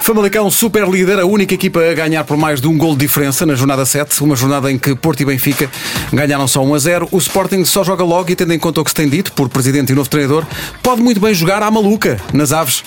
Famalicão 0.00 0.50
super 0.50 0.88
líder, 0.88 1.18
a 1.20 1.26
única 1.26 1.54
equipa 1.54 1.80
a 1.80 1.94
ganhar 1.94 2.24
por 2.24 2.36
mais 2.36 2.60
de 2.60 2.66
um 2.66 2.76
gol 2.76 2.92
de 2.92 3.00
diferença 3.00 3.44
na 3.44 3.54
jornada 3.54 3.84
7, 3.84 4.22
uma 4.22 4.34
jornada 4.34 4.70
em 4.70 4.78
que 4.78 4.94
Porto 4.94 5.20
e 5.20 5.24
Benfica 5.24 5.70
ganharam 6.12 6.46
só 6.48 6.62
1 6.62 6.74
a 6.74 6.78
0. 6.78 7.08
O 7.10 7.18
Sporting 7.18 7.64
só 7.64 7.84
joga 7.84 8.04
logo 8.04 8.30
e 8.30 8.36
tendo 8.36 8.52
em 8.52 8.58
conta 8.58 8.80
o 8.80 8.84
que 8.84 8.90
se 8.90 8.94
tem 8.94 9.08
dito 9.08 9.32
por 9.32 9.48
presidente 9.48 9.92
e 9.92 9.94
novo 9.94 10.08
treinador, 10.08 10.44
pode 10.82 11.02
muito 11.02 11.20
bem 11.20 11.34
jogar 11.34 11.62
à 11.62 11.70
maluca 11.70 12.18
nas 12.32 12.52
aves. 12.52 12.82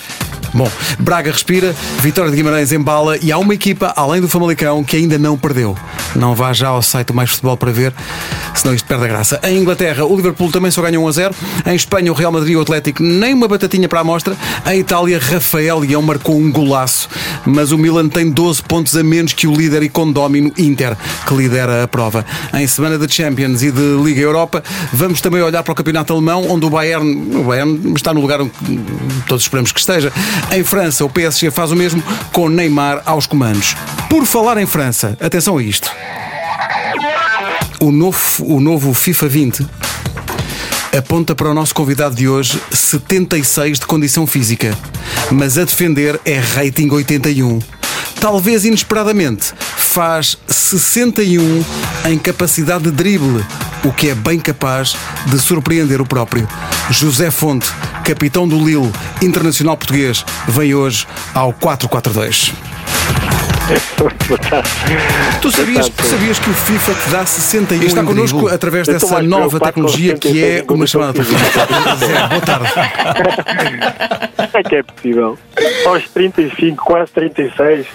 Bom, 0.56 0.70
Braga 0.98 1.30
respira, 1.30 1.74
Vitória 2.00 2.30
de 2.30 2.36
Guimarães 2.36 2.72
embala 2.72 3.18
e 3.18 3.30
há 3.30 3.36
uma 3.36 3.52
equipa, 3.52 3.92
além 3.94 4.22
do 4.22 4.28
Famalicão, 4.28 4.82
que 4.82 4.96
ainda 4.96 5.18
não 5.18 5.36
perdeu. 5.36 5.76
Não 6.14 6.34
vá 6.34 6.52
já 6.54 6.68
ao 6.68 6.80
site 6.80 7.12
Mais 7.12 7.28
Futebol 7.28 7.58
para 7.58 7.70
ver, 7.70 7.92
senão 8.54 8.74
isto 8.74 8.86
perde 8.86 9.04
a 9.04 9.08
graça. 9.08 9.38
Em 9.42 9.58
Inglaterra, 9.58 10.06
o 10.06 10.16
Liverpool 10.16 10.50
também 10.50 10.70
só 10.70 10.80
ganhou 10.80 11.04
1 11.04 11.08
a 11.08 11.12
0. 11.12 11.34
Em 11.66 11.74
Espanha, 11.74 12.10
o 12.10 12.14
Real 12.14 12.32
Madrid 12.32 12.52
e 12.52 12.56
o 12.56 12.62
Atlético 12.62 13.02
nem 13.02 13.34
uma 13.34 13.46
batatinha 13.46 13.86
para 13.86 13.98
a 13.98 14.02
amostra. 14.02 14.34
Em 14.66 14.80
Itália, 14.80 15.18
Rafael 15.18 15.78
Leão 15.80 16.00
marcou 16.00 16.38
um 16.38 16.50
golaço, 16.50 16.95
mas 17.44 17.72
o 17.72 17.78
Milan 17.78 18.08
tem 18.08 18.30
12 18.30 18.62
pontos 18.62 18.96
a 18.96 19.02
menos 19.02 19.32
que 19.32 19.46
o 19.46 19.54
líder 19.54 19.82
e 19.82 19.88
condómino 19.88 20.52
Inter, 20.56 20.96
que 21.26 21.34
lidera 21.34 21.82
a 21.82 21.88
prova. 21.88 22.24
Em 22.54 22.66
semana 22.66 22.98
de 22.98 23.12
Champions 23.12 23.62
e 23.62 23.70
de 23.70 23.96
Liga 24.02 24.20
Europa, 24.20 24.62
vamos 24.92 25.20
também 25.20 25.42
olhar 25.42 25.62
para 25.62 25.72
o 25.72 25.74
campeonato 25.74 26.12
alemão, 26.12 26.46
onde 26.48 26.66
o 26.66 26.70
Bayern, 26.70 27.36
o 27.36 27.44
Bayern 27.44 27.92
está 27.94 28.12
no 28.12 28.20
lugar 28.20 28.40
onde 28.40 28.52
todos 29.26 29.42
esperamos 29.42 29.72
que 29.72 29.80
esteja. 29.80 30.12
Em 30.52 30.62
França, 30.64 31.04
o 31.04 31.10
PSG 31.10 31.50
faz 31.50 31.70
o 31.70 31.76
mesmo 31.76 32.02
com 32.32 32.48
Neymar 32.48 33.02
aos 33.04 33.26
comandos. 33.26 33.76
Por 34.08 34.24
falar 34.24 34.58
em 34.58 34.66
França, 34.66 35.16
atenção 35.20 35.58
a 35.58 35.62
isto. 35.62 35.90
O 37.80 37.92
novo, 37.92 38.18
o 38.40 38.60
novo 38.60 38.94
FIFA 38.94 39.28
20 39.28 39.66
aponta 40.96 41.34
para 41.34 41.50
o 41.50 41.54
nosso 41.54 41.74
convidado 41.74 42.14
de 42.14 42.28
hoje 42.28 42.60
76 42.72 43.80
de 43.80 43.86
condição 43.86 44.26
física, 44.26 44.76
mas 45.30 45.58
a 45.58 45.64
defender 45.64 46.20
é 46.24 46.38
rating 46.38 46.88
81. 46.90 47.58
Talvez 48.20 48.64
inesperadamente 48.64 49.52
faz 49.76 50.38
61 50.46 51.64
em 52.06 52.18
capacidade 52.18 52.84
de 52.84 52.90
drible, 52.90 53.44
o 53.84 53.92
que 53.92 54.08
é 54.08 54.14
bem 54.14 54.38
capaz 54.38 54.96
de 55.26 55.38
surpreender 55.38 56.00
o 56.00 56.06
próprio. 56.06 56.48
José 56.90 57.30
Fonte, 57.30 57.68
capitão 58.04 58.48
do 58.48 58.56
Lille, 58.56 58.92
internacional 59.20 59.76
português, 59.76 60.24
vem 60.48 60.74
hoje 60.74 61.06
ao 61.34 61.52
442. 61.52 62.52
Tu 65.42 65.50
sabias, 65.50 65.90
sabias 66.04 66.38
que 66.38 66.50
o 66.50 66.54
FIFA 66.54 66.94
te 66.94 67.10
dá 67.10 67.26
61 67.26 67.82
e 67.82 67.86
está 67.86 68.04
connosco 68.04 68.46
através 68.46 68.86
dessa 68.86 69.20
nova 69.20 69.58
tecnologia 69.58 70.16
que 70.16 70.44
é 70.44 70.64
uma 70.70 70.86
chamada 70.86 71.12
telefónica. 71.14 71.96
Zé, 71.96 72.28
boa 72.28 72.40
tarde. 72.40 72.68
É 74.54 74.62
que 74.62 74.76
é 74.76 74.82
possível. 74.84 75.36
Aos 75.84 76.08
35, 76.10 76.84
quase 76.84 77.10
36, 77.10 77.86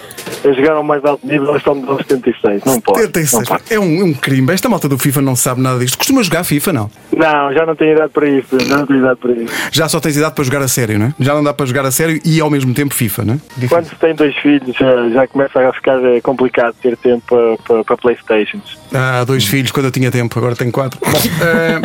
a 0.48 0.52
jogar 0.52 0.72
ao 0.72 0.82
mais 0.82 1.04
alto 1.04 1.26
nível, 1.26 1.48
eles 1.48 1.58
estão 1.58 1.82
aos 1.88 2.02
76. 2.06 2.64
Não 2.64 2.80
pode. 2.80 3.00
76. 3.00 3.32
Não, 3.48 3.56
pode. 3.58 3.74
É 3.74 3.78
um, 3.78 4.04
um 4.04 4.14
crime. 4.14 4.52
Esta 4.52 4.68
malta 4.68 4.88
do 4.88 4.98
FIFA 4.98 5.20
não 5.22 5.36
sabe 5.36 5.60
nada 5.60 5.78
disto. 5.78 5.96
Costuma 5.98 6.22
jogar 6.22 6.44
FIFA, 6.44 6.72
não? 6.72 6.90
não, 7.16 7.52
já 7.52 7.64
não 7.66 7.76
tenho 7.76 7.92
idade 7.94 8.10
para 8.12 8.28
isso. 8.28 8.58
Já 8.60 8.76
não 8.78 8.86
tenho 8.86 9.00
idade 9.00 9.18
para 9.20 9.32
isso. 9.32 9.54
Já 9.70 9.88
só 9.88 10.00
tens 10.00 10.16
idade 10.16 10.34
para 10.34 10.44
jogar 10.44 10.62
a 10.62 10.68
sério, 10.68 10.98
não 10.98 11.06
é? 11.06 11.14
Já 11.20 11.34
não 11.34 11.42
dá 11.44 11.52
para 11.54 11.66
jogar 11.66 11.84
a 11.86 11.90
sério 11.90 12.20
e 12.24 12.40
ao 12.40 12.50
mesmo 12.50 12.74
tempo 12.74 12.94
FIFA, 12.94 13.24
não 13.24 13.34
é? 13.34 13.66
Quando 13.68 13.86
se 13.88 13.94
tem 13.96 14.14
dois 14.14 14.34
filhos, 14.36 14.76
já, 14.76 15.08
já 15.10 15.26
começa 15.26 15.60
a 15.60 15.72
ficar 15.72 16.02
eh, 16.04 16.20
complicado 16.20 16.74
ter 16.82 16.96
tempo 16.96 17.22
para, 17.28 17.56
para, 17.58 17.84
para 17.84 17.96
Playstations. 17.96 18.78
Ah, 18.92 19.24
dois 19.24 19.44
filhos 19.46 19.70
quando 19.70 19.86
eu 19.86 19.92
tinha 19.92 20.10
tempo, 20.10 20.36
agora 20.38 20.54
tenho 20.56 20.72
quatro. 20.72 20.98
Bom, 21.00 21.18
eh, 21.42 21.80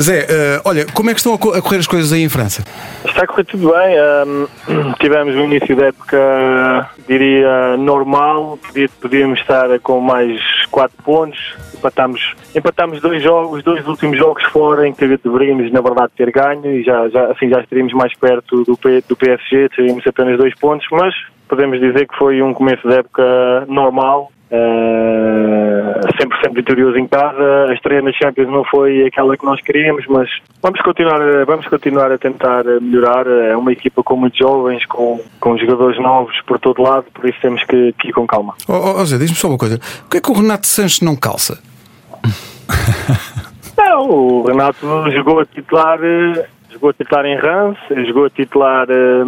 Zé, 0.00 0.26
eh, 0.28 0.60
olha, 0.64 0.86
como 0.92 1.10
é 1.10 1.14
que 1.14 1.20
estão 1.20 1.34
a 1.34 1.38
co- 1.38 1.52
a 1.52 1.62
correr 1.62 1.78
as 1.78 1.86
coisas 1.86 2.12
aí 2.12 2.22
em 2.22 2.28
França? 2.28 2.62
Está 3.04 3.22
a 3.22 3.26
correr 3.26 3.44
tudo 3.44 3.72
bem. 3.72 3.98
ahm, 3.98 4.92
tivemos 5.00 5.34
um 5.34 5.44
início 5.44 5.74
da 5.76 5.86
época, 5.86 6.90
diria, 7.08 7.48
normal. 7.76 8.58
Podia- 8.66 8.88
Podíamos 9.00 9.40
estar 9.40 9.78
com 9.80 10.00
mais 10.00 10.40
4 10.70 11.02
pontos. 11.02 11.38
Empatámos, 11.74 12.34
empatámos 12.54 13.00
dois 13.00 13.22
jogos, 13.22 13.62
dois 13.62 13.86
últimos 13.86 14.18
jogos 14.18 14.42
fora 14.44 14.86
em 14.88 14.92
que 14.92 15.06
deveríamos, 15.06 15.70
na 15.70 15.80
verdade, 15.80 16.10
ter 16.16 16.30
ganho 16.32 16.66
e 16.66 16.82
já, 16.82 17.08
já, 17.08 17.26
assim 17.30 17.48
já 17.48 17.60
estaríamos 17.60 17.92
mais 17.92 18.12
perto 18.18 18.64
do, 18.64 18.76
P- 18.76 19.02
do 19.08 19.16
PSG, 19.16 19.68
teríamos 19.76 20.04
apenas 20.06 20.36
dois 20.38 20.54
pontos, 20.58 20.86
mas 20.90 21.14
podemos 21.48 21.78
dizer 21.78 22.08
que 22.08 22.16
foi 22.16 22.42
um 22.42 22.52
começo 22.52 22.86
de 22.88 22.94
época 22.96 23.64
normal. 23.68 24.30
Uh, 24.50 26.00
sempre, 26.20 26.36
sempre 26.42 26.62
vitorioso 26.62 26.96
em 26.98 27.06
casa. 27.06 27.66
A 27.68 27.74
estreia 27.74 28.00
na 28.02 28.12
Champions 28.12 28.48
não 28.48 28.64
foi 28.64 29.06
aquela 29.06 29.36
que 29.36 29.44
nós 29.44 29.60
queríamos, 29.60 30.04
mas 30.08 30.28
vamos 30.62 30.80
continuar, 30.80 31.20
a- 31.20 31.44
vamos 31.44 31.66
continuar 31.68 32.10
a 32.12 32.18
tentar 32.18 32.66
eh, 32.66 32.80
melhorar. 32.80 33.26
É 33.26 33.56
uma 33.56 33.72
equipa 33.72 34.02
com 34.02 34.16
muitos 34.16 34.38
jovens, 34.38 34.84
com, 34.86 35.20
com 35.40 35.56
jogadores 35.58 36.00
novos 36.00 36.34
por 36.46 36.58
todo 36.58 36.82
lado, 36.82 37.06
por 37.12 37.28
isso 37.28 37.38
temos 37.42 37.62
que, 37.64 37.92
que 38.00 38.08
ir 38.08 38.12
com 38.12 38.26
calma. 38.26 38.54
Oh, 38.68 38.72
oh, 38.72 39.00
oh, 39.00 39.04
Zé, 39.04 39.18
diz-me 39.18 39.36
só 39.36 39.48
uma 39.48 39.58
coisa. 39.58 39.78
O 40.06 40.10
que 40.10 40.16
é 40.16 40.20
que 40.20 40.30
o 40.30 40.34
Renato 40.34 40.66
Sanches 40.66 41.00
não 41.02 41.14
calça? 41.14 41.58
Não, 43.76 44.08
o 44.10 44.46
Renato 44.46 45.10
jogou 45.12 45.40
a 45.40 45.46
titular. 45.46 45.98
Jogou 46.78 46.90
a 46.90 46.92
titular 46.92 47.26
em 47.26 47.36
Rance, 47.36 48.06
jogou 48.06 48.24
a 48.26 48.30
titular 48.30 48.86
eh, 48.88 49.24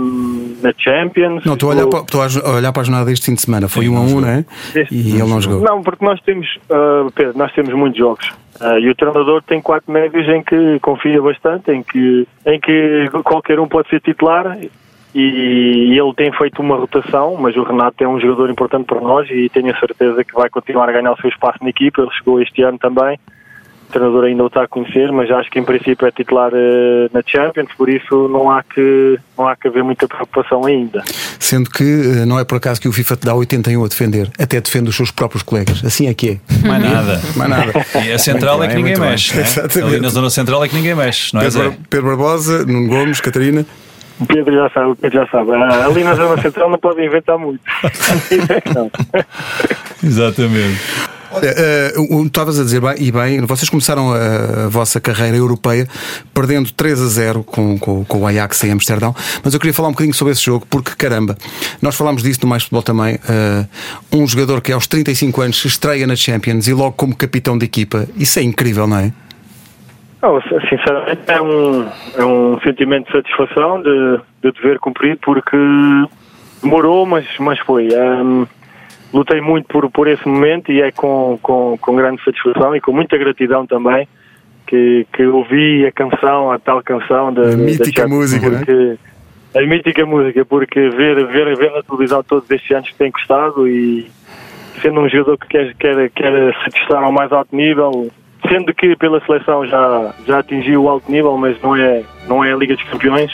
na 0.62 0.72
Champions. 0.78 1.44
Não, 1.44 1.54
estou 1.54 1.70
a 1.70 1.72
olhar, 1.72 1.82
jogou- 1.82 2.04
para, 2.06 2.26
estou 2.26 2.42
a 2.52 2.54
olhar 2.56 2.72
para 2.72 2.82
a 2.82 2.84
jornada 2.84 3.06
deste 3.06 3.26
fim 3.26 3.34
de 3.34 3.40
semana. 3.42 3.68
Foi 3.68 3.88
um 3.88 3.96
a 3.96 4.00
um, 4.02 4.20
não 4.20 4.28
é? 4.28 4.44
Deste- 4.72 4.94
E 4.94 5.10
ele 5.18 5.28
não 5.28 5.40
jogou. 5.40 5.60
Não, 5.60 5.82
porque 5.82 6.04
nós 6.04 6.20
temos, 6.22 6.46
ah, 6.70 7.06
Pedro, 7.12 7.36
nós 7.36 7.52
temos 7.52 7.74
muitos 7.74 7.98
jogos. 7.98 8.30
Ah, 8.60 8.78
e 8.78 8.88
o 8.88 8.94
treinador 8.94 9.42
tem 9.42 9.60
quatro 9.60 9.90
médios 9.92 10.28
em 10.28 10.42
que 10.44 10.78
confia 10.80 11.20
bastante, 11.20 11.72
em 11.72 11.82
que, 11.82 12.24
em 12.46 12.60
que 12.60 13.08
qualquer 13.24 13.58
um 13.58 13.66
pode 13.66 13.88
ser 13.88 14.00
titular. 14.00 14.56
E 15.12 15.98
ele 15.98 16.14
tem 16.14 16.30
feito 16.32 16.62
uma 16.62 16.76
rotação, 16.76 17.36
mas 17.36 17.56
o 17.56 17.64
Renato 17.64 18.04
é 18.04 18.06
um 18.06 18.20
jogador 18.20 18.48
importante 18.48 18.84
para 18.86 19.00
nós 19.00 19.28
e 19.28 19.48
tenho 19.48 19.74
a 19.74 19.78
certeza 19.80 20.22
que 20.22 20.32
vai 20.34 20.48
continuar 20.48 20.88
a 20.88 20.92
ganhar 20.92 21.10
o 21.12 21.16
seu 21.20 21.28
espaço 21.30 21.58
na 21.62 21.70
equipa. 21.70 22.00
Ele 22.02 22.10
chegou 22.12 22.40
este 22.40 22.62
ano 22.62 22.78
também. 22.78 23.18
O 23.90 23.92
treinador 23.92 24.22
ainda 24.22 24.44
o 24.44 24.46
está 24.46 24.62
a 24.62 24.68
conhecer, 24.68 25.10
mas 25.10 25.28
acho 25.32 25.50
que 25.50 25.58
em 25.58 25.64
princípio 25.64 26.06
é 26.06 26.12
titular 26.12 26.52
eh, 26.54 27.08
na 27.12 27.20
Champions, 27.26 27.70
por 27.76 27.88
isso 27.88 28.28
não 28.28 28.48
há 28.48 28.62
que 28.62 29.18
não 29.36 29.48
há 29.48 29.56
que 29.56 29.66
haver 29.66 29.82
muita 29.82 30.06
preocupação 30.06 30.64
ainda. 30.64 31.02
Sendo 31.40 31.68
que 31.68 31.82
eh, 31.82 32.24
não 32.24 32.38
é 32.38 32.44
por 32.44 32.54
acaso 32.54 32.80
que 32.80 32.86
o 32.86 32.92
FIFA 32.92 33.16
te 33.16 33.26
dá 33.26 33.34
81 33.34 33.84
a 33.84 33.88
defender. 33.88 34.30
Até 34.38 34.60
defende 34.60 34.90
os 34.90 34.96
seus 34.96 35.10
próprios 35.10 35.42
colegas. 35.42 35.84
Assim 35.84 36.06
é 36.06 36.14
que 36.14 36.30
é. 36.30 36.38
Mais 36.68 36.84
nada. 36.84 37.20
Mais 37.34 37.50
nada. 37.50 37.72
E 38.06 38.12
a 38.12 38.18
central 38.18 38.58
Muito 38.58 38.70
é 38.70 38.76
que 38.76 38.76
bem, 38.76 38.84
ninguém 38.84 39.00
bem. 39.00 39.10
mexe. 39.10 39.34
né? 39.34 39.42
Exatamente. 39.42 39.92
Ali 39.94 40.00
na 40.00 40.08
zona 40.08 40.30
central 40.30 40.64
é 40.64 40.68
que 40.68 40.76
ninguém 40.76 40.94
mexe, 40.94 41.34
não 41.34 41.40
é, 41.40 41.44
Pedro, 41.46 41.70
Zé? 41.70 41.76
Pedro 41.90 42.06
Barbosa, 42.06 42.64
Nuno 42.64 42.86
Gomes, 42.86 43.20
Catarina. 43.20 43.66
O 44.20 44.26
Pedro 44.26 44.54
já 44.54 44.70
sabe, 44.70 44.90
o 44.92 44.96
Pedro 44.96 45.18
já 45.18 45.26
sabe. 45.32 45.50
Ah, 45.52 45.86
ali 45.86 46.04
na 46.04 46.14
zona 46.14 46.40
central 46.40 46.70
não 46.70 46.78
pode 46.78 47.04
inventar 47.04 47.36
muito. 47.36 47.60
Exatamente. 50.04 50.80
Olha, 51.32 51.54
o- 51.96 52.24
estavas 52.26 52.58
a 52.58 52.64
dizer 52.64 52.80
e 52.98 53.12
bem, 53.12 53.40
vocês 53.42 53.68
começaram 53.68 54.12
a, 54.12 54.64
a 54.64 54.68
vossa 54.68 55.00
carreira 55.00 55.36
europeia 55.36 55.86
perdendo 56.34 56.72
3 56.72 57.00
a 57.00 57.06
0 57.06 57.44
com, 57.44 57.78
com, 57.78 58.04
com 58.04 58.18
o 58.20 58.26
Ajax 58.26 58.64
em 58.64 58.72
Amsterdão, 58.72 59.14
mas 59.44 59.54
eu 59.54 59.60
queria 59.60 59.72
falar 59.74 59.88
um 59.88 59.92
bocadinho 59.92 60.14
sobre 60.14 60.32
esse 60.32 60.44
jogo, 60.44 60.66
porque 60.68 60.92
caramba, 60.96 61.36
nós 61.80 61.94
falámos 61.96 62.22
disso 62.22 62.40
no 62.42 62.48
Mais 62.48 62.62
Futebol 62.62 62.82
também. 62.82 63.18
eh, 63.28 63.66
um 64.12 64.26
jogador 64.26 64.60
que 64.60 64.72
aos 64.72 64.86
35 64.86 65.40
anos 65.42 65.60
se 65.60 65.68
estreia 65.68 66.06
na 66.06 66.16
Champions 66.16 66.66
e 66.66 66.72
logo 66.74 66.92
como 66.92 67.14
capitão 67.14 67.56
de 67.56 67.64
equipa, 67.64 68.06
isso 68.16 68.38
é 68.38 68.42
incrível, 68.42 68.86
não 68.86 68.98
é? 68.98 69.12
Sinceramente 70.68 71.22
é 71.28 71.40
um, 71.40 71.88
é 72.16 72.24
um 72.24 72.60
sentimento 72.60 73.06
de 73.06 73.12
satisfação, 73.12 73.80
de, 73.82 74.20
de 74.42 74.52
dever 74.52 74.78
cumprido, 74.78 75.18
porque 75.22 75.56
demorou, 76.62 77.06
mas, 77.06 77.24
mas 77.38 77.58
foi. 77.60 77.88
Ahm, 77.94 78.44
lutei 79.12 79.40
muito 79.40 79.66
por, 79.66 79.90
por 79.90 80.08
esse 80.08 80.26
momento 80.26 80.70
e 80.70 80.80
é 80.80 80.92
com, 80.92 81.38
com, 81.42 81.76
com 81.80 81.96
grande 81.96 82.22
satisfação 82.22 82.74
e 82.74 82.80
com 82.80 82.92
muita 82.92 83.16
gratidão 83.18 83.66
também 83.66 84.06
que, 84.66 85.06
que 85.12 85.26
ouvi 85.26 85.84
a 85.84 85.92
canção, 85.92 86.52
a 86.52 86.58
tal 86.58 86.82
canção 86.82 87.32
da, 87.32 87.42
A 87.42 87.56
mítica 87.56 87.84
da 87.84 88.08
Champions, 88.08 88.10
música, 88.10 88.48
não 88.48 88.54
é? 88.54 88.58
porque, 88.58 88.98
A 89.54 89.62
mítica 89.62 90.06
música, 90.06 90.44
porque 90.44 90.88
ver, 90.90 91.26
ver, 91.26 91.56
ver 91.56 91.72
na 91.72 91.82
televisão 91.82 92.22
todos 92.22 92.48
estes 92.50 92.70
anos 92.70 92.88
que 92.88 92.94
tem 92.94 93.10
gostado 93.10 93.66
e 93.66 94.08
sendo 94.80 95.00
um 95.00 95.08
jogador 95.08 95.38
que 95.38 95.48
quer, 95.48 95.74
quer, 95.74 96.10
quer 96.10 96.54
se 96.64 96.70
testar 96.70 97.02
ao 97.02 97.10
mais 97.10 97.32
alto 97.32 97.54
nível, 97.54 98.10
sendo 98.48 98.72
que 98.72 98.94
pela 98.96 99.20
seleção 99.26 99.66
já, 99.66 100.14
já 100.26 100.38
atingiu 100.38 100.84
o 100.84 100.88
alto 100.88 101.10
nível, 101.10 101.36
mas 101.36 101.60
não 101.60 101.74
é, 101.74 102.02
não 102.28 102.44
é 102.44 102.52
a 102.52 102.56
Liga 102.56 102.76
dos 102.76 102.84
Campeões. 102.84 103.32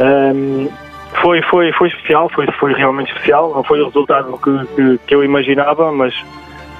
Ahm, 0.00 0.68
foi, 1.22 1.42
foi, 1.42 1.72
foi 1.72 1.88
especial, 1.88 2.28
foi, 2.28 2.46
foi 2.58 2.72
realmente 2.72 3.12
especial. 3.12 3.52
Não 3.54 3.64
foi 3.64 3.80
o 3.80 3.86
resultado 3.86 4.38
que, 4.38 4.74
que, 4.74 5.00
que 5.06 5.14
eu 5.14 5.24
imaginava, 5.24 5.92
mas, 5.92 6.14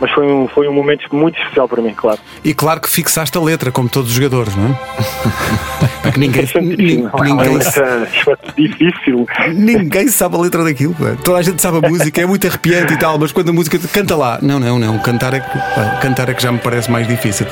mas 0.00 0.10
foi, 0.12 0.26
um, 0.26 0.48
foi 0.48 0.68
um 0.68 0.72
momento 0.72 1.14
muito 1.14 1.38
especial 1.40 1.68
para 1.68 1.82
mim, 1.82 1.94
claro. 1.94 2.20
E 2.44 2.54
claro 2.54 2.80
que 2.80 2.88
fixaste 2.88 3.36
a 3.36 3.40
letra, 3.40 3.70
como 3.70 3.88
todos 3.88 4.10
os 4.10 4.14
jogadores, 4.14 4.54
não 4.56 4.66
é? 4.66 5.69
Porque 6.02 6.20
ninguém, 6.20 6.44
nin- 6.60 7.02
Não, 7.02 7.10
ninguém, 7.24 7.56
eh, 7.56 8.08
é 8.28 8.52
difícil. 8.56 9.26
ninguém 9.54 10.08
sabe 10.08 10.36
a 10.36 10.38
letra 10.40 10.64
daquilo. 10.64 10.94
pá. 10.94 11.16
Toda 11.22 11.38
a 11.38 11.42
gente 11.42 11.60
sabe 11.60 11.84
a 11.84 11.88
música, 11.88 12.20
é 12.20 12.26
muito 12.26 12.46
arrepiante 12.46 12.92
e 12.94 12.98
tal, 12.98 13.18
mas 13.18 13.32
quando 13.32 13.48
a 13.50 13.52
música 13.52 13.78
canta 13.92 14.16
lá, 14.16 14.38
não, 14.42 14.58
não, 14.60 14.78
não, 14.78 14.98
cantar 14.98 15.34
é 15.34 15.40
que, 15.40 15.48
pá, 15.50 15.98
cantar 16.02 16.28
é 16.28 16.34
que 16.34 16.42
já 16.42 16.50
me 16.52 16.58
parece 16.58 16.90
mais 16.90 17.06
difícil. 17.06 17.46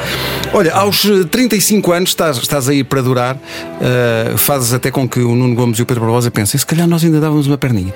Olha, 0.52 0.72
aos 0.74 1.04
eh, 1.04 1.24
35 1.30 1.92
anos 1.92 2.10
estás, 2.10 2.36
estás 2.38 2.68
aí 2.68 2.82
para 2.84 3.00
durar, 3.02 3.36
eh, 3.80 4.34
fazes 4.36 4.72
até 4.72 4.90
com 4.90 5.08
que 5.08 5.20
o 5.20 5.34
Nuno 5.34 5.54
Gomes 5.54 5.78
e 5.78 5.82
o 5.82 5.86
Pedro 5.86 6.02
Barbosa 6.04 6.30
pensem, 6.30 6.58
se 6.58 6.66
calhar 6.66 6.86
nós 6.86 7.04
ainda 7.04 7.20
dávamos 7.20 7.46
uma 7.46 7.58
perninha. 7.58 7.92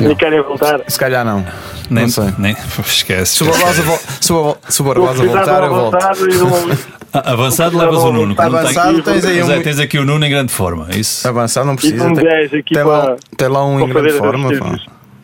Nem 0.00 0.16
querem 0.16 0.42
voltar. 0.42 0.80
Se 0.88 0.98
calhar 0.98 1.24
não. 1.24 1.44
Nem, 1.90 2.04
não 2.04 2.10
sei. 2.10 2.24
nem 2.38 2.52
esquece. 2.84 3.36
Se 3.36 3.42
o 3.42 3.46
Barbosa, 3.50 3.82
vol- 3.82 3.98
se 4.20 4.32
o, 4.32 4.56
se 4.68 4.80
o 4.80 4.84
Barbosa 4.84 5.22
Precisava 5.22 5.68
voltar, 5.68 6.12
eu 6.16 6.46
volto. 6.48 6.68
não- 6.68 6.76
Ah, 7.12 7.22
Avançado 7.32 7.78
levas 7.78 7.98
o 8.02 8.12
Nuno. 8.12 8.34
Avançado 8.36 9.02
tens 9.02 9.24
aí 9.24 9.34
Tens, 9.42 9.48
um. 9.48 9.62
tens 9.62 9.78
aqui 9.78 9.98
o 9.98 10.04
Nuno 10.04 10.24
em 10.26 10.30
grande 10.30 10.52
forma. 10.52 10.88
Isso. 10.90 11.26
Avançado 11.28 11.66
não 11.66 11.76
precisa. 11.76 12.04
um 12.04 12.14
Tem, 12.14 12.24
10 12.24 12.54
aqui 12.54 12.74
tem 12.74 12.82
lá, 12.82 13.16
tem 13.36 13.48
lá 13.48 13.64
um 13.64 13.80
em 13.80 13.88
grande 13.88 14.12
forma. 14.14 14.48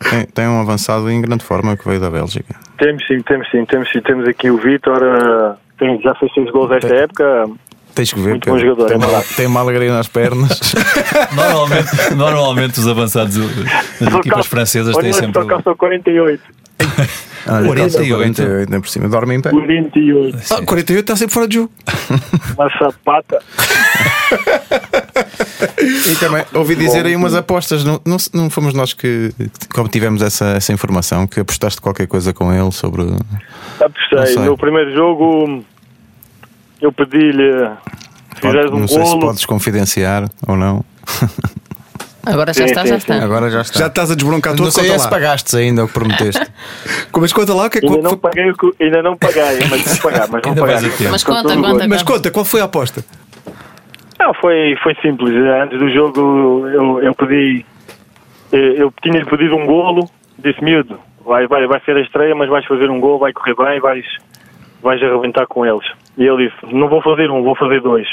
Tem, 0.09 0.25
tem 0.25 0.47
um 0.47 0.61
avançado 0.61 1.11
em 1.11 1.21
grande 1.21 1.43
forma 1.43 1.77
que 1.77 1.87
veio 1.87 1.99
da 1.99 2.09
Bélgica. 2.09 2.55
Temos 2.79 3.05
sim, 3.05 3.19
temos 3.21 3.47
sim, 3.51 3.63
temos 3.65 3.91
sim. 3.91 4.01
Temos 4.01 4.27
aqui 4.27 4.49
o 4.49 4.57
Vitor, 4.57 4.97
eh, 5.03 5.53
tem- 5.77 6.01
já 6.01 6.15
fez 6.15 6.33
6 6.33 6.49
gols 6.51 6.71
esta 6.71 6.93
época. 6.95 7.45
Tens 7.93 8.13
que 8.13 8.19
ver. 8.19 8.29
Muito 8.29 8.49
bom 8.49 8.55
Pedro. 8.55 8.69
jogador, 8.69 8.87
tem, 8.87 8.97
é 8.97 8.99
verdade. 8.99 9.27
tem 9.35 9.57
alegria 9.57 9.93
nas 9.93 10.07
pernas. 10.07 10.59
Normalmente, 11.35 12.15
normalmente 12.15 12.79
os 12.79 12.87
avançados 12.87 13.37
das 13.99 14.13
equipas 14.15 14.45
francesas 14.47 14.95
têm 14.97 15.13
sempre. 15.13 15.41
Só 15.41 15.47
calça 15.47 15.75
48. 15.75 16.41
Olha, 17.47 17.67
48. 17.67 18.17
48, 18.17 18.71
nem 18.71 18.81
por 18.81 18.89
cima. 18.89 19.09
Dorme 19.09 19.35
em 19.35 19.41
pé. 19.41 19.49
48. 19.49 20.37
Ah, 20.51 20.65
48 20.65 20.99
está 20.99 21.15
sempre 21.15 21.33
fora 21.33 21.47
de 21.47 21.55
jogo. 21.55 21.71
Uma 22.57 22.69
sapata. 22.77 23.39
E 25.81 26.15
também 26.15 26.43
ouvi 26.53 26.75
dizer 26.75 27.05
aí 27.05 27.15
umas 27.15 27.35
apostas. 27.35 27.83
Não, 27.83 27.99
não, 28.05 28.17
não 28.33 28.49
fomos 28.49 28.73
nós 28.73 28.93
que, 28.93 29.33
como 29.73 29.89
tivemos 29.89 30.21
essa, 30.21 30.45
essa 30.51 30.71
informação, 30.71 31.27
que 31.27 31.39
apostaste 31.39 31.81
qualquer 31.81 32.07
coisa 32.07 32.33
com 32.33 32.53
ele 32.53 32.71
sobre. 32.71 33.03
Apostei. 33.79 34.35
No 34.45 34.57
primeiro 34.57 34.93
jogo, 34.93 35.63
eu 36.81 36.91
pedi-lhe. 36.91 37.69
Fizeres 38.35 38.71
um 38.71 38.79
não 38.79 38.87
sei 38.87 39.05
se 39.05 39.19
podes 39.19 39.45
confidenciar 39.45 40.27
ou 40.47 40.55
não. 40.57 40.83
Agora 42.23 42.53
já 42.53 42.63
Sim, 42.65 42.69
está, 42.69 42.81
sim, 42.83 42.87
já 42.89 42.99
sim. 42.99 43.11
está. 43.13 43.23
Agora 43.25 43.49
já 43.49 43.61
está. 43.61 43.79
Já 43.79 43.87
estás 43.87 44.11
a 44.11 44.15
desbroncar 44.15 44.53
todo, 44.55 44.65
não 44.65 44.71
sei 44.71 44.83
conta 44.83 44.95
é 44.95 44.99
se 44.99 45.09
pagaste 45.09 45.57
ainda 45.57 45.83
o 45.83 45.87
que 45.87 45.93
prometeste. 45.93 46.47
Mas 47.19 47.33
conta 47.33 47.53
lá 47.53 47.65
o 47.65 47.69
que 47.69 47.79
é 47.79 47.81
que 47.81 47.87
Ainda 47.87 48.01
não 48.09 48.17
paguei, 48.17 48.51
o 48.51 48.55
que- 48.57 48.83
ainda 48.83 49.01
não 49.01 49.17
paguei, 49.17 49.41
mas 49.69 49.97
vou 49.99 50.11
pagar, 50.11 50.27
mas 50.29 50.41
vou 50.41 50.49
Ainda 50.51 50.61
pagar. 50.61 50.81
vais 50.81 50.93
a 50.93 50.97
tempo. 50.97 51.11
Mas 51.11 51.23
Com 51.23 51.31
conta, 51.33 51.43
todo 51.49 51.51
o 51.59 51.61
conta, 51.61 51.71
gosto. 51.73 51.89
Mas 51.89 52.01
conta. 52.03 52.13
conta, 52.19 52.31
qual 52.31 52.45
foi 52.45 52.61
a 52.61 52.63
aposta? 52.65 53.05
Não, 54.19 54.33
foi, 54.35 54.75
foi 54.83 54.95
simples. 55.01 55.35
Antes 55.35 55.79
do 55.79 55.89
jogo 55.89 56.67
eu, 56.69 57.01
eu 57.01 57.15
pedi. 57.15 57.65
Eu 58.51 58.93
tinha-lhe 59.01 59.25
pedido 59.25 59.55
um 59.55 59.65
golo, 59.65 60.09
disse 60.37 60.63
miúdo, 60.63 60.99
vai, 61.25 61.47
vai, 61.47 61.65
vai 61.67 61.81
ser 61.85 61.95
a 61.97 62.01
estreia, 62.01 62.35
mas 62.35 62.49
vais 62.49 62.65
fazer 62.65 62.89
um 62.89 62.99
golo, 62.99 63.19
vai 63.19 63.33
correr 63.33 63.55
bem, 63.55 63.79
vais, 63.79 64.05
vais 64.81 65.01
arrebentar 65.01 65.45
com 65.47 65.65
eles. 65.65 65.85
E 66.17 66.23
ele 66.25 66.49
disse, 66.49 66.73
não 66.75 66.87
vou 66.89 67.01
fazer 67.01 67.29
um, 67.31 67.43
vou 67.43 67.55
fazer 67.55 67.81
dois. 67.81 68.07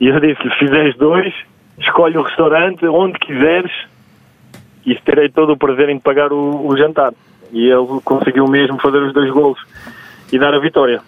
E 0.00 0.08
eu 0.08 0.18
disse, 0.20 0.42
se 0.42 0.50
fizeres 0.58 0.96
dois, 0.96 1.32
escolhe 1.78 2.16
o 2.18 2.22
restaurante 2.22 2.84
onde 2.86 3.18
quiseres 3.18 3.70
e 4.86 4.94
terei 4.96 5.28
todo 5.28 5.52
o 5.52 5.56
prazer 5.56 5.88
em 5.88 5.98
te 5.98 6.02
pagar 6.02 6.32
o, 6.32 6.66
o 6.66 6.76
jantar. 6.76 7.12
E 7.52 7.68
ele 7.68 8.00
conseguiu 8.04 8.46
mesmo 8.48 8.80
fazer 8.80 8.98
os 9.02 9.12
dois 9.14 9.30
golos 9.30 9.58
e 10.32 10.38
dar 10.38 10.52
a 10.54 10.58
vitória. 10.58 11.00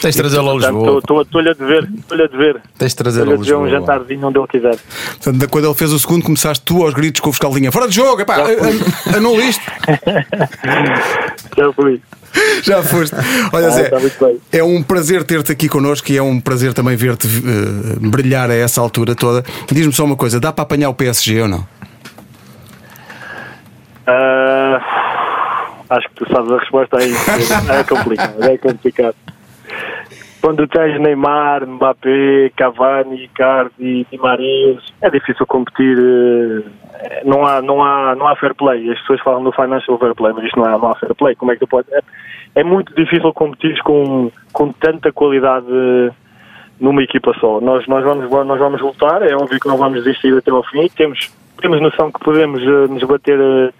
Tens 0.00 0.14
de 0.14 0.20
trazê-lo 0.20 0.50
a 0.50 0.54
Lisboa. 0.54 0.98
estou- 0.98 1.22
estou-lhe 1.22 1.50
a 1.50 1.52
dever, 1.54 1.82
estou-lhe 1.98 2.22
a 2.22 2.26
dever. 2.28 2.60
Tens 2.78 2.90
de 2.92 2.96
trazê-lo 2.96 3.32
Estou-lhe 3.32 3.32
a 3.32 3.34
a 3.34 3.44
dever 3.44 3.56
um 3.56 3.64
Lisboa. 3.64 3.80
jantarzinho 3.80 4.28
onde 4.28 4.38
ele 4.38 4.46
quiser. 4.46 4.76
Portanto, 5.22 5.48
quando 5.50 5.64
ele 5.64 5.74
fez 5.74 5.92
o 5.92 5.98
segundo, 5.98 6.22
começaste 6.24 6.64
tu 6.64 6.84
aos 6.84 6.94
gritos 6.94 7.20
com 7.20 7.30
o 7.30 7.32
fiscal 7.32 7.50
de 7.50 7.58
linha. 7.58 7.72
Fora 7.72 7.88
de 7.88 7.94
jogo, 7.96 8.20
epá, 8.20 8.36
an- 8.36 9.16
anula 9.16 9.42
isto. 9.44 9.62
Já 11.56 11.72
fui. 11.72 12.00
Já 12.62 12.82
foste. 12.82 13.14
Olha, 13.52 13.66
Ah, 13.68 13.70
Zé, 13.70 13.90
bem. 14.20 14.40
é 14.52 14.62
um 14.62 14.82
prazer 14.82 15.24
ter-te 15.24 15.52
aqui 15.52 15.68
connosco 15.68 16.10
e 16.12 16.16
é 16.16 16.22
um 16.22 16.40
prazer 16.40 16.72
também 16.74 16.96
ver-te 16.96 17.26
eh, 17.26 18.08
brilhar 18.08 18.50
a 18.50 18.54
essa 18.54 18.80
altura 18.80 19.14
toda. 19.14 19.44
Diz-me 19.70 19.92
só 19.92 20.04
uma 20.04 20.16
coisa: 20.16 20.38
dá 20.40 20.52
para 20.52 20.62
apanhar 20.62 20.88
o 20.90 20.94
PSG 20.94 21.42
ou 21.42 21.48
não? 21.48 21.66
Ah, 24.06 24.80
acho 25.90 26.08
que 26.08 26.14
tu 26.24 26.32
sabes 26.32 26.50
a 26.50 26.58
resposta 26.58 26.98
aí. 26.98 27.12
É 27.78 27.84
complicado, 27.84 28.42
é 28.44 28.58
complicado. 28.58 29.14
Quando 30.48 30.66
tens 30.66 30.98
Neymar, 30.98 31.66
Mbappé, 31.66 32.50
Cavani, 32.56 33.24
Icardi, 33.24 34.06
Di 34.10 34.16
Marias, 34.16 34.82
é 35.02 35.10
difícil 35.10 35.44
competir. 35.46 35.98
eh, 35.98 37.22
Não 37.26 37.44
há, 37.44 37.60
não, 37.60 37.84
há, 37.84 38.14
não 38.14 38.26
há 38.26 38.34
fair 38.34 38.54
play. 38.54 38.90
As 38.90 38.98
pessoas 39.00 39.20
falam 39.20 39.44
do 39.44 39.52
financial 39.52 39.98
fair 39.98 40.14
play, 40.14 40.32
mas 40.32 40.46
isto 40.46 40.58
não 40.58 40.64
há, 40.64 40.78
não 40.78 40.90
há 40.90 40.96
fair 40.96 41.14
play. 41.14 41.34
Como 41.34 41.52
é 41.52 41.54
que 41.54 41.60
tu 41.60 41.66
podes. 41.66 41.92
É, 41.92 42.00
é 42.54 42.64
muito 42.64 42.94
difícil 42.94 43.30
competir 43.34 43.78
com, 43.82 44.30
com 44.50 44.72
tanta 44.72 45.12
qualidade 45.12 45.66
numa 46.80 47.02
equipa 47.02 47.34
só. 47.38 47.60
Nós, 47.60 47.86
nós, 47.86 48.02
vamos, 48.02 48.30
nós 48.30 48.58
vamos 48.58 48.80
lutar, 48.80 49.20
é 49.20 49.36
óbvio 49.36 49.60
que 49.60 49.68
não 49.68 49.76
vamos 49.76 50.02
desistir 50.02 50.34
até 50.34 50.50
ao 50.50 50.62
fim. 50.62 50.88
Temos, 50.96 51.30
temos 51.60 51.78
noção 51.82 52.10
que 52.10 52.20
podemos 52.20 52.62
eh, 52.62 52.86
nos 52.88 53.04
bater 53.04 53.38
eh, 53.38 53.70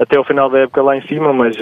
até 0.00 0.16
ao 0.16 0.24
final 0.24 0.48
da 0.48 0.60
época 0.60 0.80
lá 0.80 0.96
em 0.96 1.02
cima, 1.02 1.34
mas 1.34 1.54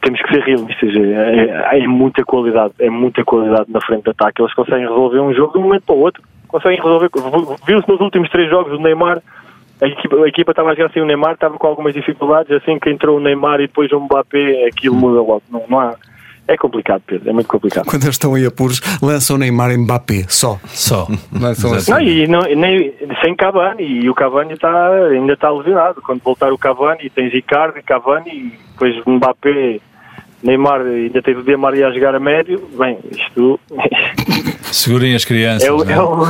temos 0.00 0.20
que 0.22 0.34
ser 0.34 0.42
realistas. 0.42 0.94
É, 0.94 1.76
é, 1.76 1.84
é 1.84 1.86
muita 1.86 2.24
qualidade, 2.24 2.74
é 2.78 2.90
muita 2.90 3.24
qualidade 3.24 3.70
na 3.70 3.80
frente 3.80 4.04
de 4.04 4.10
ataque. 4.10 4.42
Eles 4.42 4.54
conseguem 4.54 4.86
resolver 4.86 5.20
um 5.20 5.32
jogo 5.34 5.52
de 5.52 5.58
um 5.58 5.62
momento 5.62 5.84
para 5.84 5.94
o 5.94 6.00
outro. 6.00 6.22
Conseguem 6.48 6.78
resolver. 6.78 7.08
Viu-se 7.66 7.88
nos 7.88 8.00
últimos 8.00 8.28
três 8.30 8.50
jogos 8.50 8.72
o 8.78 8.82
Neymar. 8.82 9.22
A 9.80 9.86
equipa, 9.86 10.16
a 10.16 10.28
equipa 10.28 10.52
estava 10.52 10.70
a 10.70 10.74
jogar 10.74 10.92
sem 10.92 11.02
o 11.02 11.06
Neymar, 11.06 11.32
estava 11.32 11.58
com 11.58 11.66
algumas 11.66 11.94
dificuldades. 11.94 12.52
Assim 12.52 12.78
que 12.78 12.90
entrou 12.90 13.16
o 13.16 13.20
Neymar 13.20 13.60
e 13.60 13.66
depois 13.66 13.90
o 13.92 14.00
Mbappé, 14.00 14.66
aquilo 14.66 14.94
muda 14.94 15.20
logo. 15.20 15.42
Não, 15.50 15.64
não 15.68 15.80
há. 15.80 15.94
É 16.52 16.56
complicado, 16.58 17.02
Pedro, 17.06 17.30
é 17.30 17.32
muito 17.32 17.46
complicado. 17.46 17.86
Quando 17.86 18.02
eles 18.02 18.14
estão 18.14 18.36
em 18.36 18.44
apuros, 18.44 18.80
lançam 19.00 19.38
Neymar 19.38 19.70
e 19.72 19.78
Mbappé 19.78 20.26
só. 20.28 20.58
Só. 20.66 21.08
Lançam 21.32 21.72
assim. 21.72 21.90
Não, 21.90 22.00
e 22.00 22.26
não, 22.26 22.42
nem, 22.42 22.92
sem 23.22 23.34
Cavani, 23.34 23.82
e 23.82 24.10
o 24.10 24.14
Cavani 24.14 24.52
está, 24.52 24.92
ainda 25.10 25.32
está 25.32 25.50
lesionado. 25.50 26.02
Quando 26.02 26.20
voltar 26.22 26.52
o 26.52 26.58
Cavani, 26.58 27.08
tens 27.08 27.32
Icardi, 27.32 27.82
Cavani, 27.82 28.30
e 28.30 28.58
depois 28.72 29.02
Mbappé, 29.06 29.80
Neymar, 30.42 30.82
ainda 30.82 31.22
tens 31.22 31.38
o 31.38 31.42
Di 31.42 31.56
Maria 31.56 31.88
a 31.88 31.92
jogar 31.92 32.14
a 32.14 32.20
médio. 32.20 32.62
Bem, 32.78 32.98
isto 33.10 33.58
Segurem 34.70 35.14
as 35.14 35.24
crianças. 35.24 35.66
é 35.66 35.72
o, 35.72 35.84
não 35.84 35.90
é 35.90 36.02
o, 36.02 36.22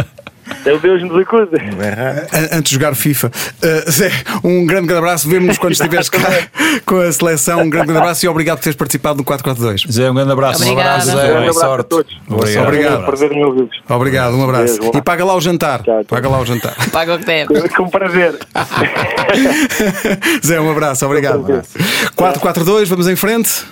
é 0.64 0.72
o 0.72 0.78
Deus 0.78 1.02
nos 1.02 1.20
acusa. 1.22 1.50
An- 1.56 2.48
Antes 2.58 2.70
de 2.70 2.74
jogar 2.74 2.94
FIFA. 2.94 3.28
Uh, 3.28 3.90
Zé, 3.90 4.10
um 4.42 4.66
grande, 4.66 4.86
grande 4.86 4.98
abraço. 4.98 5.28
Vemo-nos 5.28 5.58
quando 5.58 5.72
estiveres 5.72 6.08
cá 6.08 6.18
com 6.84 7.00
a 7.00 7.12
seleção. 7.12 7.60
Um 7.60 7.70
grande, 7.70 7.86
grande 7.86 8.00
abraço 8.00 8.24
e 8.24 8.28
obrigado 8.28 8.58
por 8.58 8.64
teres 8.64 8.76
participado 8.76 9.18
no 9.18 9.24
442. 9.24 9.92
Zé, 9.92 10.10
um 10.10 10.14
grande 10.14 10.32
abraço. 10.32 10.62
Obrigada. 10.62 10.90
abraço, 10.90 11.06
Zé. 11.06 11.12
Um 11.12 11.16
grande 11.16 11.30
Boa 11.30 11.40
abraço 11.42 11.58
a 11.58 11.66
sorte. 11.66 11.88
todos. 11.88 12.16
Obrigado. 12.28 12.64
Obrigado. 12.66 12.94
É 12.94 12.98
um 12.98 13.04
prazer 13.04 13.32
em 13.32 13.44
ouvi-los. 13.44 13.70
Obrigado, 13.88 14.34
um 14.36 14.44
abraço. 14.44 14.78
E 14.94 15.02
paga 15.02 15.24
lá 15.24 15.34
o 15.34 15.40
jantar. 15.40 15.82
Paga 16.08 16.28
lá 16.28 16.40
o 16.40 16.46
jantar. 16.46 16.74
Paga 16.92 17.14
o 17.14 17.18
que 17.18 17.24
deve. 17.24 17.68
Com 17.70 17.88
prazer. 17.88 18.34
Zé, 20.44 20.60
um 20.60 20.70
abraço, 20.70 21.04
obrigado. 21.06 21.44
442, 22.16 22.88
vamos 22.88 23.08
em 23.08 23.16
frente. 23.16 23.64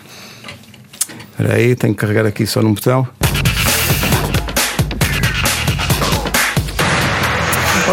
Espera 1.32 1.54
aí, 1.56 1.74
tenho 1.74 1.94
que 1.94 2.00
carregar 2.00 2.26
aqui 2.26 2.46
só 2.46 2.62
num 2.62 2.72
botão. 2.74 3.06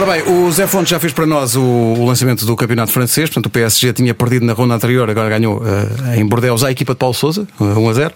Ora 0.02 0.14
bem, 0.14 0.24
o 0.34 0.50
Zé 0.50 0.66
Fontes 0.66 0.90
já 0.90 0.98
fez 0.98 1.12
para 1.12 1.26
nós 1.26 1.58
o, 1.58 1.62
o 1.62 2.06
lançamento 2.06 2.46
do 2.46 2.56
campeonato 2.56 2.90
francês, 2.90 3.28
portanto 3.30 3.48
o 3.48 3.50
PSG 3.50 3.92
tinha 3.92 4.14
perdido 4.14 4.46
na 4.46 4.54
ronda 4.54 4.74
anterior, 4.76 5.10
agora 5.10 5.28
ganhou 5.28 5.62
eh, 5.66 6.18
em 6.18 6.26
Bordeaux 6.26 6.64
à 6.64 6.72
equipa 6.72 6.94
de 6.94 7.00
Paulo 7.00 7.14
Souza, 7.14 7.46
1 7.60 7.90
a 7.90 7.94
0. 7.94 8.14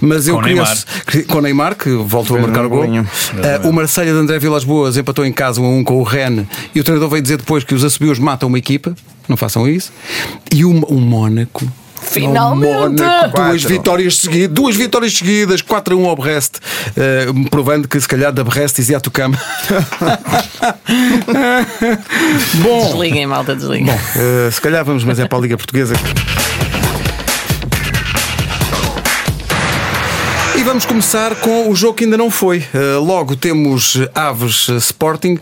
Mas 0.00 0.26
eu 0.26 0.36
Com 0.36 0.40
queria 0.42 0.62
Neymar. 0.62 0.78
que- 1.06 1.22
com 1.24 1.40
Neymar, 1.42 1.74
que 1.76 1.90
voltou 1.90 2.36
a 2.38 2.40
Fez 2.40 2.50
marcar 2.50 2.62
um 2.62 2.66
o 2.66 2.70
gol. 2.70 2.84
Eh, 3.42 3.60
o 3.64 3.72
Marselha 3.72 4.12
de 4.12 4.18
André 4.18 4.38
Vilas 4.38 4.64
Boas 4.64 4.96
empatou 4.96 5.26
em 5.26 5.32
casa 5.32 5.60
1 5.60 5.64
a 5.66 5.68
1 5.68 5.84
com 5.84 5.98
o 6.00 6.02
Rennes 6.02 6.46
e 6.74 6.80
o 6.80 6.84
treinador 6.84 7.10
veio 7.10 7.20
dizer 7.22 7.36
depois 7.36 7.62
que 7.64 7.74
os 7.74 7.84
assobios 7.84 8.18
matam 8.18 8.48
uma 8.48 8.58
equipa, 8.58 8.94
não 9.28 9.36
façam 9.36 9.68
isso. 9.68 9.92
E 10.50 10.64
o, 10.64 10.70
o 10.70 10.98
Mónaco. 10.98 11.70
Finalmente! 12.20 13.02
Mónaco, 13.02 13.36
duas 13.36 13.64
vitórias 13.64 14.16
seguidas, 14.16 14.54
duas 14.54 14.76
vitórias 14.76 15.12
seguidas, 15.16 15.62
4 15.62 15.94
a 15.94 15.98
1 15.98 16.06
ao 16.08 16.16
Brest, 16.16 16.56
eh, 16.96 17.26
provando 17.50 17.86
que 17.88 18.00
se 18.00 18.08
calhar 18.08 18.32
da 18.32 18.42
Brest 18.44 18.76
dizia 18.76 18.96
a 18.96 19.00
Tucama. 19.00 19.38
Bom, 22.62 22.84
Desliguem, 22.92 23.26
malta, 23.26 23.54
desliguem. 23.54 23.88
eh, 24.16 24.50
se 24.50 24.60
calhar 24.60 24.84
vamos, 24.84 25.04
mas 25.04 25.18
é 25.18 25.26
para 25.26 25.38
a 25.38 25.40
Liga 25.40 25.56
Portuguesa. 25.56 25.94
Vamos 30.66 30.84
começar 30.84 31.36
com 31.36 31.70
o 31.70 31.76
jogo 31.76 31.94
que 31.94 32.02
ainda 32.02 32.16
não 32.16 32.28
foi. 32.28 32.58
Uh, 32.58 33.00
logo 33.00 33.36
temos 33.36 33.96
Aves 34.12 34.68
Sporting. 34.68 35.34
Uh, 35.34 35.40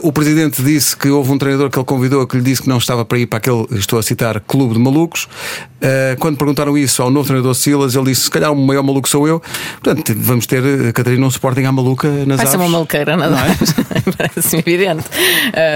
o 0.00 0.12
presidente 0.12 0.62
disse 0.62 0.96
que 0.96 1.08
houve 1.08 1.32
um 1.32 1.36
treinador 1.36 1.68
que 1.68 1.76
ele 1.76 1.84
convidou 1.84 2.24
que 2.24 2.36
lhe 2.36 2.42
disse 2.42 2.62
que 2.62 2.68
não 2.68 2.78
estava 2.78 3.04
para 3.04 3.18
ir 3.18 3.26
para 3.26 3.38
aquele, 3.38 3.66
estou 3.72 3.98
a 3.98 4.02
citar, 4.02 4.38
clube 4.38 4.74
de 4.74 4.78
malucos. 4.78 5.24
Uh, 5.24 6.16
quando 6.20 6.38
perguntaram 6.38 6.78
isso 6.78 7.02
ao 7.02 7.10
novo 7.10 7.26
treinador 7.26 7.52
Silas, 7.56 7.96
ele 7.96 8.04
disse: 8.04 8.22
se 8.22 8.30
calhar 8.30 8.52
o 8.52 8.56
maior 8.56 8.84
maluco 8.84 9.08
sou 9.08 9.26
eu. 9.26 9.42
Portanto, 9.82 10.14
vamos 10.16 10.46
ter, 10.46 10.92
Catarina, 10.92 11.26
um 11.26 11.28
Sporting 11.28 11.64
à 11.64 11.72
maluca 11.72 12.08
nas 12.24 12.38
ser 12.38 12.46
Aves. 12.46 12.60
uma 12.60 12.68
maluqueira, 12.68 13.16
nada 13.16 13.34
mais. 13.34 13.58
Parece-me 14.16 14.62
evidente. 14.64 15.04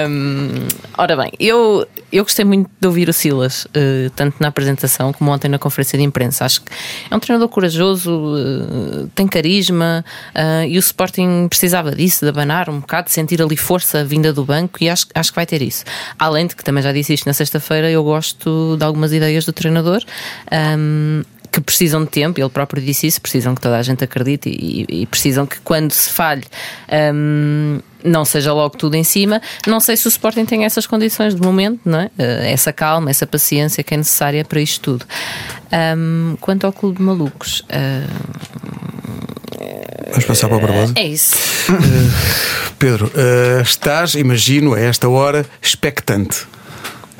Hum, 0.08 0.68
ora 0.97 1.16
bem, 1.16 1.32
eu 1.40 1.85
eu 2.11 2.25
gostei 2.25 2.45
muito 2.45 2.71
de 2.81 2.87
ouvir 2.87 3.09
o 3.09 3.12
Silas, 3.12 3.67
eh, 3.75 4.11
tanto 4.17 4.37
na 4.41 4.49
apresentação 4.49 5.12
como 5.12 5.31
ontem 5.31 5.49
na 5.49 5.59
conferência 5.59 5.99
de 5.99 6.05
imprensa. 6.05 6.45
Acho 6.45 6.62
que 6.62 6.73
é 7.11 7.15
um 7.15 7.19
treinador 7.19 7.49
corajoso, 7.49 8.35
eh, 8.37 9.07
tem 9.15 9.27
carisma 9.27 10.05
eh, 10.35 10.69
e 10.69 10.77
o 10.77 10.81
Sporting 10.81 11.47
precisava 11.49 11.95
disso, 11.95 12.25
de 12.25 12.31
abanar 12.31 12.71
um 12.71 12.81
bocado, 12.81 13.07
de 13.07 13.12
sentir 13.12 13.43
ali 13.43 13.57
força 13.57 14.05
vinda 14.05 14.33
do 14.33 14.45
banco 14.45 14.79
e 14.81 14.88
acho, 14.88 15.07
acho 15.15 15.31
que 15.31 15.37
vai 15.37 15.47
ter 15.47 15.61
isso. 15.61 15.85
Além 16.19 16.47
de 16.47 16.57
que 16.57 16.65
também 16.65 16.83
já 16.83 16.93
disse 16.93 17.12
isto 17.12 17.27
na 17.27 17.35
sexta-feira, 17.35 17.91
eu 17.91 18.03
gosto 18.03 18.77
de 18.79 18.85
algumas 18.85 19.12
ideias 19.12 19.45
do 19.45 19.53
treinador. 19.53 20.03
ahm, 20.50 21.23
que 21.50 21.61
precisam 21.61 22.05
de 22.05 22.11
tempo, 22.11 22.40
ele 22.40 22.49
próprio 22.49 22.83
disse 22.83 23.07
isso, 23.07 23.21
precisam 23.21 23.55
que 23.55 23.61
toda 23.61 23.76
a 23.76 23.83
gente 23.83 24.05
acredite 24.05 24.49
e, 24.49 25.02
e 25.02 25.07
precisam 25.07 25.47
que 25.47 25.59
quando 25.61 25.93
se 25.93 26.11
falhe 26.11 26.45
hum, 27.14 27.81
não 28.05 28.25
seja 28.25 28.52
logo 28.52 28.76
tudo 28.76 28.95
em 28.95 29.05
cima. 29.05 29.40
Não 29.67 29.81
sei 29.81 29.97
se 29.97 30.07
o 30.07 30.09
Sporting 30.09 30.45
tem 30.45 30.64
essas 30.64 30.87
condições 30.87 31.35
de 31.35 31.40
momento, 31.43 31.81
não 31.85 32.00
é? 32.00 32.11
Eh, 32.19 32.52
essa 32.52 32.73
calma, 32.73 33.11
essa 33.11 33.26
paciência 33.26 33.83
que 33.83 33.93
é 33.93 33.97
necessária 33.97 34.45
para 34.45 34.61
isto 34.61 34.81
tudo. 34.81 35.07
Hum, 35.97 36.37
quanto 36.40 36.64
ao 36.64 36.73
Clube 36.73 36.99
de 36.99 37.02
Malucos, 37.02 37.64
Vamos 40.11 40.25
passar 40.25 40.49
para 40.49 40.57
o 40.57 40.61
Barbosa. 40.61 40.95
é 40.97 41.07
isso. 41.07 41.35
Pedro, 42.78 43.11
eh, 43.14 43.61
estás, 43.62 44.14
imagino, 44.14 44.75
a 44.75 44.81
esta 44.81 45.09
hora, 45.09 45.45
expectante. 45.61 46.47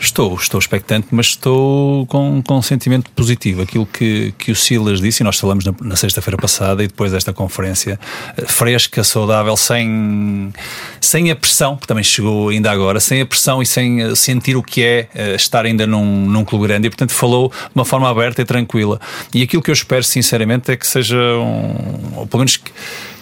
Estou, 0.01 0.37
estou 0.37 0.61
expectante, 0.61 1.09
mas 1.11 1.27
estou 1.27 2.07
com, 2.07 2.41
com 2.47 2.59
um 2.59 2.63
sentimento 2.63 3.11
positivo. 3.11 3.63
Aquilo 3.63 3.85
que, 3.85 4.33
que 4.39 4.53
o 4.53 4.55
Silas 4.55 5.01
disse, 5.01 5.23
e 5.23 5.25
nós 5.25 5.37
falamos 5.39 5.65
na, 5.65 5.75
na 5.83 5.97
sexta-feira 5.97 6.37
passada 6.37 6.85
e 6.85 6.87
depois 6.87 7.11
desta 7.11 7.33
conferência, 7.33 7.99
eh, 8.37 8.45
fresca, 8.47 9.03
saudável, 9.03 9.57
sem, 9.57 10.53
sem 11.01 11.33
a 11.33 11.37
pressão, 11.37 11.77
que 11.77 11.87
também 11.87 12.05
chegou 12.05 12.51
ainda 12.51 12.71
agora, 12.71 13.01
sem 13.01 13.21
a 13.21 13.27
pressão 13.27 13.61
e 13.61 13.67
sem 13.67 14.01
eh, 14.01 14.15
sentir 14.15 14.57
o 14.57 14.63
que 14.63 14.85
é 14.85 15.09
eh, 15.13 15.35
estar 15.35 15.67
ainda 15.67 15.85
num, 15.85 16.27
num 16.27 16.45
clube 16.45 16.69
grande. 16.69 16.87
E, 16.87 16.91
portanto, 16.91 17.13
falou 17.13 17.49
de 17.49 17.73
uma 17.75 17.85
forma 17.85 18.09
aberta 18.09 18.41
e 18.41 18.45
tranquila. 18.45 19.01
E 19.35 19.43
aquilo 19.43 19.61
que 19.61 19.71
eu 19.71 19.75
espero, 19.75 20.05
sinceramente, 20.05 20.71
é 20.71 20.77
que 20.77 20.87
seja 20.87 21.17
um. 21.17 22.19
Ou 22.19 22.27
pelo 22.27 22.39
menos. 22.39 22.57
Que, 22.57 22.71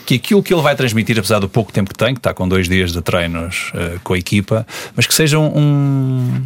que 0.06 0.14
aquilo 0.14 0.42
que 0.42 0.54
ele 0.54 0.62
vai 0.62 0.76
transmitir, 0.76 1.18
apesar 1.18 1.40
do 1.40 1.48
pouco 1.48 1.72
tempo 1.72 1.90
que 1.90 1.98
tem, 1.98 2.14
que 2.14 2.20
está 2.20 2.32
com 2.32 2.48
dois 2.48 2.68
dias 2.68 2.92
de 2.92 3.02
treinos 3.02 3.72
eh, 3.74 3.98
com 4.04 4.14
a 4.14 4.18
equipa, 4.18 4.64
mas 4.94 5.04
que 5.04 5.12
seja 5.12 5.36
um, 5.36 6.42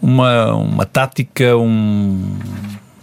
uma, 0.00 0.54
uma 0.54 0.86
tática, 0.86 1.56
um, 1.56 2.38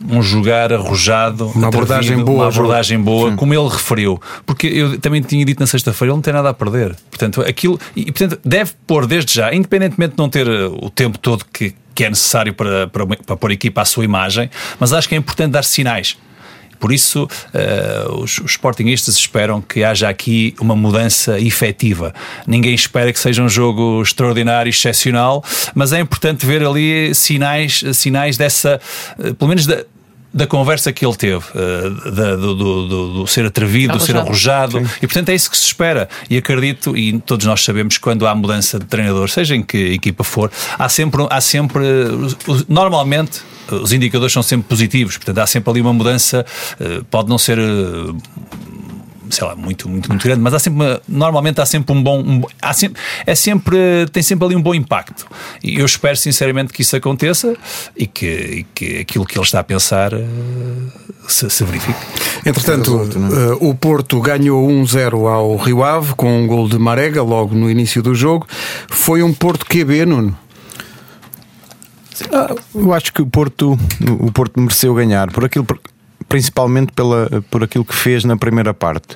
um 0.10 0.22
jogar 0.22 0.72
arrojado, 0.72 1.48
Uma 1.48 1.68
abordagem 1.68 2.24
boa 2.24 2.46
uma 2.46 2.48
abordagem 2.48 2.98
boa, 2.98 3.36
como 3.36 3.54
ele 3.54 3.68
referiu. 3.68 4.22
Porque 4.46 4.68
eu 4.68 4.98
também 5.00 5.22
tinha 5.22 5.44
dito 5.44 5.60
na 5.60 5.68
sexta-feira, 5.68 6.12
ele 6.12 6.16
não 6.16 6.22
tem 6.22 6.34
nada 6.34 6.50
a 6.50 6.54
perder. 6.54 6.96
Portanto, 7.10 7.42
aquilo, 7.42 7.78
e 7.94 8.06
portanto, 8.06 8.40
deve 8.46 8.72
pôr 8.88 9.06
desde 9.06 9.34
já, 9.34 9.54
independentemente 9.54 10.14
de 10.14 10.18
não 10.18 10.30
ter 10.30 10.48
eh, 10.48 10.68
o 10.68 10.90
tempo 10.90 11.18
todo 11.18 11.44
que, 11.52 11.76
que 11.94 12.06
é 12.06 12.10
necessário 12.10 12.54
para, 12.54 12.88
para, 12.88 13.06
para 13.06 13.36
pôr 13.36 13.52
a 13.52 13.54
equipa 13.54 13.82
à 13.82 13.86
sua 13.86 14.06
imagem, 14.06 14.50
mas 14.80 14.94
acho 14.94 15.10
que 15.10 15.16
é 15.16 15.18
importante 15.18 15.52
dar 15.52 15.66
sinais. 15.66 16.18
Por 16.80 16.92
isso, 16.94 17.28
eh, 17.54 18.06
os, 18.12 18.38
os 18.40 18.52
sportinguistas 18.52 19.16
esperam 19.18 19.62
que 19.62 19.84
haja 19.84 20.08
aqui 20.10 20.56
uma 20.60 20.76
mudança 20.76 21.40
efetiva. 21.40 22.14
Ninguém 22.48 22.74
espera 22.74 23.12
que 23.12 23.20
seja 23.20 23.44
um 23.44 23.50
jogo 23.50 24.02
extraordinário, 24.02 24.70
excepcional, 24.70 25.44
mas 25.76 25.92
é 25.94 26.00
importante 26.00 26.46
ver 26.46 26.64
ali 26.66 27.14
sinais, 27.14 27.84
sinais 27.94 28.38
dessa, 28.38 28.80
eh, 29.20 29.34
pelo 29.34 29.50
menos 29.50 29.66
da. 29.66 29.84
Da 30.32 30.46
conversa 30.46 30.94
que 30.94 31.04
ele 31.04 31.16
teve, 31.16 31.44
eh, 31.56 32.12
da- 32.12 32.36
do, 32.36 32.54
do- 32.54 32.88
do- 32.88 33.14
do 33.14 33.28
ser 33.28 33.48
atrevido, 33.48 33.98
do 33.98 34.00
ser 34.00 34.16
Arrojado. 34.16 34.78
e 35.02 35.08
portanto 35.08 35.30
é 35.30 35.34
isso 35.34 35.50
que 35.50 35.58
se 35.58 35.66
espera. 35.66 36.08
E 36.30 36.38
acredito, 36.38 36.96
e 36.96 37.18
todos 37.22 37.48
nós 37.48 37.64
sabemos, 37.64 37.98
quando 37.98 38.28
há 38.28 38.36
mudança 38.36 38.78
de 38.78 38.86
treinador, 38.86 39.28
seja 39.28 39.56
em 39.56 39.64
que 39.64 39.76
equipa 39.92 40.24
for, 40.24 40.52
há 40.78 40.88
sempre, 40.88 41.26
há 41.32 41.42
sempre 41.42 41.84
normalmente 42.68 43.42
os 43.72 43.92
indicadores 43.94 44.34
são 44.34 44.44
sempre 44.44 44.68
positivos, 44.68 45.18
portanto 45.18 45.38
há 45.40 45.48
sempre 45.48 45.70
ali 45.72 45.82
uma 45.82 45.94
mudança, 45.94 46.46
eh, 46.80 47.02
pode 47.10 47.30
não 47.30 47.38
ser. 47.38 47.58
eh, 47.60 48.14
Sei 49.32 49.46
lá, 49.46 49.56
muito, 49.56 49.88
muito, 49.88 50.10
muito 50.10 50.24
grande, 50.24 50.42
mas 50.42 50.56
há 50.56 50.60
sempre 50.60 50.84
uma- 50.84 51.00
normalmente 51.08 51.62
há 51.62 51.66
sempre 51.66 51.96
um 51.96 52.02
bom. 52.02 52.20
um 52.20 52.42
há 52.60 52.74
sempre, 52.74 53.00
é 53.28 53.36
sempre, 53.36 53.78
tem 54.12 54.24
sempre 54.24 54.44
ali 54.44 54.56
um 54.56 54.62
bom 54.62 54.74
impacto. 54.74 55.28
E 55.64 55.78
eu 55.80 55.86
espero 55.86 56.18
sinceramente 56.18 56.74
que 56.74 56.82
isso 56.82 56.96
aconteça 56.96 57.56
e 57.96 58.08
que, 58.08 58.26
e 58.26 58.66
que 58.74 58.98
aquilo 59.02 59.28
que 59.28 59.38
ele 59.38 59.46
está 59.46 59.60
a 59.60 59.64
pensar 59.64 60.14
eh, 60.14 60.26
se, 61.28 61.48
se 61.48 61.64
verifique. 61.64 62.00
Entretanto, 62.44 63.08
o 63.62 63.76
Porto 63.76 64.20
ganhou 64.20 64.68
1-0 64.68 65.28
ao 65.32 65.58
Rio 65.58 65.84
Ave 65.84 66.16
com 66.16 66.42
um 66.44 66.48
gol 66.48 66.68
de 66.68 66.80
Marega 66.80 67.22
logo 67.22 67.54
no 67.54 67.70
início 67.70 68.02
do 68.02 68.16
jogo. 68.16 68.48
Foi 68.90 69.22
um 69.22 69.32
Porto 69.32 69.64
QB, 69.64 70.08
Nuno. 70.08 70.36
Ah, 72.32 72.56
Eu 72.74 72.94
acho 72.94 73.14
que 73.14 73.22
o 73.22 73.26
Porto, 73.26 73.78
o 74.20 74.32
Porto 74.32 74.60
mereceu 74.60 74.94
ganhar, 74.94 75.32
por 75.32 75.46
aquilo, 75.46 75.66
principalmente 76.28 76.92
pela, 76.94 77.44
por 77.50 77.64
aquilo 77.64 77.86
que 77.86 77.96
fez 77.96 78.24
na 78.24 78.38
primeira 78.38 78.74
parte. 78.74 79.16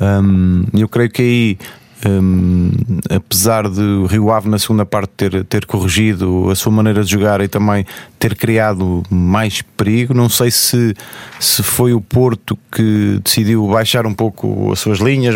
Hum, 0.00 0.64
eu 0.72 0.88
creio 0.88 1.10
que 1.10 1.22
aí, 1.22 1.58
hum, 2.06 2.70
apesar 3.10 3.68
de 3.68 3.80
o 3.80 4.06
Rio 4.06 4.30
Ave 4.30 4.48
na 4.48 4.58
segunda 4.58 4.86
parte 4.86 5.10
ter, 5.16 5.44
ter 5.44 5.66
corrigido 5.66 6.48
a 6.50 6.54
sua 6.54 6.72
maneira 6.72 7.04
de 7.04 7.10
jogar 7.10 7.40
e 7.42 7.48
também 7.48 7.84
ter 8.18 8.34
criado 8.34 9.02
mais 9.10 9.62
perigo, 9.76 10.14
não 10.14 10.28
sei 10.28 10.50
se, 10.50 10.94
se 11.38 11.62
foi 11.62 11.92
o 11.92 12.00
Porto 12.00 12.58
que 12.72 13.20
decidiu 13.22 13.66
baixar 13.68 14.06
um 14.06 14.14
pouco 14.14 14.72
as 14.72 14.78
suas 14.78 14.98
linhas, 14.98 15.34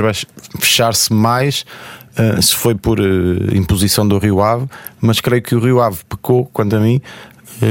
fechar-se 0.59 1.13
mais. 1.13 1.65
Uh, 2.17 2.41
se 2.41 2.55
foi 2.55 2.75
por 2.77 3.01
uh, 3.01 3.57
imposição 3.57 4.07
do 4.07 4.19
Rio 4.19 4.41
Ave, 4.41 4.69
mas 5.01 5.21
creio 5.21 5.43
que 5.43 5.55
o 5.55 5.59
Rio 5.59 5.81
Ave 5.81 5.99
pecou, 6.09 6.47
quanto 6.47 6.77
a 6.77 6.81
mim, 6.81 7.01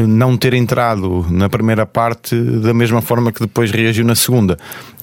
não 0.08 0.38
ter 0.38 0.54
entrado 0.54 1.26
na 1.30 1.50
primeira 1.50 1.86
parte 1.86 2.36
da 2.36 2.74
mesma 2.74 3.02
forma 3.02 3.32
que 3.32 3.42
depois 3.42 3.72
reagiu 3.72 4.06
na 4.06 4.16
segunda. 4.16 4.58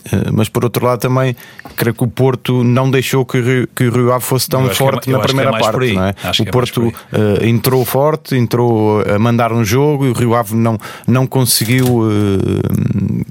Uh, 0.07 0.33
mas 0.33 0.49
por 0.49 0.65
outro 0.65 0.87
lado 0.87 0.99
também 0.99 1.37
creio 1.77 1.95
que 1.95 2.03
o 2.03 2.09
Porto 2.09 2.65
não 2.65 2.91
deixou 2.91 3.25
que 3.25 3.39
o 3.39 3.45
Rio, 3.45 3.69
que 3.77 3.85
o 3.85 3.93
Rio 3.93 4.13
Ave 4.13 4.25
fosse 4.25 4.49
tão 4.49 4.67
é 4.67 4.75
forte 4.75 5.11
na 5.11 5.19
é 5.19 5.23
primeira 5.23 5.51
por 5.51 5.61
parte. 5.61 5.99
é? 5.99 6.43
O 6.43 6.49
é 6.49 6.51
Porto 6.51 6.81
por 6.81 6.87
uh, 6.89 7.45
entrou 7.45 7.85
forte, 7.85 8.35
entrou 8.35 9.03
a 9.03 9.19
mandar 9.19 9.53
um 9.53 9.63
jogo 9.63 10.07
e 10.07 10.11
o 10.11 10.13
Rio 10.15 10.35
Ave 10.35 10.55
não, 10.57 10.79
não 11.07 11.27
conseguiu 11.27 11.85
uh, 11.87 13.25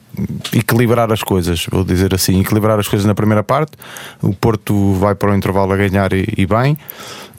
equilibrar 0.53 1.12
as 1.12 1.24
coisas, 1.24 1.65
vou 1.72 1.84
dizer 1.84 2.13
assim, 2.13 2.39
equilibrar 2.39 2.77
as 2.79 2.88
coisas 2.88 3.06
na 3.06 3.15
primeira 3.15 3.44
parte. 3.44 3.72
O 4.22 4.34
Porto 4.34 4.94
vai 4.94 5.15
para 5.15 5.32
o 5.32 5.36
intervalo 5.36 5.74
a 5.74 5.77
ganhar 5.77 6.13
e, 6.13 6.27
e 6.38 6.46
bem. 6.46 6.77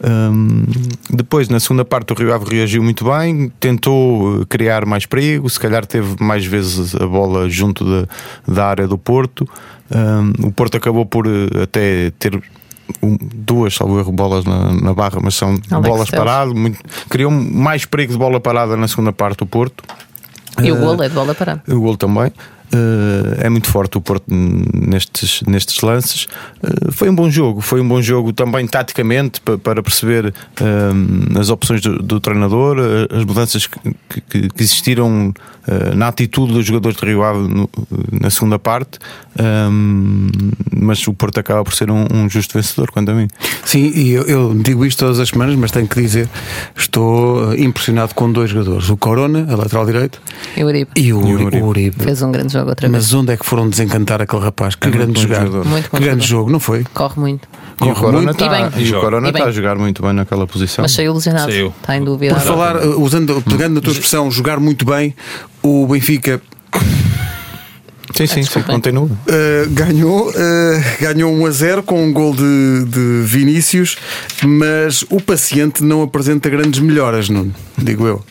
Hum, 0.03 0.65
depois, 1.11 1.49
na 1.49 1.61
segunda 1.61 1.85
parte, 1.85 2.13
o 2.13 2.17
Rio 2.17 2.33
Ave 2.35 2.55
reagiu 2.57 2.83
muito 2.83 3.05
bem, 3.05 3.53
tentou 3.61 4.41
uh, 4.41 4.47
criar 4.47 4.87
mais 4.87 5.05
perigo, 5.05 5.49
se 5.51 5.61
calhar 5.61 5.85
teve 5.85 6.17
mais 6.23 6.45
vezes 6.47 6.95
a 6.95 7.07
bola 7.07 7.49
junto 7.51 7.85
da, 7.85 8.09
da 8.49 8.67
área 8.67 8.89
do 8.89 8.97
Porto. 8.97 9.47
Hum, 9.95 10.47
o 10.47 10.53
Porto 10.53 10.77
acabou 10.77 11.05
por 11.05 11.27
uh, 11.27 11.63
até 11.63 12.11
ter 12.19 12.35
um- 13.03 13.19
duas, 13.21 13.75
salvo 13.75 13.99
erro, 13.99 14.11
bolas 14.13 14.45
na, 14.45 14.73
na 14.73 14.95
barra, 14.95 15.21
mas 15.23 15.35
são 15.35 15.51
Alex 15.71 15.89
bolas 15.89 16.11
paradas. 16.11 16.55
Criou 17.11 17.31
mais 17.31 17.85
perigo 17.85 18.13
de 18.13 18.19
bola 18.19 18.41
parada 18.41 18.77
na 18.77 18.89
segunda 18.89 19.13
parte 19.13 19.43
o 19.43 19.47
Porto. 19.47 19.85
E 20.63 20.73
o 20.73 20.77
Eh, 20.77 20.81
golo 20.81 21.03
é 21.03 21.09
de 21.09 21.15
bola 21.15 21.35
parada. 21.35 21.63
o 21.69 21.79
gol 21.81 21.97
também. 21.97 22.33
Eh, 22.73 23.47
é 23.47 23.49
muito 23.51 23.67
forte 23.69 23.99
o 23.99 24.01
Porto 24.01 24.25
nestes, 24.29 25.43
nestes 25.47 25.81
lances. 25.83 26.29
Eh, 26.63 26.91
foi 26.93 27.09
um 27.11 27.15
bom 27.15 27.29
jogo, 27.31 27.61
foi 27.61 27.81
um 27.81 27.89
bom 27.89 28.01
jogo 28.01 28.33
também 28.33 28.67
taticamente 28.67 29.41
pa- 29.41 29.59
para 29.59 29.83
perceber 29.83 30.33
eh, 30.61 31.39
as 31.41 31.51
opções 31.51 31.81
do, 31.81 31.99
do 32.01 32.21
treinador, 32.21 32.77
as 33.11 33.25
mudanças 33.25 33.67
que, 33.67 33.79
que- 34.29 34.49
que 34.49 34.63
existiram 34.63 35.33
na 35.95 36.09
atitude 36.09 36.53
dos 36.53 36.65
jogadores 36.67 36.97
de 36.99 37.07
Rio 37.07 37.23
Ave 37.23 37.47
no- 37.47 37.71
na 38.21 38.29
segunda 38.31 38.59
parte. 38.59 38.99
Mas 40.73 41.07
o 41.07 41.13
Porto 41.15 41.39
acaba 41.39 41.63
por 41.65 41.75
ser 41.75 41.91
um, 41.91 42.07
um 42.13 42.29
justo 42.29 42.55
vencedor, 42.55 42.91
quanto 42.91 43.11
a 43.11 43.15
mim. 43.15 43.29
Sim, 43.65 43.93
e 43.95 44.11
eu, 44.11 44.23
eu 44.25 44.55
digo 44.55 44.85
isto 44.85 44.99
todas 45.01 45.19
as 45.21 45.29
semanas, 45.29 45.55
mas 45.57 45.71
tenho 45.71 45.87
que 45.87 46.01
dizer, 46.01 46.29
estou 46.77 47.55
impressionado 47.55 48.15
com 48.15 48.31
dois 48.33 48.51
jogadores: 48.51 48.89
o 48.89 48.97
Corona, 48.97 49.47
a 49.51 49.57
lateral 49.57 49.87
direito, 49.87 50.21
E 50.57 50.65
o 50.65 50.67
Uribe 50.67 50.91
e 50.97 51.13
o, 51.13 51.21
E 51.27 51.35
o 51.35 51.35
Uri- 51.35 51.45
Uribe. 51.45 51.63
o 51.63 51.67
Uribe. 51.67 51.97
fez 52.05 52.23
um 52.23 52.33
grande 52.33 52.53
jogo 52.53 52.60
outra 52.65 52.89
vez. 52.89 53.05
Mas 53.05 53.15
onde 53.15 53.33
é 53.33 53.37
que 53.37 53.45
foram 53.45 53.69
desencantar 53.69 54.21
aquele 54.23 54.43
rapaz? 54.43 54.75
Que 54.75 54.89
É 54.89 54.91
grande 54.91 55.21
jogador. 55.21 55.65
Muito 55.65 55.91
Que 55.91 55.97
grande 55.97 56.27
jogador. 56.27 56.27
jogo, 56.27 56.51
não 56.51 56.61
foi? 56.61 56.85
Corre 56.95 57.21
muito. 57.21 57.49
E 57.81 57.85
o 57.85 57.87
Corre 57.87 57.95
Corona 58.01 58.25
muito. 58.25 58.45
E 58.79 58.83
e 58.85 58.95
o 58.95 59.01
Corona 59.01 59.29
E 59.29 59.31
está 59.31 59.45
a 59.45 59.51
jogar 59.51 59.77
muito 59.77 60.03
bem 60.03 60.13
naquela 60.13 60.47
posição. 60.47 60.83
Mas 60.83 60.93
saiu 60.93 61.15
lesionado. 61.15 61.51
Saiu. 61.51 61.75
Está 61.81 61.97
em 61.97 62.05
dúvida. 62.05 62.35
Por 62.35 62.43
falar, 62.43 62.77
eh, 62.77 62.87
usando, 62.87 63.43
pegando 63.43 63.75
na 63.75 63.81
tua 63.81 63.93
expressão, 63.93 64.31
jogar 64.31 64.61
muito 64.61 64.85
bem, 64.85 65.15
o 65.63 65.87
Benfica 65.87 66.41
Sim, 68.15 68.27
sim, 68.27 68.43
sim, 68.43 68.63
continua. 68.63 69.05
Uh, 69.05 69.71
ganhou, 69.71 70.29
uh, 70.31 70.33
ganhou 71.01 71.33
1 71.33 71.47
a 71.47 71.51
0 71.51 71.83
com 71.85 72.05
um 72.05 72.13
gol 72.13 72.35
de, 72.35 72.85
de 72.87 73.23
Vinícius, 73.25 73.97
mas 74.45 75.03
o 75.09 75.21
paciente 75.21 75.83
não 75.83 76.03
apresenta 76.03 76.51
grandes 76.51 76.81
melhoras, 76.81 77.29
Nuno, 77.29 77.55
digo 77.79 78.07
eu. 78.07 78.25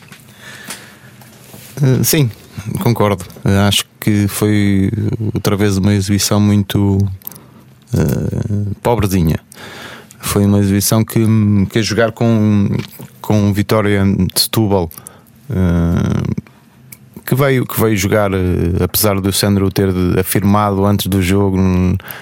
Uh, 1.82 2.04
sim, 2.04 2.30
concordo. 2.80 3.24
Uh, 3.44 3.66
acho 3.66 3.84
que 4.00 4.26
foi 4.26 4.90
outra 5.34 5.56
vez 5.56 5.76
uma 5.76 5.94
exibição 5.94 6.40
muito 6.40 6.96
uh, 6.96 8.74
pobrezinha. 8.82 9.38
Foi 10.18 10.44
uma 10.44 10.58
exibição 10.58 11.04
que, 11.04 11.20
que 11.70 11.78
a 11.78 11.82
jogar 11.82 12.12
com, 12.12 12.68
com 13.20 13.52
vitória 13.52 14.02
de 14.04 14.40
Setúbal. 14.40 14.90
Uh, 15.48 16.39
que 17.30 17.34
veio, 17.36 17.64
que 17.64 17.80
veio 17.80 17.96
jogar, 17.96 18.32
apesar 18.82 19.20
do 19.20 19.32
Sandro 19.32 19.70
ter 19.70 19.88
afirmado 20.18 20.84
antes 20.84 21.06
do 21.06 21.22
jogo, 21.22 21.56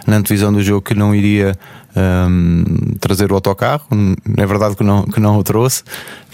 na 0.07 0.17
antevisão 0.17 0.53
do 0.53 0.63
jogo, 0.63 0.83
que 0.83 0.95
não 0.95 1.15
iria 1.15 1.57
um, 1.97 2.63
trazer 3.01 3.33
o 3.33 3.35
autocarro. 3.35 3.87
É 4.37 4.45
verdade 4.45 4.77
que 4.77 4.85
não, 4.85 5.05
que 5.05 5.19
não 5.19 5.39
o 5.39 5.43
trouxe 5.43 5.83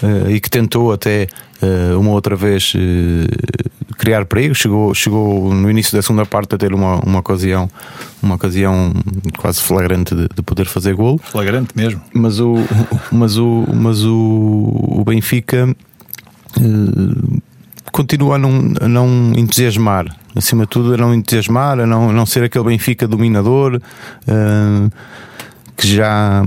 uh, 0.03 0.29
e 0.29 0.41
que 0.41 0.49
tentou 0.49 0.91
até 0.91 1.27
uh, 1.63 1.97
uma 1.97 2.11
outra 2.11 2.35
vez 2.35 2.73
uh, 2.75 3.95
criar 3.97 4.25
perigo. 4.25 4.53
Chegou, 4.53 4.93
chegou 4.93 5.53
no 5.53 5.71
início 5.71 5.95
da 5.95 6.01
segunda 6.01 6.25
parte 6.25 6.53
a 6.55 6.57
ter 6.57 6.73
uma, 6.73 6.99
uma 6.99 7.19
ocasião, 7.19 7.69
uma 8.21 8.35
ocasião 8.35 8.91
quase 9.37 9.61
flagrante 9.61 10.13
de, 10.13 10.27
de 10.35 10.41
poder 10.41 10.65
fazer 10.65 10.93
golo. 10.95 11.17
Flagrante 11.23 11.69
mesmo. 11.77 12.01
Mas 12.13 12.41
o, 12.41 12.55
mas 13.09 13.37
o, 13.37 13.65
mas 13.73 14.03
o, 14.03 14.97
o 14.99 15.03
Benfica 15.05 15.73
continua 17.95 18.35
a 18.35 18.37
não, 18.37 18.73
a 18.81 18.87
não 18.89 19.31
entusiasmar. 19.37 20.05
Acima 20.35 20.63
de 20.63 20.69
tudo, 20.69 20.93
a 20.93 20.97
não 20.97 21.13
entusiasmar, 21.13 21.79
a 21.79 21.85
não, 21.85 22.09
a 22.09 22.13
não 22.13 22.25
ser 22.25 22.43
aquele 22.43 22.65
Benfica 22.65 23.07
dominador. 23.07 23.81
Uh, 24.27 24.91
que 25.77 25.87
já, 25.87 26.41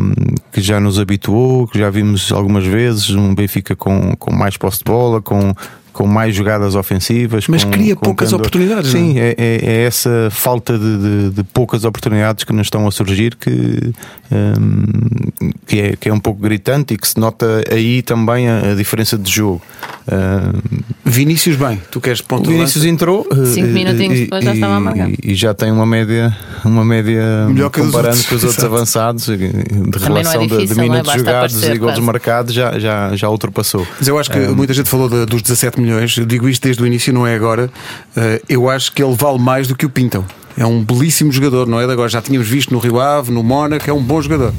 que 0.53 0.61
já 0.61 0.81
nos 0.81 0.99
habituou, 0.99 1.67
que 1.69 1.79
já 1.79 1.91
vimos 1.91 2.33
algumas 2.33 2.65
vezes, 2.65 3.11
um 3.11 3.35
Benfica 3.35 3.77
com, 3.77 4.17
com 4.17 4.35
mais 4.35 4.57
posse 4.57 4.79
de 4.79 4.85
bola, 4.85 5.21
com, 5.21 5.55
com 5.99 6.07
mais 6.07 6.33
jogadas 6.33 6.77
ofensivas. 6.77 7.49
Mas 7.49 7.65
com, 7.65 7.73
cria 7.73 7.97
com 7.97 8.03
poucas 8.05 8.29
candor. 8.29 8.47
oportunidades. 8.47 8.93
Sim, 8.93 9.15
não? 9.15 9.21
é, 9.21 9.35
é, 9.37 9.61
é 9.65 9.83
essa 9.83 10.29
falta 10.31 10.79
de, 10.79 10.97
de, 10.99 11.31
de, 11.31 11.43
poucas 11.43 11.85
oportunidades 11.85 12.45
que 12.45 12.53
nos 12.53 12.69
estão 12.69 12.87
a 12.87 12.91
surgir 12.93 13.35
que, 13.35 13.93
um, 14.31 15.51
que, 15.67 15.81
é, 15.81 15.97
que 15.97 16.09
é 16.09 16.15
um 16.15 16.21
pouco 16.21 16.41
gritante 16.41 16.95
e 16.95 16.97
que 16.97 17.09
se 17.09 17.19
nota 17.19 17.65
aí 17.69 18.01
também 18.03 18.49
a, 18.49 18.71
a 18.71 18.75
diferença 18.77 19.19
de 19.19 19.29
jogo. 19.29 19.61
Um, 20.07 20.79
Vinícius, 21.05 21.57
bem, 21.57 21.83
tu 21.91 22.01
queres 22.01 22.21
ponto 22.21 22.49
o 22.49 22.53
Vinícius 22.53 22.85
entrou 22.85 23.27
Cinco 23.53 23.69
uh, 23.69 23.73
minutinhos 23.73 24.21
depois 24.21 24.45
já 24.45 24.55
estava 24.55 24.77
a 24.77 24.81
marcar. 24.81 25.11
E, 25.11 25.19
e 25.23 25.35
já 25.35 25.53
tem 25.53 25.73
uma 25.73 25.85
média, 25.85 26.35
uma 26.65 26.85
média 26.85 27.47
Melhor 27.49 27.71
que 27.71 27.81
os 27.81 27.87
comparando 27.87 28.17
outros. 28.17 28.27
com 28.29 28.35
os 28.37 28.45
outros 28.45 28.65
avançados 28.65 29.27
de 29.27 29.37
Também 29.37 29.83
não 29.91 29.99
é 30.07 30.23
relação 30.23 30.41
de- 30.43 30.49
de, 30.49 30.57
difícil, 30.59 30.79
é? 30.79 30.89
minutos 30.89 31.13
jogados 31.13 31.57
aparecer, 31.57 31.75
e 31.75 31.79
gols 31.79 31.93
quase. 31.95 32.07
marcados 32.07 32.55
já, 32.55 32.79
já, 32.79 33.17
já 33.17 33.29
ultrapassou. 33.29 33.85
Mas 33.99 34.07
eu 34.07 34.17
acho 34.19 34.31
que 34.31 34.39
muita 34.39 34.73
gente 34.73 34.89
falou 34.89 35.09
de- 35.09 35.27
dos 35.27 35.43
17 35.43 35.81
milhões, 35.81 35.88
eu 35.95 36.27
digo 36.27 36.49
isto 36.49 36.63
desde 36.63 36.83
o 36.83 36.87
início, 36.87 37.13
não 37.13 37.27
é 37.27 37.35
agora. 37.35 37.71
Uh, 38.17 38.43
eu 38.49 38.69
acho 38.69 38.93
que 38.93 39.03
ele 39.03 39.15
vale 39.15 39.39
mais 39.39 39.67
do 39.69 39.75
que 39.77 39.87
o 39.87 39.91
Pintam. 39.91 40.25
É 40.57 40.67
um 40.67 40.83
belíssimo 40.85 41.31
jogador, 41.31 41.67
não 41.67 41.81
é 41.81 41.87
de 41.87 41.93
agora. 41.93 42.09
Já 42.09 42.21
tínhamos 42.21 42.49
visto 42.49 42.73
no 42.73 42.79
Rio 42.81 42.99
Ave, 43.01 43.31
no 43.31 43.43
Mónaco, 43.43 43.89
é 43.89 43.93
um 43.93 44.03
bom 44.03 44.21
jogador. 44.21 44.53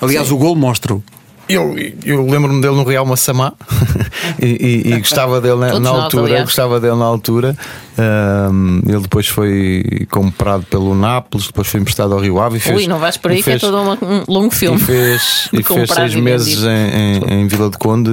Aliás, 0.00 0.30
o 0.32 0.36
gol 0.36 0.54
mostra-o. 0.56 1.02
Eu, 1.48 1.74
eu 2.04 2.26
lembro-me 2.26 2.60
dele 2.60 2.74
no 2.76 2.84
Real 2.84 3.06
Massamá 3.06 3.54
e, 4.38 4.82
e- 4.84 4.92
e 4.92 4.98
gostava 4.98 5.40
dele 5.40 5.56
na, 5.56 5.66
na 5.74 5.80
nós, 5.80 6.04
altura. 6.04 6.24
aliás. 6.24 6.44
Gostava 6.44 6.78
dele 6.78 6.96
na 6.96 7.06
altura. 7.06 7.56
Ahm, 7.96 8.80
ele 8.86 9.00
depois 9.00 9.26
foi 9.28 10.06
comprado 10.10 10.64
pelo 10.66 10.94
Nápoles, 10.94 11.46
depois 11.46 11.66
foi 11.68 11.80
emprestado 11.80 12.12
ao 12.12 12.20
Rio 12.20 12.38
Ave. 12.38 12.58
E 12.58 12.60
fez, 12.60 12.76
Ui, 12.76 12.86
não 12.86 12.98
vais 12.98 13.16
por 13.16 13.30
e 13.30 13.36
aí 13.36 13.42
que 13.42 13.48
é 13.48 13.58
fez- 13.58 13.62
todo 13.62 13.78
um 13.78 14.24
longo 14.28 14.52
E 14.52 14.56
filme. 14.56 14.78
fez, 14.78 15.48
e 15.54 15.62
fez 15.62 15.90
seis 15.90 16.12
e 16.12 16.20
meses 16.20 16.62
em, 16.64 16.68
em- 16.68 17.40
em 17.42 17.48
Vila 17.48 17.70
de 17.70 17.78
Conde 17.78 18.10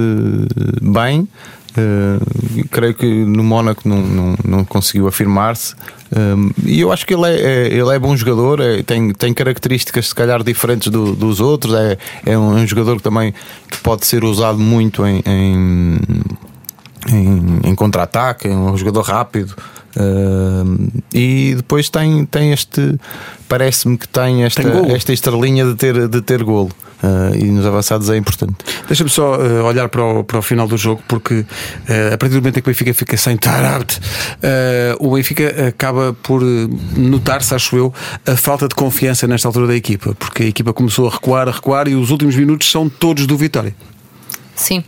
bem. 0.80 1.28
Uh, 1.78 2.66
creio 2.70 2.94
que 2.94 3.06
no 3.06 3.44
Mónaco 3.44 3.86
não, 3.88 4.00
não, 4.00 4.34
não 4.44 4.64
conseguiu 4.64 5.06
afirmar-se. 5.06 5.74
Um, 6.16 6.50
e 6.64 6.80
eu 6.80 6.90
acho 6.92 7.04
que 7.06 7.12
ele 7.14 7.26
é, 7.26 7.34
é- 7.40 7.66
ele 7.74 7.90
é 7.94 7.98
bom 7.98 8.16
jogador, 8.16 8.60
é- 8.60 8.82
tem, 8.82 9.12
tem 9.12 9.34
características 9.34 10.08
se 10.08 10.14
calhar 10.14 10.42
diferentes 10.42 10.88
do- 10.90 11.14
dos 11.14 11.40
outros. 11.40 11.74
É, 11.74 11.98
é 12.24 12.38
um, 12.38 12.56
é 12.58 12.62
um 12.62 12.66
jogador 12.66 12.96
que 12.96 13.02
também 13.02 13.34
pode 13.82 14.06
ser 14.06 14.24
usado 14.24 14.58
muito 14.58 15.04
em, 15.06 15.22
em, 15.26 15.98
em- 17.12 17.60
em 17.70 17.74
contra-ataque, 17.74 18.48
é 18.48 18.52
um 18.54 18.76
jogador 18.76 19.02
rápido. 19.02 19.54
Um, 19.98 20.88
e 21.12 21.54
depois 21.56 21.88
tem, 21.88 22.26
tem 22.26 22.52
este, 22.52 22.98
parece-me 23.48 23.96
que 23.96 24.06
tem 24.06 24.44
esta, 24.44 24.62
Tem 24.62 24.92
esta 24.92 25.12
estrelinha 25.12 25.64
de 25.64 25.74
ter, 25.74 26.08
de 26.08 26.20
ter 26.20 26.42
golo. 26.42 26.70
Uh, 27.02 27.36
e 27.36 27.44
nos 27.44 27.66
avançados 27.66 28.08
é 28.08 28.16
importante. 28.16 28.54
Deixa-me 28.86 29.10
só 29.10 29.36
uh, 29.36 29.64
olhar 29.64 29.86
para 29.88 30.02
o, 30.02 30.24
para 30.24 30.38
o 30.38 30.42
final 30.42 30.66
do 30.66 30.78
jogo, 30.78 31.02
porque 31.06 31.34
uh, 31.34 32.14
a 32.14 32.16
partir 32.16 32.34
do 32.34 32.40
momento 32.40 32.58
em 32.58 32.62
que 32.62 32.70
o 32.70 32.72
Benfica 32.72 32.94
fica 32.94 33.16
sem 33.18 33.36
Tarabte, 33.36 33.98
uh, 33.98 35.06
o 35.06 35.14
Benfica 35.14 35.68
acaba 35.68 36.16
por 36.22 36.42
uh, 36.42 36.46
notar-se, 36.96 37.54
acho 37.54 37.76
eu, 37.76 37.92
a 38.26 38.34
falta 38.34 38.66
de 38.66 38.74
confiança 38.74 39.26
nesta 39.26 39.46
altura 39.46 39.66
da 39.66 39.76
equipa, 39.76 40.14
porque 40.14 40.44
a 40.44 40.46
equipa 40.46 40.72
começou 40.72 41.06
a 41.06 41.10
recuar, 41.10 41.46
a 41.48 41.52
recuar 41.52 41.86
e 41.86 41.94
os 41.94 42.10
últimos 42.10 42.34
minutos 42.34 42.70
são 42.70 42.88
todos 42.88 43.26
do 43.26 43.36
Vitória. 43.36 43.74
Sim. 44.56 44.82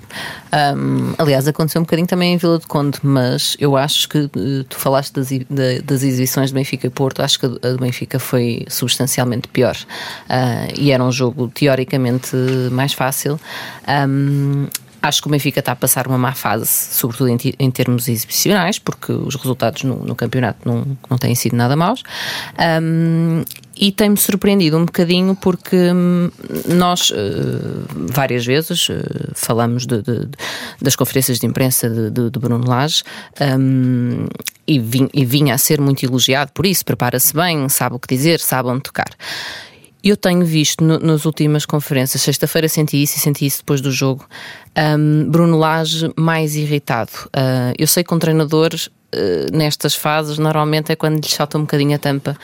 Ahm, 0.50 1.14
aliás, 1.18 1.46
aconteceu 1.46 1.81
um 1.81 1.85
bocadinho 1.85 2.09
também 2.09 2.33
em 2.33 2.37
Vila 2.38 2.59
de 2.59 2.66
Conde, 2.66 2.98
mas 3.02 3.54
eu 3.61 3.76
acho 3.76 4.09
que 4.09 4.18
eh, 4.18 4.64
tu 4.66 4.76
falaste 4.78 5.12
das, 5.12 5.28
das 5.85 6.02
exibições 6.02 6.48
de 6.48 6.54
Benfica 6.54 6.87
e 6.87 6.90
Porto, 6.90 7.22
acho 7.22 7.38
que 7.38 7.46
a 7.46 7.48
do 7.48 7.78
Benfica 7.78 8.18
foi 8.18 8.64
substancialmente 8.68 9.46
pior. 9.48 9.76
Ah, 10.28 10.66
e 10.74 10.90
era 10.90 11.04
um 11.04 11.12
jogo 11.12 11.48
teoricamente 11.48 12.35
mais 12.72 12.94
fácil. 12.94 13.38
Ahm, 13.87 14.68
Acho 15.00 15.22
que 15.22 15.28
o 15.28 15.31
Benfica 15.31 15.61
está 15.61 15.72
a 15.72 15.76
passar 15.76 16.09
uma 16.09 16.18
má 16.18 16.33
fase, 16.33 16.66
sobretudo 16.66 17.28
em, 17.28 17.38
em 17.59 17.70
termos 17.70 18.09
exibicionais, 18.09 18.81
porque 18.81 19.12
os 19.12 19.37
resultados 19.37 19.85
no, 19.85 20.04
no 20.04 20.14
campeonato 20.16 20.68
não, 20.68 20.85
não 21.09 21.16
têm 21.16 21.37
sido 21.37 21.54
nada 21.54 21.76
maus. 21.76 22.02
Ahm, 22.59 23.44
e 23.80 23.92
tem-me 23.92 24.16
surpreendido 24.16 24.76
um 24.76 24.84
bocadinho 24.84 25.36
porque 25.36 25.76
hum, 25.76 26.30
nós 26.66 27.12
eh, 27.14 27.16
várias 28.12 28.44
vezes 28.44 28.88
eh, 28.90 29.02
falamos 29.34 29.86
de- 29.86 30.02
de- 30.02 30.28
das 30.82 30.96
conferências 30.96 31.38
de 31.38 31.46
imprensa 31.46 31.88
de, 31.88 32.10
de- 32.10 32.30
de 32.30 32.38
Bruno 32.38 32.66
Lage 32.66 33.02
hum, 33.58 34.26
e, 34.66 34.80
e 35.14 35.24
vinha 35.24 35.54
a 35.54 35.58
ser 35.58 35.80
muito 35.80 36.04
elogiado 36.04 36.50
por 36.52 36.66
isso, 36.66 36.84
prepara-se 36.84 37.32
bem, 37.34 37.68
sabe 37.68 37.94
o 37.96 37.98
que 37.98 38.08
dizer, 38.14 38.40
sabe 38.40 38.68
onde 38.68 38.82
tocar. 38.82 39.10
Eu 40.02 40.16
tenho 40.16 40.44
visto 40.44 40.82
no- 40.84 40.98
nas 40.98 41.24
últimas 41.24 41.66
conferências, 41.66 42.22
sexta-feira 42.22 42.68
senti 42.68 43.02
isso 43.02 43.16
e 43.16 43.20
senti 43.20 43.46
isso 43.46 43.58
depois 43.58 43.80
do 43.80 43.90
jogo, 43.90 44.26
hum, 44.96 45.26
Bruno 45.30 45.58
Lage 45.58 46.10
mais 46.16 46.54
irritado. 46.56 47.10
Ah, 47.32 47.72
eu 47.78 47.86
sei 47.86 48.02
que 48.04 48.14
um 48.14 48.18
treinador 48.18 48.70
eh, 49.10 49.46
nestas 49.52 49.94
fases 49.94 50.38
normalmente 50.38 50.92
é 50.92 50.96
quando 50.96 51.22
lhe 51.24 51.28
salta 51.30 51.56
um 51.58 51.62
bocadinho 51.62 51.96
a 51.96 51.98
tampa 51.98 52.36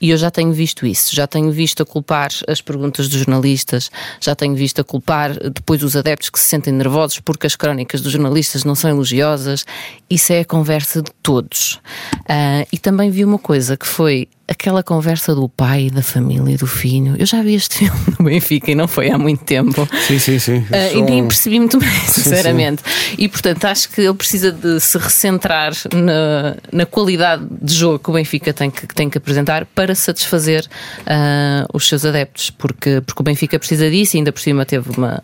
e 0.00 0.10
eu 0.10 0.16
já 0.16 0.30
tenho 0.30 0.52
visto 0.52 0.86
isso, 0.86 1.14
já 1.14 1.26
tenho 1.26 1.50
visto 1.50 1.82
a 1.82 1.86
culpar 1.86 2.30
as 2.48 2.60
perguntas 2.60 3.08
dos 3.08 3.18
jornalistas, 3.20 3.90
já 4.20 4.34
tenho 4.34 4.54
visto 4.54 4.80
a 4.80 4.84
culpar 4.84 5.32
depois 5.50 5.82
os 5.82 5.96
adeptos 5.96 6.30
que 6.30 6.38
se 6.38 6.46
sentem 6.48 6.72
nervosos 6.72 7.20
porque 7.20 7.46
as 7.46 7.56
crónicas 7.56 8.00
dos 8.00 8.12
jornalistas 8.12 8.64
não 8.64 8.74
são 8.74 8.90
elogiosas. 8.90 9.64
Isso 10.08 10.32
é 10.32 10.40
a 10.40 10.44
conversa 10.44 11.02
de 11.02 11.10
todos. 11.22 11.80
Ah, 12.28 12.64
e 12.72 12.78
também 12.78 13.10
vi 13.10 13.24
uma 13.24 13.38
coisa 13.38 13.76
que 13.76 13.86
foi 13.86 14.28
aquela 14.48 14.80
conversa 14.80 15.34
do 15.34 15.48
pai, 15.48 15.90
da 15.90 16.02
família 16.02 16.52
e 16.54 16.56
do 16.56 16.68
filho. 16.68 17.16
Eu 17.18 17.26
já 17.26 17.42
vi 17.42 17.54
este 17.54 17.78
filme 17.90 17.98
no 18.18 18.24
Benfica 18.26 18.70
e 18.70 18.74
não 18.76 18.86
foi 18.86 19.10
há 19.10 19.18
muito 19.18 19.42
tempo. 19.44 19.88
Sim, 20.06 20.18
sim, 20.20 20.38
sim. 20.38 20.64
São- 20.66 20.98
E 20.98 21.02
nem 21.02 21.26
percebi 21.26 21.58
muito 21.58 21.78
bem, 21.80 21.88
sinceramente. 22.06 22.82
E 23.18 23.28
portanto 23.28 23.64
acho 23.64 23.88
que 23.90 24.00
ele 24.02 24.14
precisa 24.14 24.52
de 24.52 24.78
se 24.80 24.96
recentrar 24.98 25.72
na, 25.92 26.56
na 26.72 26.86
qualidade 26.86 27.44
de 27.60 27.74
jogo 27.74 27.98
que 27.98 28.10
o 28.10 28.12
Benfica 28.12 28.52
tem 28.52 28.70
que, 28.70 28.86
que 28.86 28.94
tem 28.94 29.10
que 29.10 29.18
apresentar 29.18 29.64
para 29.66 29.85
satisfazer 29.94 30.66
ah, 31.06 31.66
os 31.72 31.86
seus 31.88 32.04
adeptos, 32.04 32.50
porque, 32.50 33.00
porque 33.00 33.20
o 33.20 33.24
Benfica 33.24 33.58
precisa 33.58 33.90
disso 33.90 34.16
e 34.16 34.18
ainda 34.18 34.32
por 34.32 34.40
cima 34.40 34.64
teve 34.64 34.90
uma 34.96 35.22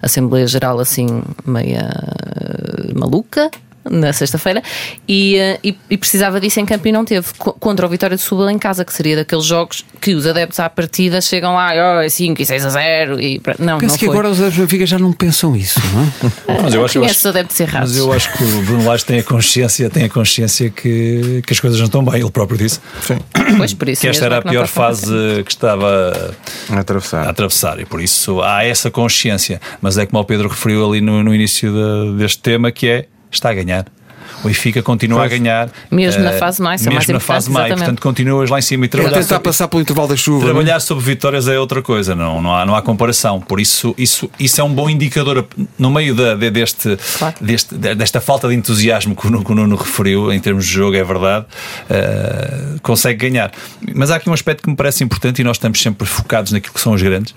Assembleia 0.00 0.46
Geral 0.46 0.78
assim 0.78 1.22
meia 1.44 1.90
ah, 1.90 2.98
maluca. 2.98 3.50
Na 3.90 4.12
sexta-feira 4.12 4.62
e, 5.08 5.38
ah, 5.40 5.58
e, 5.64 5.76
e 5.90 5.96
precisava 5.98 6.40
disso 6.40 6.60
em 6.60 6.64
campo 6.64 6.86
e 6.86 6.92
não 6.92 7.04
teve 7.04 7.26
Co- 7.36 7.52
contra 7.54 7.84
o 7.84 7.88
Vitória 7.88 8.16
de 8.16 8.22
Setúbal 8.22 8.48
em 8.50 8.58
casa, 8.58 8.84
que 8.84 8.92
seria 8.92 9.16
daqueles 9.16 9.44
jogos 9.44 9.84
que 10.00 10.14
os 10.14 10.24
adeptos 10.26 10.60
à 10.60 10.70
partida 10.70 11.20
chegam 11.20 11.54
lá, 11.54 11.72
oh, 11.98 12.00
é 12.00 12.08
5 12.08 12.40
e 12.40 12.46
6 12.46 12.64
a 12.66 12.68
0 12.70 13.20
e 13.20 13.40
pronto. 13.40 13.60
não, 13.62 13.78
Penso 13.78 13.92
não 13.94 13.98
que 13.98 14.06
foi. 14.06 14.14
agora 14.14 14.30
os 14.30 14.38
adeptos 14.38 14.58
do 14.58 14.62
Benfica 14.62 14.86
já 14.86 14.98
não 15.00 15.12
pensam 15.12 15.56
isso, 15.56 15.80
não 15.92 16.02
é? 16.04 16.62
Mas 16.62 16.74
eu 16.74 16.84
acho, 16.84 16.98
eu 16.98 17.04
acho- 17.04 17.14
os 17.16 17.26
adeptos 17.26 17.58
errados. 17.58 17.90
mas 17.90 17.98
eu 17.98 18.12
acho 18.12 18.32
que 18.38 18.44
o 18.44 18.62
Bruno 18.62 18.84
Lage 18.84 19.04
tem 19.04 19.18
a 19.18 19.22
consciência, 19.24 19.90
tem 19.90 20.04
a 20.04 20.08
consciência 20.08 20.70
que, 20.70 21.42
que 21.44 21.52
as 21.52 21.58
coisas 21.58 21.78
não 21.80 21.86
estão 21.86 22.04
bem, 22.04 22.20
ele 22.20 22.30
próprio 22.30 22.56
disse. 22.58 22.78
Pois 23.58 23.74
por 23.74 23.88
isso 23.88 24.00
Que 24.02 24.08
esta 24.08 24.24
era 24.26 24.36
é 24.36 24.38
a 24.38 24.42
pior 24.42 24.66
fase 24.68 25.42
que 25.44 25.50
estava 25.50 26.34
A 26.70 26.78
atravessar. 26.78 27.26
a 27.26 27.30
atravessar 27.30 27.80
e 27.80 27.84
por 27.84 28.00
isso 28.00 28.40
há 28.42 28.64
essa 28.64 28.90
consciência. 28.90 29.60
Mas 29.80 29.98
é 29.98 30.06
como 30.06 30.22
o 30.22 30.24
Pedro 30.24 30.48
referiu 30.48 30.86
ali 30.88 31.00
no, 31.00 31.22
no 31.22 31.34
início 31.34 31.72
da- 31.72 32.16
deste 32.16 32.38
tema, 32.38 32.70
que 32.70 32.86
é 32.88 33.06
está 33.32 33.50
a 33.50 33.54
ganhar. 33.54 33.86
O 34.42 34.46
Benfica 34.48 34.82
continua 34.82 35.24
a 35.24 35.28
ganhar. 35.28 35.68
Mesmo 35.90 36.22
na 36.22 36.32
eh, 36.32 36.38
fase 36.38 36.60
mais, 36.62 36.80
é 36.80 36.84
mesmo 36.84 36.94
mais 36.94 37.06
na 37.06 37.14
importante, 37.14 37.26
fase 37.26 37.50
mais. 37.50 37.66
exatamente. 37.66 37.84
Portanto, 37.86 38.02
continuas 38.02 38.50
lá 38.50 38.58
em 38.58 38.62
cima 38.62 38.84
e 38.86 38.88
trabalhar 38.88 39.14
tentar 39.14 39.26
sobre, 39.28 39.42
passar 39.44 39.68
pelo 39.68 39.82
intervalo 39.82 40.08
da 40.08 40.16
chuva. 40.16 40.44
é? 40.44 40.44
trabalhar 40.46 40.80
sobre 40.80 41.04
vitórias 41.04 41.46
é 41.48 41.58
outra 41.58 41.82
coisa, 41.82 42.14
não, 42.14 42.40
não, 42.42 42.54
há, 42.54 42.64
não 42.64 42.74
há 42.74 42.82
comparação. 42.82 43.40
Por 43.40 43.60
isso, 43.60 43.94
isso, 43.98 44.30
isso 44.40 44.60
é 44.60 44.64
um 44.64 44.72
bom 44.72 44.88
indicador 44.88 45.46
no 45.78 45.90
meio 45.90 46.14
da- 46.14 46.34
de- 46.34 46.50
deste, 46.50 46.96
Claro. 47.18 47.34
deste- 47.40 47.76
de- 47.76 47.94
desta 47.94 48.20
falta 48.20 48.48
de 48.48 48.54
entusiasmo 48.54 49.14
que 49.14 49.26
o, 49.26 49.30
Nuno- 49.30 49.44
que 49.44 49.52
o 49.52 49.54
Nuno 49.54 49.76
referiu 49.76 50.32
em 50.32 50.40
termos 50.40 50.64
de 50.66 50.72
jogo, 50.72 50.96
é 50.96 51.04
verdade, 51.04 51.46
eh, 51.90 52.76
consegue 52.82 53.28
ganhar. 53.28 53.52
Mas 53.94 54.10
há 54.10 54.16
aqui 54.16 54.28
um 54.30 54.32
aspecto 54.32 54.62
que 54.62 54.70
me 54.70 54.76
parece 54.76 55.04
importante 55.04 55.40
e 55.40 55.44
nós 55.44 55.56
estamos 55.56 55.80
sempre 55.80 56.06
focados 56.06 56.52
naquilo 56.52 56.72
que 56.74 56.80
são 56.80 56.92
os 56.94 57.02
grandes. 57.02 57.34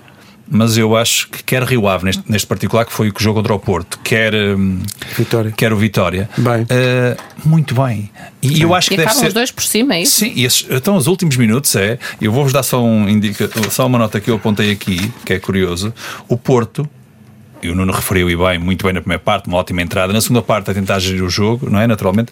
Mas 0.48 0.76
eu 0.78 0.96
acho 0.96 1.28
que 1.28 1.42
quer 1.42 1.62
Rio 1.64 1.88
Ave, 1.88 2.04
neste, 2.04 2.22
neste 2.28 2.46
particular, 2.46 2.84
que 2.84 2.92
foi 2.92 3.08
o 3.08 3.12
que 3.14 3.22
jogou 3.22 3.42
contra 3.42 3.54
o 3.54 3.58
Porto, 3.58 3.98
quer, 4.04 4.34
hum, 4.34 4.78
Vitória. 5.16 5.52
quer 5.56 5.72
o 5.72 5.76
Vitória, 5.76 6.28
Bem. 6.36 6.62
uh, 6.62 7.16
muito 7.48 7.74
bem. 7.74 8.10
E 8.42 8.60
eu 8.62 8.74
acho 8.74 8.88
E 8.88 8.90
que 8.90 8.96
deve 8.96 9.08
acabam 9.08 9.20
ser. 9.22 9.28
os 9.28 9.34
dois 9.34 9.50
por 9.50 9.64
cima, 9.64 9.94
é 9.96 10.02
isso? 10.02 10.20
Sim, 10.20 10.32
e 10.34 10.44
esses, 10.44 10.66
então 10.70 10.96
os 10.96 11.06
últimos 11.06 11.36
minutos 11.36 11.74
é. 11.76 11.98
Eu 12.20 12.30
vou-vos 12.32 12.52
dar 12.52 12.62
só, 12.62 12.82
um 12.82 13.08
indica, 13.08 13.50
só 13.70 13.86
uma 13.86 13.98
nota 13.98 14.20
que 14.20 14.30
eu 14.30 14.36
apontei 14.36 14.70
aqui, 14.70 15.10
que 15.24 15.32
é 15.32 15.38
curioso. 15.38 15.92
O 16.28 16.36
Porto. 16.36 16.88
E 17.62 17.68
o 17.70 17.74
Nuno 17.74 17.92
referiu 17.92 18.28
e 18.30 18.36
bem, 18.36 18.58
muito 18.58 18.84
bem 18.84 18.92
na 18.92 19.00
primeira 19.00 19.22
parte, 19.22 19.48
uma 19.48 19.56
ótima 19.58 19.80
entrada. 19.82 20.12
Na 20.12 20.20
segunda 20.20 20.42
parte, 20.42 20.70
a 20.70 20.74
tentar 20.74 20.98
gerir 20.98 21.22
o 21.22 21.30
jogo, 21.30 21.70
não 21.70 21.80
é? 21.80 21.86
Naturalmente. 21.86 22.30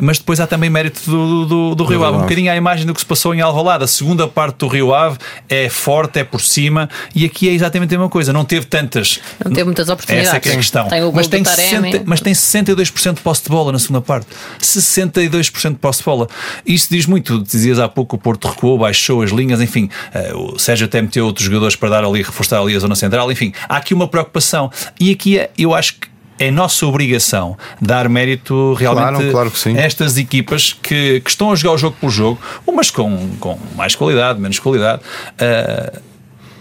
Mas 0.00 0.18
depois 0.18 0.40
há 0.40 0.46
também 0.46 0.68
mérito 0.68 1.00
do, 1.08 1.46
do, 1.46 1.74
do 1.74 1.84
Rio 1.84 2.04
Ave. 2.04 2.16
Um 2.18 2.20
bocadinho 2.22 2.50
à 2.50 2.56
imagem 2.56 2.84
do 2.84 2.92
que 2.92 3.00
se 3.00 3.06
passou 3.06 3.34
em 3.34 3.40
Alvalade. 3.40 3.84
A 3.84 3.86
segunda 3.86 4.26
parte 4.26 4.58
do 4.58 4.68
Rio 4.68 4.92
Ave 4.92 5.18
é 5.48 5.68
forte, 5.68 6.18
é 6.18 6.24
por 6.24 6.40
cima. 6.40 6.88
E 7.14 7.24
aqui 7.24 7.48
é 7.48 7.52
exatamente 7.52 7.94
a 7.94 7.98
mesma 7.98 8.10
coisa. 8.10 8.32
Não 8.32 8.44
teve 8.44 8.66
tantas. 8.66 9.20
Não 9.44 9.52
teve 9.52 9.64
muitas 9.64 9.88
oportunidades. 9.88 10.28
Essa 10.28 10.36
é 10.36 10.40
que 10.40 10.48
é 10.48 10.52
a 10.52 10.56
questão. 10.56 10.88
Tem 10.88 11.12
mas, 11.12 11.28
tem 11.28 11.42
Taremi. 11.42 11.92
60, 11.92 12.02
mas 12.04 12.20
tem 12.20 12.32
62% 12.32 13.14
de 13.14 13.20
posse 13.20 13.42
de 13.44 13.48
bola 13.48 13.72
na 13.72 13.78
segunda 13.78 14.00
parte. 14.00 14.26
62% 14.60 15.70
de 15.70 15.74
posse 15.76 16.00
de 16.00 16.04
bola. 16.04 16.28
Isto 16.66 16.90
diz 16.94 17.06
muito. 17.06 17.42
Dizias 17.42 17.78
há 17.78 17.88
pouco 17.88 18.16
o 18.16 18.18
Porto 18.18 18.48
recuou, 18.48 18.78
baixou 18.78 19.22
as 19.22 19.30
linhas, 19.30 19.60
enfim. 19.60 19.88
eh, 20.12 20.32
o 20.34 20.58
Sérgio 20.58 20.86
até 20.86 21.00
meteu 21.00 21.26
outros 21.26 21.44
jogadores 21.44 21.76
para 21.76 21.88
dar 21.88 22.04
ali, 22.04 22.22
reforçar 22.22 22.60
ali 22.60 22.74
a 22.74 22.78
zona 22.78 22.94
central. 22.94 23.30
Enfim, 23.30 23.52
há 23.68 23.76
aqui 23.76 23.94
uma 23.94 24.08
preocupação. 24.08 24.55
E 25.00 25.10
aqui 25.12 25.38
é- 25.38 25.50
eu 25.58 25.74
acho 25.74 25.94
que 25.94 26.08
é 26.38 26.50
nossa 26.50 26.84
obrigação 26.86 27.56
dar 27.80 28.08
mérito 28.10 28.74
realmente 28.74 29.14
Claro, 29.14 29.30
claro 29.30 29.50
que 29.50 29.58
sim. 29.58 29.76
a 29.78 29.80
estas 29.80 30.18
equipas 30.18 30.72
que, 30.82 31.20
que 31.20 31.30
estão 31.30 31.50
a 31.50 31.54
jogar 31.56 31.74
o 31.74 31.78
jogo 31.78 31.96
por 31.98 32.10
jogo, 32.10 32.38
umas 32.66 32.90
com, 32.90 33.30
com 33.40 33.58
mais 33.74 33.94
qualidade, 33.94 34.38
menos 34.38 34.58
qualidade. 34.58 35.00
eh, 35.38 35.92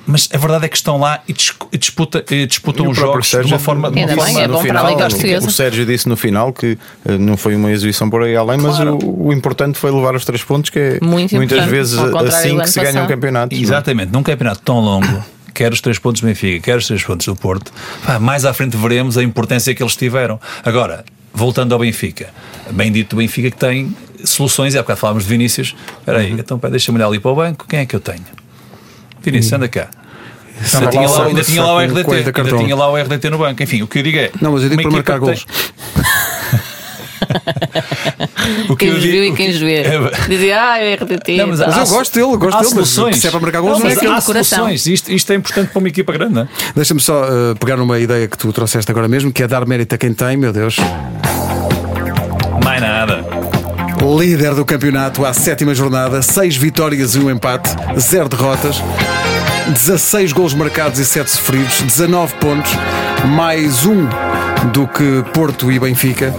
mas 0.07 0.29
a 0.31 0.37
verdade 0.37 0.65
é 0.65 0.67
que 0.69 0.75
estão 0.77 0.99
lá 0.99 1.19
e, 1.27 1.33
dis- 1.33 1.51
disputa- 1.79 2.23
e 2.29 2.45
disputam 2.45 2.85
E 2.85 2.89
os 2.89 2.95
jogos 2.95 3.25
de 3.25 3.31
Sérgio 3.31 3.51
uma 3.53 3.59
forma, 3.59 3.89
de 3.91 3.97
uma 4.03 4.23
bem, 4.23 4.39
é 4.39 4.47
bom 4.47 4.53
para 4.53 4.59
a 4.59 4.61
final, 4.61 5.09
Liga 5.09 5.39
o 5.47 5.51
Sérgio 5.51 5.83
disse 5.83 6.07
no 6.07 6.15
final 6.15 6.53
que 6.53 6.77
eh, 7.03 7.17
não 7.17 7.35
foi 7.35 7.55
uma 7.55 7.71
exibição 7.71 8.07
por 8.09 8.21
aí 8.23 8.35
além, 8.35 8.57
mas 8.59 8.75
Claro. 8.75 8.99
o, 9.03 9.29
o 9.29 9.33
importante 9.33 9.79
foi 9.79 9.91
levar 9.91 10.13
os 10.15 10.23
três 10.23 10.43
pontos, 10.43 10.69
que 10.69 10.77
é 10.79 10.99
Muito 11.01 11.35
muitas 11.35 11.65
vezes 11.65 11.97
assim 11.97 12.57
que 12.59 12.69
se 12.69 12.79
ganha 12.79 13.03
um 13.03 13.07
campeonato. 13.07 13.53
Exatamente, 13.55 14.11
num 14.13 14.21
campeonato 14.21 14.61
tão 14.63 14.79
longo, 14.79 15.25
quer 15.55 15.71
os 15.73 15.81
três 15.81 15.97
pontos 15.97 16.21
do 16.21 16.27
Benfica, 16.27 16.59
quer 16.63 16.77
os 16.77 16.85
três 16.85 17.03
pontos 17.03 17.25
do 17.25 17.35
Porto, 17.35 17.71
pá, 18.05 18.19
mais 18.19 18.45
à 18.45 18.53
frente 18.53 18.77
veremos 18.77 19.17
a 19.17 19.23
importância 19.23 19.73
que 19.73 19.81
eles 19.81 19.95
tiveram. 19.95 20.39
Agora, 20.63 21.03
voltando 21.33 21.73
ao 21.73 21.79
Benfica, 21.79 22.29
bem 22.71 22.91
dito 22.91 23.13
o 23.13 23.17
Benfica 23.17 23.49
que 23.49 23.57
tem 23.57 23.95
soluções, 24.23 24.75
e 24.75 24.77
há 24.77 24.81
bocado 24.83 24.99
falávamos 24.99 25.23
de 25.23 25.29
Vinícius. 25.29 25.73
Espera 25.99 26.19
aí, 26.19 26.31
então 26.31 26.59
pá, 26.59 26.69
deixa-me 26.69 26.97
olhar 26.99 27.07
ali 27.07 27.19
para 27.19 27.31
o 27.31 27.35
banco, 27.35 27.65
quem 27.67 27.79
é 27.79 27.85
que 27.85 27.95
eu 27.95 27.99
tenho? 27.99 28.21
Vinícius, 29.23 29.53
anda 29.53 29.67
cá. 29.67 29.87
Ainda 30.73 30.85
lá 30.85 30.91
tinha, 30.91 31.09
lá, 31.09 31.25
ainda 31.25 31.43
tinha 31.43 31.63
lá 31.63 31.75
o 31.75 31.79
RDT, 31.79 32.03
40 32.03 32.41
ainda 32.41 32.57
tinha 32.63 32.75
lá 32.75 32.89
o 32.91 32.95
RDT 32.95 33.29
no 33.29 33.37
banco. 33.37 33.61
Enfim, 33.63 33.81
o 33.81 33.87
que 33.87 33.99
eu 33.99 34.03
digo 34.03 34.17
é. 34.17 34.31
Não, 34.39 34.53
mas 34.53 34.63
eu 34.63 34.69
digo 34.69 34.81
para 34.81 34.91
marcar 34.91 35.19
tem- 35.19 35.35
O 38.69 38.75
que 38.75 38.85
Quem 38.85 38.95
os 38.95 39.03
viu 39.03 39.23
e 39.23 39.33
quem 39.33 39.47
que- 39.47 39.53
os 39.53 39.59
vê. 39.59 39.75
É- 39.81 40.11
Dizia, 40.27 40.61
ah, 40.61 40.77
é 40.79 40.93
RDT. 40.95 41.37
Não, 41.37 41.47
mas. 41.47 41.59
Mas 41.59 41.77
há- 41.77 41.81
eu 41.81 41.87
gosto 41.87 42.13
dele, 42.13 42.25
eu 42.33 42.37
gosto 42.37 42.57
há 42.57 42.61
dele, 42.61 42.73
mas 42.75 42.89
soluções. 42.89 43.17
se 43.21 43.27
é 43.27 43.31
para 43.31 43.39
marcar 43.39 43.61
golos, 43.61 43.79
Não, 43.79 43.85
não 43.85 43.91
é 43.91 43.93
há 43.93 44.19
do 44.19 44.25
coração. 44.25 44.57
soluções. 44.59 44.85
Isto, 44.87 45.11
isto 45.11 45.31
é 45.31 45.35
importante 45.35 45.69
para 45.71 45.79
uma 45.79 45.87
equipa 45.87 46.13
grande, 46.13 46.33
não 46.33 46.41
é? 46.43 46.47
Deixa-me 46.75 46.99
só 46.99 47.23
uh, 47.23 47.55
pegar 47.59 47.77
numa 47.77 47.99
ideia 47.99 48.27
que 48.27 48.37
tu 48.37 48.51
trouxeste 48.53 48.89
agora 48.91 49.07
mesmo, 49.07 49.31
que 49.31 49.41
é 49.43 49.47
dar 49.47 49.65
mérito 49.65 49.95
a 49.95 49.97
quem 49.97 50.13
tem, 50.13 50.37
meu 50.37 50.53
Deus. 50.53 50.77
Mais 52.63 52.81
nada. 52.81 53.23
Líder 54.17 54.53
do 54.53 54.65
campeonato 54.65 55.25
à 55.25 55.33
sétima 55.33 55.73
jornada, 55.73 56.21
6 56.21 56.55
vitórias 56.57 57.15
e 57.15 57.19
um 57.19 57.31
empate, 57.31 57.69
0 57.97 58.29
derrotas, 58.29 58.81
16 59.67 60.31
gols 60.31 60.53
marcados 60.53 60.99
e 60.99 61.05
7 61.05 61.31
sofridos, 61.31 61.81
19 61.81 62.33
pontos, 62.35 62.71
mais 63.27 63.85
um 63.85 64.07
do 64.71 64.87
que 64.87 65.23
Porto 65.33 65.71
e 65.71 65.79
Benfica. 65.79 66.35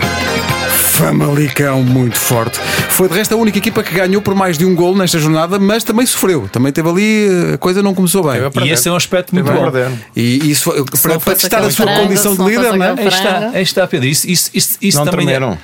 Famalicão 0.97 1.83
muito 1.83 2.17
forte. 2.19 2.59
Foi 2.59 3.07
de 3.09 3.15
resto 3.15 3.35
a 3.35 3.37
única 3.37 3.59
equipa 3.59 3.83
que 3.83 3.93
ganhou 3.95 4.23
por 4.23 4.35
mais 4.35 4.57
de 4.57 4.65
um 4.65 4.75
gol 4.75 4.97
nesta 4.97 5.19
jornada, 5.19 5.59
mas 5.59 5.85
também 5.85 6.07
sofreu. 6.07 6.49
Também 6.51 6.73
teve 6.73 6.89
ali, 6.89 7.29
uh, 7.29 7.55
a 7.55 7.59
coisa 7.59 7.83
não 7.83 7.95
começou 7.95 8.23
bem. 8.23 8.41
E 8.65 8.71
esse 8.71 8.89
é 8.89 8.93
um 8.93 8.97
aspecto 8.97 9.35
muito 9.35 9.53
bom. 9.53 9.71
E 10.17 10.51
isso 10.51 10.65
foi, 10.65 10.83
para, 10.85 11.21
para 11.21 11.35
testar 11.35 11.59
a 11.59 11.71
sua 11.71 11.85
frango, 11.87 12.01
condição 12.03 12.35
de 12.35 12.43
líder, 12.43 12.73
não 12.77 12.85
é? 12.87 12.91
Aí 12.99 13.09
está, 13.09 13.39
aí 13.53 13.63
está, 13.63 13.87
Pedro. 13.87 14.07
Isso, 14.09 14.27
isso, 14.29 14.51
isso, 14.55 14.79
isso 14.81 14.99
Não 14.99 15.05
também 15.05 15.27
tremeram. 15.27 15.53
é. 15.53 15.59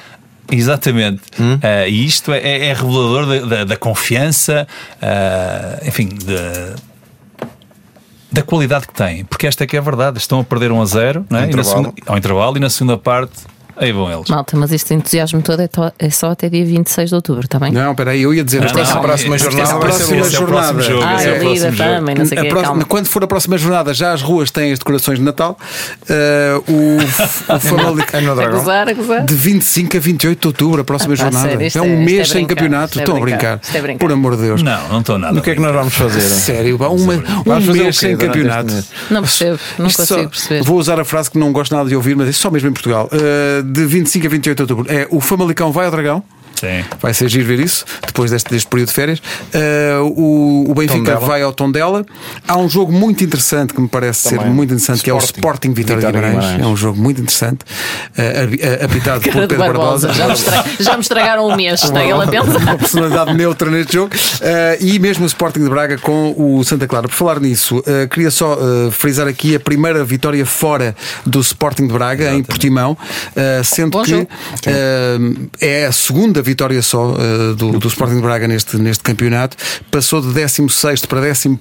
Exatamente. 0.54 1.22
Ah, 1.62 1.88
e 1.88 2.04
isto 2.04 2.30
é, 2.30 2.38
é- 2.38 2.66
é 2.66 2.74
revelador 2.74 3.26
da, 3.26 3.38
da- 3.56 3.64
da 3.64 3.76
confiança, 3.76 4.68
ah, 5.00 5.78
enfim, 5.86 6.10
da, 6.26 6.74
da 8.30 8.42
qualidade 8.42 8.86
que 8.86 8.92
têm. 8.92 9.24
Porque 9.24 9.46
esta 9.46 9.64
é 9.64 9.66
que 9.66 9.76
é 9.76 9.78
a 9.78 9.82
verdade. 9.82 10.18
Estão 10.18 10.40
a 10.40 10.44
perder 10.44 10.70
1 10.72 10.82
a 10.82 10.84
0 10.84 11.26
não 11.30 11.38
é? 11.38 11.42
E 11.42 11.44
na 11.46 11.52
Intervalo. 11.52 11.84
segunda- 11.84 11.92
ao 12.06 12.18
intervalo 12.18 12.56
e 12.58 12.60
na 12.60 12.68
segunda 12.68 12.98
parte, 12.98 13.32
aí 13.76 13.92
vão 13.92 14.10
eles. 14.12 14.28
Malta, 14.28 14.56
mas 14.56 14.72
este 14.72 14.94
entusiasmo 14.94 15.42
todo 15.42 15.60
é, 15.60 15.68
to- 15.68 15.92
é 15.98 16.10
só 16.10 16.30
até 16.30 16.48
dia 16.48 16.64
26 16.64 17.10
de 17.10 17.14
outubro, 17.14 17.44
está 17.44 17.58
bem? 17.58 17.72
Não, 17.72 17.90
espera 17.92 18.10
aí, 18.12 18.22
eu 18.22 18.32
ia 18.34 18.44
dizer. 18.44 18.60
Não, 18.62 18.72
não, 18.72 18.82
a 18.82 19.00
próxima 19.00 19.38
jornada 19.38 19.70
é 19.74 19.78
próximo- 19.78 20.06
ser 20.06 20.18
esse 20.18 20.28
é 20.28 20.38
jornada. 20.38 20.82
jogo, 20.82 21.02
Ah, 21.04 21.12
é 21.12 21.14
a 21.14 21.18
jogo. 21.64 21.76
também, 21.76 22.14
não 22.14 22.24
sei 22.26 22.38
o 22.38 22.40
A 22.40 22.44
próxima- 22.44 22.62
calma. 22.62 22.84
quando 22.84 23.06
for 23.06 23.24
a 23.24 23.26
próxima 23.26 23.58
jornada, 23.58 23.92
já 23.94 24.12
as 24.12 24.22
ruas 24.22 24.50
têm 24.50 24.72
as 24.72 24.78
decorações 24.78 25.18
de 25.18 25.24
Natal. 25.24 25.56
Uh, 26.02 26.72
o, 26.72 26.98
o 27.56 27.60
Famalicão. 27.60 28.20
É 28.20 28.26
A 28.26 28.34
Dragão. 28.34 28.58
gozar, 28.58 28.88
a 28.88 28.92
gozar. 28.92 29.24
De 29.24 29.34
25 29.34 29.96
a 29.96 30.00
28 30.00 30.40
de 30.40 30.46
outubro, 30.48 30.80
a 30.80 30.84
próxima 30.84 31.14
Ah, 31.14 31.16
pá, 31.16 31.22
jornada. 31.24 31.48
sério, 31.48 31.66
é 31.66 31.78
é- 31.78 31.82
um 31.82 32.04
mês 32.04 32.20
é 32.20 32.24
sem 32.32 32.46
campeonato. 32.46 32.98
é 32.98 33.02
Estão 33.02 33.16
a 33.16 33.20
brincar, 33.20 33.60
é. 33.74 33.94
Por 33.96 34.12
amor 34.12 34.36
de 34.36 34.42
Deus. 34.42 34.62
Não, 34.62 34.88
não 34.88 35.00
estou 35.00 35.18
nada. 35.18 35.38
O 35.38 35.42
que 35.42 35.50
é 35.50 35.54
que 35.54 35.60
nós 35.60 35.72
vamos 35.74 35.94
fazer? 35.94 36.20
Sério, 36.42 36.74
um 36.76 36.78
Vamos 37.44 37.66
fazer 37.66 37.82
mês 37.82 37.96
sem 37.98 38.16
campeonato. 38.16 38.72
Não 39.10 39.22
percebo, 39.22 39.58
não 39.78 39.90
consigo 39.90 40.28
perceber. 40.30 40.62
Vou 40.62 40.78
usar 40.78 40.98
a 41.00 41.04
frase 41.04 41.30
que 41.30 41.38
não 41.38 41.52
gosto 41.52 41.74
nada 41.74 41.88
de 41.88 41.96
ouvir, 41.96 42.16
mas 42.16 42.28
isso 42.28 42.40
só 42.40 42.50
mesmo 42.50 42.68
em 42.68 42.72
Portugal. 42.72 43.08
De 43.62 43.86
25 43.86 44.26
a 44.26 44.30
28 44.30 44.56
de 44.56 44.62
outubro. 44.62 44.92
É 44.92 45.06
o 45.10 45.20
Famalicão 45.20 45.72
vai 45.72 45.86
ao 45.86 45.90
Dragão. 45.90 46.22
Sim. 46.62 46.84
Vai 47.00 47.12
ser 47.12 47.28
giro 47.28 47.44
ver 47.44 47.58
isso, 47.58 47.84
depois 48.06 48.30
deste, 48.30 48.48
deste 48.50 48.68
período 48.68 48.88
de 48.88 48.94
férias. 48.94 49.18
Uh, 49.18 50.04
o, 50.16 50.70
o 50.70 50.74
Benfica 50.74 50.98
Tondela. 50.98 51.20
vai 51.26 51.42
ao 51.42 51.52
Tondela. 51.52 52.06
Há 52.46 52.56
um 52.56 52.68
jogo 52.68 52.92
muito 52.92 53.24
interessante 53.24 53.74
que 53.74 53.80
me 53.80 53.88
parece 53.88 54.28
ser 54.28 54.36
Também. 54.38 54.52
muito 54.52 54.72
interessante, 54.72 55.02
que 55.02 55.10
é 55.10 55.14
o 55.14 55.18
Sporting. 55.18 55.38
Sporting 55.40 55.72
Vitória 55.74 56.00
de 56.00 56.06
Vitória 56.06 56.20
de 56.28 56.34
Guimarães. 56.36 56.44
Guimarães. 56.52 56.70
É 56.70 56.72
um 56.72 56.76
jogo 56.76 57.00
muito 57.02 57.20
interessante, 57.20 57.62
uh, 57.62 58.20
a- 58.20 58.82
a- 58.82 58.84
apitado 58.86 59.20
por 59.26 59.32
Cara 59.32 59.46
de 59.46 59.48
Pedro 59.48 59.58
Barbosa. 59.58 60.06
Barbosa, 60.08 60.12
já 60.14 60.26
me, 60.28 60.32
estra- 60.34 60.64
já 60.78 60.94
me 60.94 61.00
estragaram 61.00 61.46
o 61.48 61.56
mês, 61.56 61.82
está 61.82 62.00
ele 62.00 62.12
a 62.12 62.16
uma 62.16 62.26
pensar. 62.28 62.78
personalidade 62.78 63.34
neutra 63.34 63.68
neste 63.70 63.94
jogo 63.94 64.12
Eh, 64.40 64.78
e 64.80 64.98
mesmo 64.98 65.24
o 65.24 65.26
Sporting 65.26 65.60
de 65.64 65.68
Braga 65.68 65.98
com 65.98 66.34
o 66.36 66.62
Santa 66.64 66.86
Clara. 66.86 67.08
Por 67.08 67.14
falar 67.14 67.40
nisso, 67.40 67.82
eh, 67.86 68.06
queria 68.06 68.30
só 68.30 68.56
frisar 68.92 69.26
aqui 69.26 69.54
a 69.56 69.60
primeira 69.60 70.04
vitória 70.04 70.44
fora 70.46 70.94
do 71.26 71.40
Sporting 71.40 71.86
de 71.86 71.92
Braga 71.92 72.32
em 72.32 72.42
Portimão, 72.42 72.96
sendo 73.64 73.98
Bom 73.98 74.02
que 74.04 74.26
é 75.60 75.86
a 75.86 75.92
segunda 75.92 76.40
vitória 76.42 76.51
só 76.82 77.14
eh, 77.18 77.54
do, 77.54 77.78
do 77.78 77.88
Sporting 77.88 78.16
de 78.16 78.22
Braga 78.22 78.46
neste, 78.48 78.76
neste 78.76 79.02
campeonato. 79.02 79.56
Passou 79.90 80.20
de 80.20 80.28
16 80.32 81.06
para 81.06 81.20
11. 81.20 81.58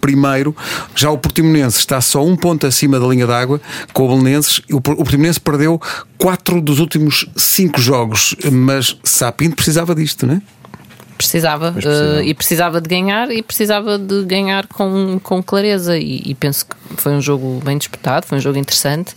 Já 0.96 1.10
o 1.12 1.18
Portimonense 1.18 1.80
está 1.80 2.00
só 2.02 2.26
um 2.26 2.36
ponto 2.36 2.66
acima 2.68 3.00
da 3.00 3.08
linha 3.08 3.28
d'água 3.28 3.60
com 3.94 4.06
o 4.06 4.08
Belenenses. 4.18 4.62
O, 4.72 4.80
Por- 4.82 4.94
o 4.94 4.98
Portimonense 4.98 5.40
perdeu 5.40 5.80
quatro 6.18 6.62
dos 6.62 6.80
últimos 6.80 7.26
cinco 7.36 7.80
jogos, 7.80 8.36
mas 8.52 8.98
Sapinto 9.04 9.56
precisava 9.56 9.94
disto, 9.96 10.26
não 10.28 10.36
é? 10.36 10.42
Precisava, 11.18 11.72
precisava. 11.72 12.20
eh, 12.20 12.24
e 12.26 12.34
precisava 12.34 12.82
de 12.82 12.90
ganhar 12.90 13.30
e 13.32 13.44
precisava 13.44 14.00
de 14.00 14.24
ganhar 14.24 14.66
com, 14.66 15.20
com 15.22 15.44
clareza 15.44 15.96
e, 15.96 16.22
e 16.26 16.34
penso 16.34 16.66
que 16.66 16.76
foi 16.98 17.12
um 17.12 17.22
jogo 17.22 17.62
bem 17.64 17.78
disputado, 17.78 18.26
foi 18.26 18.40
um 18.40 18.42
jogo 18.42 18.58
interessante 18.58 19.14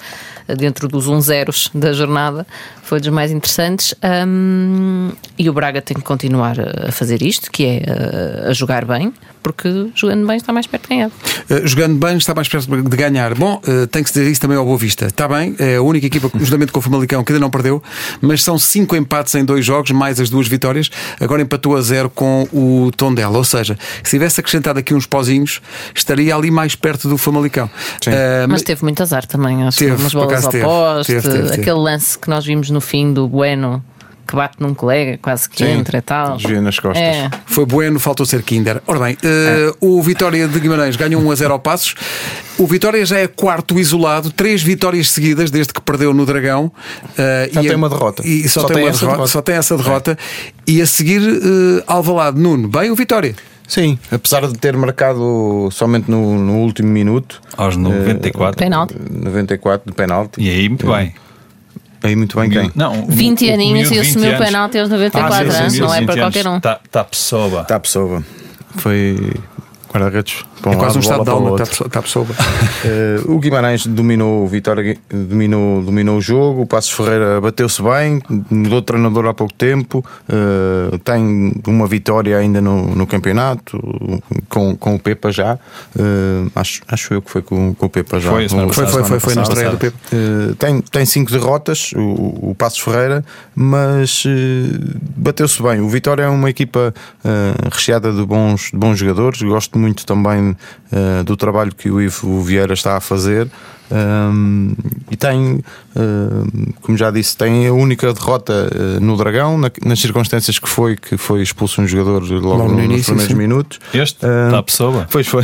dentro 0.49 0.89
dos 0.89 1.07
1 1.07 1.21
zeros 1.21 1.71
da 1.75 1.93
jornada 1.93 2.47
foi 2.83 3.01
dos 3.01 3.11
mais 3.11 3.31
interessantes. 3.31 3.95
Hum, 4.27 5.13
e 5.39 5.49
o 5.49 5.53
Braga 5.53 5.81
tem 5.81 5.97
que 5.97 6.03
continuar 6.03 6.57
a 6.61 6.75
a 6.89 6.93
fazer 6.93 7.23
isto 7.23 7.51
que 7.51 7.65
é 7.65 7.83
eh, 7.87 8.51
a 8.51 8.53
jogar 8.53 8.85
bem 8.85 9.13
porque 9.45 9.91
jogando 9.95 10.27
bem 10.27 10.39
está 10.39 10.53
mais 10.53 10.67
perto 10.67 10.89
de 10.89 10.89
ganhar 10.89 11.11
Uh, 11.45 11.67
jogando 11.67 11.99
bem, 11.99 12.17
está 12.17 12.35
mais 12.35 12.49
perto 12.49 12.67
de 12.83 12.97
ganhar. 12.97 13.35
Bom, 13.35 13.61
uh, 13.69 13.87
tem 13.87 14.03
que 14.03 14.09
se 14.09 14.19
dizer 14.19 14.31
isso 14.31 14.41
também 14.41 14.57
ao 14.57 14.65
Boa 14.65 14.79
Vista. 14.79 15.05
Está 15.05 15.29
bem, 15.29 15.55
é 15.59 15.77
a 15.77 15.83
única 15.83 16.07
equipa, 16.07 16.31
justamente 16.39 16.73
com 16.73 16.79
o 16.79 16.83
Famalicão, 16.83 17.23
que 17.23 17.33
ainda 17.33 17.41
não 17.41 17.51
perdeu, 17.51 17.83
mas 18.23 18.43
são 18.43 18.59
cinco 18.59 18.97
empates 18.97 19.35
em 19.35 19.45
dois 19.45 19.63
jogos, 19.63 19.91
mais 19.91 20.19
as 20.19 20.31
duas 20.31 20.49
vitórias. 20.49 20.91
Agora 21.21 21.43
empatou 21.43 21.77
a 21.77 21.83
zero 21.83 22.09
com 22.09 22.49
o 22.51 22.91
Tondela. 22.97 23.37
Ou 23.37 23.45
seja, 23.45 23.77
se 24.03 24.13
tivesse 24.13 24.41
acrescentado 24.41 24.79
aqui 24.79 24.95
uns 24.95 25.05
pozinhos, 25.05 25.61
estaria 25.95 26.35
ali 26.35 26.51
mais 26.51 26.75
perto 26.75 27.09
do 27.09 27.19
Famalicão. 27.19 27.67
Uh, 28.07 28.49
mas 28.49 28.63
teve 28.63 28.83
muito 28.83 29.03
azar 29.03 29.27
também 29.27 29.63
acho 29.65 29.77
que 29.79 29.85
Teve, 29.85 30.01
umas 30.01 30.13
por 30.13 30.27
bolas 30.27 30.45
ao 30.47 30.51
teve. 30.51 30.65
poste 30.65 31.21
teve. 31.21 31.53
aquele 31.53 31.79
lance 31.79 32.19
que 32.19 32.31
nós 32.31 32.47
vimos 32.47 32.71
no 32.71 32.81
fim 32.81 33.13
do 33.13 33.29
Bueno 33.29 33.85
que 34.27 34.35
bate 34.35 34.57
num 34.59 34.75
colega 34.75 35.19
quase 35.21 35.49
que 35.49 35.65
Sim, 35.65 35.73
entra 35.79 35.99
e 35.99 36.03
tal 36.03 36.37
desvia 36.37 36.61
nas 36.61 36.79
costas. 36.79 37.03
é. 37.03 37.31
Foi 37.47 37.65
bueno, 37.67 37.99
faltou 38.01 38.25
ser 38.27 38.43
Kinder. 38.43 38.81
Ora 38.87 38.99
bem, 39.01 39.15
uh, 39.15 39.77
o 39.99 40.03
Vitória 40.03 40.47
de 40.49 40.59
Guimarães 40.61 40.97
ganhou 40.97 41.23
1 41.23 41.31
a 41.31 41.35
0 41.35 41.53
ao 41.53 41.59
Passos. 41.59 41.95
O 42.59 42.67
Vitória 42.67 43.05
já 43.05 43.19
é 43.19 43.27
quarto 43.27 43.79
isolado, 43.79 44.31
três 44.31 44.63
vitórias 44.63 45.11
seguidas 45.11 45.51
desde 45.51 45.73
que 45.73 45.81
perdeu 45.81 46.13
no 46.15 46.25
Dragão. 46.25 46.67
Uh, 46.67 47.53
Só 47.55 47.61
e 47.61 47.63
tem 47.65 47.73
a- 47.73 47.77
uma 47.77 47.89
derrota. 47.89 48.23
E 48.27 48.49
só, 48.49 48.61
Só 48.63 48.67
tem, 48.69 48.77
tem 48.77 48.85
derrota, 48.87 49.07
derrota. 49.07 49.27
Só 49.29 49.43
tem 49.43 49.55
essa 49.57 49.77
derrota. 49.77 50.19
E 50.67 50.81
a 50.81 50.87
seguir, 50.87 51.21
uh, 51.21 51.83
Alvalade, 51.87 52.39
Nuno. 52.41 52.69
Bem, 52.69 52.91
o 52.91 52.95
Vitória. 52.95 53.35
Sim, 53.67 53.99
apesar 54.13 54.47
de 54.47 54.53
ter 54.59 54.77
marcado 54.77 55.71
somente 55.73 56.11
no, 56.11 56.39
no 56.39 56.59
último 56.59 56.89
minuto, 56.91 57.41
Aos 57.57 57.77
94. 57.79 58.59
Penalti. 58.59 58.95
94 59.11 59.91
de 59.91 59.97
penalti. 59.97 60.41
E 60.41 60.51
aí, 60.51 60.69
muito 60.69 60.87
bem. 60.87 61.15
Aí 62.05 62.15
muito 62.15 62.39
bem 62.39 62.51
quem? 62.51 62.71
Não, 62.75 63.07
20 63.07 63.47
o- 63.47 63.51
o 63.51 63.55
aninhos 63.55 63.91
e 63.91 63.99
assumiu 63.99 64.29
o 64.29 64.31
20 64.31 64.35
anos. 64.35 64.47
penalti 64.47 64.79
aos 64.79 64.89
94 64.91 65.35
Ah, 65.35 65.39
sim, 65.45 65.51
sim, 65.51 65.57
anos, 65.63 65.73
sim, 65.73 65.81
não 65.81 65.95
é 65.95 65.99
20 66.01 66.07
para 66.07 66.15
anos. 66.23 66.35
qualquer 66.35 66.49
um. 66.49 66.61
Tá, 66.61 66.81
tá 66.91 67.03
pessoa. 67.05 67.63
Está 67.63 67.77
a 67.77 67.81
pessoa. 67.81 68.23
Foi 68.77 69.33
guarda-redes. 69.95 70.45
para 70.61 70.73
É 70.73 70.77
quase 70.77 70.99
um 70.99 71.01
estado 71.01 71.25
de 71.25 71.31
alma, 71.31 71.51
outro. 71.51 71.65
está 71.65 71.87
está 71.87 71.99
a 72.01 72.03
pessoa. 72.03 72.27
Eh, 72.87 73.21
o 73.27 73.39
Guimarães 73.39 73.87
dominou 73.87 74.45
o 74.45 74.47
Vitória, 74.47 74.99
dominou, 75.11 75.83
dominou 75.83 76.19
o 76.19 76.21
jogo. 76.21 76.63
O 76.63 76.67
Passos 76.67 76.91
Ferreira 76.93 77.41
bateu-se 77.41 77.83
bem, 77.83 78.21
mudou 78.51 78.81
de 78.81 78.87
treinador 78.87 79.27
há 79.27 79.33
pouco 79.33 79.55
tempo. 79.55 80.05
eh, 80.29 80.99
tem 81.03 81.53
uma 81.67 81.87
vitória 81.87 82.37
ainda 82.37 82.61
no, 82.61 82.95
no 82.95 83.07
campeonato 83.07 83.81
com, 84.51 84.77
com 84.77 84.95
o 84.97 84.99
Pepa 84.99 85.31
já. 85.33 85.59
Eh, 85.99 86.51
acho, 86.55 86.83
acho 86.89 87.15
eu 87.15 87.23
que 87.23 87.31
foi 87.31 87.41
com, 87.41 87.75
com 87.75 87.87
o 87.87 87.89
Pepa 87.89 88.21
já. 88.21 88.31
Foi, 88.31 88.49
Foi, 88.49 88.87
foi, 88.87 89.05
foi, 89.05 89.21
foi 89.21 89.35
na 89.35 89.43
estreia 89.43 89.71
do. 89.71 89.87
Uh, 89.87 90.55
tem, 90.57 90.81
tem 90.81 91.07
cinco 91.07 91.31
derrotas, 91.31 91.93
o, 91.97 92.51
o 92.51 92.55
Passos 92.57 92.81
Ferreira, 92.81 93.25
mas 93.55 94.25
uh, 94.27 94.29
bateu-se 95.17 95.63
bem. 95.63 95.81
O 95.81 95.89
Vitória 95.89 96.25
é 96.25 96.29
uma 96.29 96.51
equipa 96.51 96.93
uh, 97.25 97.69
recheada 97.73 98.13
de 98.13 98.25
bons, 98.25 98.71
de 98.73 98.77
bons 98.79 98.99
jogadores. 98.99 99.41
Gosto 99.41 99.79
muito 99.79 99.84
também 99.93 100.51
uh, 100.51 101.25
do 101.25 101.37
trabalho 101.37 101.75
que 101.75 101.91
o 101.91 102.01
Ivo 102.01 102.41
Vieira 102.43 102.73
está 102.73 102.97
a 102.97 103.01
fazer. 103.01 103.49
Um, 103.93 104.75
e 105.11 105.17
tem, 105.17 105.63
uh, 105.95 106.73
como 106.81 106.97
já 106.97 107.11
disse, 107.11 107.37
tem 107.37 107.67
a 107.67 107.73
única 107.73 108.13
derrota 108.15 108.71
uh, 108.75 109.01
no 109.01 109.17
Dragão, 109.17 109.59
na- 109.59 109.71
nas 109.85 110.01
circunstâncias 110.01 110.59
que 110.59 110.69
foi, 110.69 110.97
que 110.97 111.17
foi 111.19 111.43
expulso 111.43 111.83
um 111.83 111.87
jogador 111.87 112.23
logo, 112.23 112.47
Logo 112.49 112.63
no 112.71 112.75
nos 112.77 112.85
início, 112.85 113.05
primeiros 113.07 113.33
sim. 113.33 113.39
minutos. 113.39 113.79
Este? 113.93 114.25
Ah, 114.25 114.47
Está 114.47 114.63
pessoa. 114.63 115.07
Pois 115.11 115.27
foi. 115.27 115.43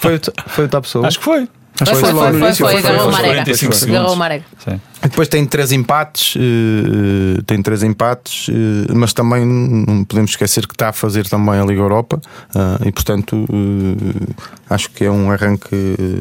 foi, 0.00 0.20
foi 0.46 0.64
o 0.66 0.68
Tapsou. 0.68 1.04
Acho 1.04 1.18
que 1.18 1.24
foi. 1.24 1.48
Acho 1.80 1.90
que 1.92 1.98
Foi, 1.98 2.12
logo 2.12 2.18
foi, 2.20 2.32
no 2.32 2.38
foi, 2.38 2.46
início, 2.46 2.66
foi, 2.66 2.76
agarrou 2.78 2.98
o 3.00 3.02
Aos 3.06 3.12
Marega. 3.12 3.34
45 3.34 3.72
segundos. 3.74 3.98
Agarrou 3.98 4.14
o 4.14 4.18
Marega. 4.18 4.44
Sim. 4.64 4.80
Depois 5.04 5.28
tem 5.28 5.44
três 5.44 5.70
empates, 5.70 6.34
eh, 6.36 7.42
tem 7.46 7.60
três 7.60 7.82
empates, 7.82 8.48
eh, 8.48 8.92
mas 8.94 9.12
também 9.12 9.44
não 9.44 10.02
podemos 10.02 10.30
esquecer 10.30 10.66
que 10.66 10.72
está 10.72 10.88
a 10.88 10.92
fazer 10.92 11.28
também 11.28 11.60
a 11.60 11.64
Liga 11.64 11.82
Europa 11.82 12.20
ah, 12.54 12.78
e, 12.84 12.90
portanto, 12.90 13.46
eh, 13.50 14.32
acho 14.70 14.90
que 14.90 15.04
é 15.04 15.10
um 15.10 15.30
arranque 15.30 15.76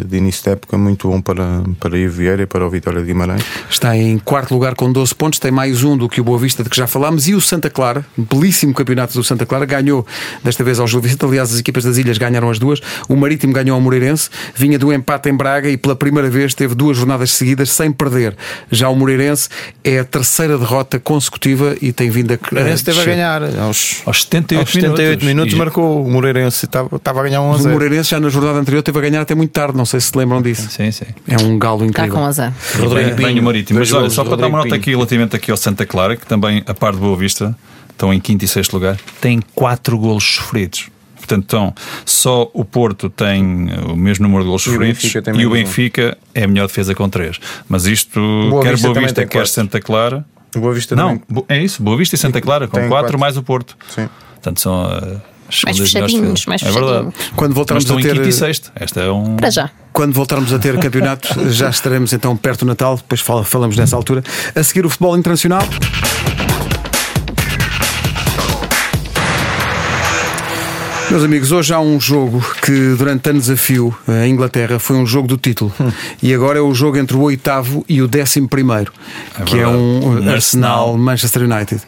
de 0.06 0.18
início 0.18 0.44
de 0.44 0.50
época 0.52 0.78
muito 0.78 1.08
bom 1.08 1.22
para, 1.22 1.64
para 1.80 1.98
Ivo 1.98 2.18
Vieira 2.18 2.44
e 2.44 2.46
para 2.46 2.66
o 2.66 2.70
Vitória 2.70 3.00
de 3.00 3.08
Guimarães. 3.08 3.44
Está 3.70 3.96
em 3.96 4.18
quarto 4.18 4.54
lugar 4.54 4.76
com 4.76 4.92
12 4.92 5.16
pontos, 5.16 5.40
tem 5.40 5.52
mais 5.52 5.82
um 5.84 5.96
do 5.98 6.10
que 6.10 6.20
o 6.20 6.24
Boa 6.24 6.38
Vista 6.38 6.62
de 6.62 6.70
que 6.70 6.76
já 6.76 6.86
falámos. 6.86 7.28
E 7.30 7.34
o 7.34 7.40
Santa 7.40 7.70
Clara, 7.70 8.06
belíssimo 8.18 8.74
campeonato 8.74 9.14
do 9.14 9.24
Santa 9.24 9.46
Clara, 9.46 9.66
ganhou 9.66 10.06
desta 10.44 10.62
vez 10.62 10.78
ao 10.78 10.88
Gil 10.88 11.00
Vicente. 11.00 11.24
Aliás, 11.24 11.54
as 11.54 11.60
equipas 11.60 11.86
das 11.86 11.98
Ilhas 11.98 12.18
ganharam 12.18 12.50
as 12.50 12.60
duas. 12.60 12.82
O 13.08 13.16
Marítimo 13.16 13.54
ganhou 13.54 13.76
ao 13.76 13.82
Moreirense, 13.82 14.30
vinha 14.54 14.78
do 14.78 14.92
empate 14.92 15.30
em 15.30 15.38
Braga 15.38 15.70
e 15.70 15.78
pela 15.78 15.96
primeira 15.96 16.30
vez 16.30 16.54
teve 16.54 16.76
duas 16.76 16.98
jornadas 16.98 17.32
seguidas 17.32 17.72
sem 17.72 17.92
perder. 17.92 18.36
Já 18.74 18.90
o 18.90 18.96
Moreirense 18.96 19.50
é 19.84 20.00
a 20.00 20.04
terceira 20.04 20.58
derrota 20.58 21.00
consecutiva 21.00 21.76
e 21.82 21.92
tem 21.92 22.10
vindo 22.10 22.32
a. 22.32 22.36
O 22.36 22.40
Moreirense 22.56 22.82
esteve 22.90 23.02
a 23.02 23.06
ganhar 23.06 23.42
aos, 23.60 24.02
Aos 24.06 24.22
78 24.24 24.60
aos 24.62 24.72
78 24.72 25.26
minutos, 25.26 25.54
E- 25.54 25.58
marcou 25.58 26.06
o 26.06 26.10
Moreirense 26.10 26.66
estava, 26.66 26.96
estava 26.96 27.20
a 27.20 27.24
ganhar 27.24 27.42
1 27.42 27.52
a 27.52 27.56
O 27.56 27.58
0. 27.58 27.74
Moreirense 27.74 28.10
já 28.12 28.20
na 28.20 28.30
jornada 28.30 28.58
anterior 28.60 28.82
teve 28.82 28.98
a 28.98 29.02
ganhar 29.02 29.22
até 29.22 29.36
muito 29.36 29.52
tarde, 29.52 29.78
não 29.78 29.86
sei 29.86 30.00
se 30.00 30.08
se 30.14 30.18
lembram 30.18 30.42
disso. 30.42 30.70
Sim, 30.70 30.92
sim. 30.92 31.06
É 31.28 31.38
um 31.42 31.58
galo 31.58 31.86
Está 31.86 32.04
incrível. 32.04 32.14
com 32.22 32.26
azar. 32.26 32.54
Bem, 32.94 33.14
bem 33.16 33.40
o 33.40 33.44
Marítimo. 33.44 33.80
Mas 33.80 33.92
olha, 33.94 34.10
só 34.10 34.24
para 34.24 34.38
dar 34.38 34.48
uma 34.48 34.58
Rodrigo 34.60 34.76
nota 34.76 34.76
aqui 34.76 34.92
relativamente 34.92 35.36
aqui 35.36 35.50
ao 35.52 35.58
Santa 35.58 35.86
Clara, 35.86 36.16
que 36.16 36.26
também, 36.26 36.64
a 36.68 36.74
par 36.74 36.94
de 36.94 37.00
Boa 37.00 37.18
Vista, 37.18 37.56
estão 37.90 38.14
em 38.14 38.20
quinto 38.20 38.44
e 38.46 38.48
sexto 38.48 38.74
lugar, 38.74 38.98
tem 39.22 39.42
quatro 39.56 39.98
golos 39.98 40.24
sofridos. 40.24 40.88
Portanto, 41.26 41.44
então, 41.46 41.74
só 42.06 42.50
o 42.54 42.66
Porto 42.66 43.10
tem 43.10 43.70
o 43.90 43.96
mesmo 43.96 44.24
número 44.24 44.44
de 44.44 44.48
golos 44.48 44.66
E 44.66 44.70
o 44.70 44.74
sofridos 44.74 45.02
Benfica 45.02 45.30
e 45.30 45.34
o 45.34 45.36
menos 45.36 45.48
um. 45.48 45.54
Benfica 45.54 46.18
é 46.36 46.44
a 46.44 46.48
melhor 46.48 46.68
defesa 46.68 46.94
com 46.94 47.08
três. 47.08 47.40
Mas 47.70 47.86
isto, 47.86 48.20
Boa 48.50 48.62
quer 48.64 48.72
Vista 48.74 48.88
Boa 48.90 49.00
Vista, 49.02 49.22
quer 49.26 49.38
quatro. 49.40 49.48
Santa 49.52 49.80
Clara. 49.80 50.26
Boa 50.56 50.74
Vista 50.74 50.96
Não, 50.96 51.18
também. 51.18 51.46
É 51.50 51.64
isso, 51.64 51.82
Boa 51.82 51.96
Vista 51.98 52.16
e 52.16 52.20
Santa 52.20 52.42
Clara, 52.42 52.68
com 52.68 52.74
quatro, 52.74 52.90
quatro. 52.90 53.20
mais 53.20 53.38
o 53.38 53.44
Porto. 53.44 53.76
Sim. 53.88 54.08
Portanto, 54.34 54.60
são 54.60 54.84
uh, 54.84 55.22
as 55.50 55.62
Mais 55.64 55.78
fechadinhos, 55.80 56.46
mais 56.46 56.62
É 56.62 56.66
verdade. 56.66 56.88
fechadinhos. 56.92 57.16
Quando 57.36 57.54
voltarmos 57.56 57.90
a 57.90 57.94
em 57.96 58.02
ter. 58.02 58.14
quinto 58.16 58.28
e 58.28 58.34
sexto. 58.34 58.72
Esta 58.76 59.00
é 59.02 59.10
um. 59.12 59.36
Para 59.38 59.50
já. 59.50 59.70
Quando 59.94 60.14
voltarmos 60.14 60.52
a 60.54 60.60
ter 60.60 60.78
campeonato, 60.80 61.28
já 61.52 61.70
estaremos 61.70 62.12
então 62.14 62.36
perto 62.36 62.60
do 62.60 62.66
Natal, 62.68 62.98
depois 62.98 63.22
fala- 63.22 63.44
falamos 63.46 63.78
nessa 63.78 63.96
altura. 63.96 64.22
A 64.54 64.62
seguir 64.62 64.86
o 64.86 64.90
futebol 64.90 65.18
internacional. 65.18 65.64
Meus 71.14 71.26
amigos, 71.26 71.52
hoje 71.52 71.72
há 71.72 71.80
um 71.80 72.02
jogo 72.02 72.44
que 72.64 72.96
durante 72.98 73.30
anos 73.30 73.48
a 73.48 73.56
fio, 73.56 73.96
a 74.08 74.26
Inglaterra, 74.26 74.80
foi 74.80 74.96
um 74.96 75.06
jogo 75.06 75.28
do 75.28 75.38
título. 75.38 75.72
E 76.24 76.34
agora 76.34 76.58
é 76.58 76.62
o 76.64 76.74
jogo 76.74 76.98
entre 76.98 77.16
o 77.16 77.22
oitavo 77.22 77.86
e 77.88 78.02
o 78.02 78.08
décimo 78.08 78.48
primeiro, 78.48 78.92
É 79.40 79.44
que 79.44 79.54
é 79.54 79.58
verdade. 79.58 79.78
um 79.78 80.00
Um 80.00 80.10
Arsenal 80.16 80.34
Arsenal. 80.34 80.98
Manchester 80.98 81.44
United. 81.44 81.82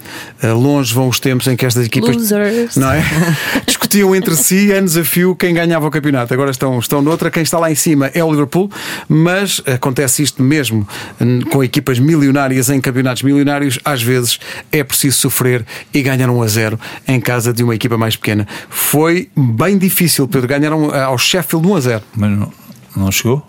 Uh, 0.44 0.54
Longe 0.54 0.94
vão 0.94 1.08
os 1.08 1.20
tempos 1.20 1.48
em 1.48 1.56
que 1.56 1.66
estas 1.66 1.88
equipas 1.88 2.16
Losers. 2.16 2.76
não 2.76 2.92
é? 2.92 3.04
discutiam 3.66 4.16
entre 4.16 4.36
si 4.36 4.72
anos 4.72 4.96
a 4.96 5.04
fio 5.04 5.36
quem 5.36 5.56
ganhava 5.56 5.88
o 5.88 5.90
campeonato. 5.90 6.32
Agora 6.32 6.52
estão, 6.52 6.78
estão 6.78 7.02
noutra. 7.02 7.32
Quem 7.32 7.42
está 7.42 7.58
lá 7.58 7.72
em 7.72 7.76
cima 7.76 8.12
é 8.14 8.24
o 8.24 8.30
Liverpool, 8.30 8.70
mas 9.10 9.60
acontece 9.66 10.22
isto 10.22 10.44
mesmo 10.44 10.88
hum, 11.20 11.40
com 11.50 11.64
equipas 11.64 11.98
milionárias 11.98 12.70
em 12.70 12.80
campeonatos 12.80 13.24
milionários. 13.24 13.80
Às 13.84 14.04
vezes 14.04 14.40
é 14.72 14.84
preciso 14.84 15.18
sofrer 15.18 15.66
e 15.92 16.04
ganhar 16.04 16.30
1 16.30 16.44
a 16.44 16.48
0 16.48 16.80
em 17.08 17.20
casa 17.20 17.52
de 17.52 17.64
uma 17.64 17.74
equipa 17.74 17.98
mais 17.98 18.16
pequena. 18.16 18.48
Foi 18.70 19.15
bem 19.36 19.78
difícil, 19.78 20.28
Pedro. 20.28 20.48
Ganharam 20.48 20.94
eh, 20.94 21.04
ao 21.04 21.18
Sheffield 21.18 21.68
1 21.68 21.76
a 21.76 21.80
0. 21.80 22.04
Mas 22.16 22.32
não, 22.32 22.52
não 22.96 23.12
chegou? 23.12 23.46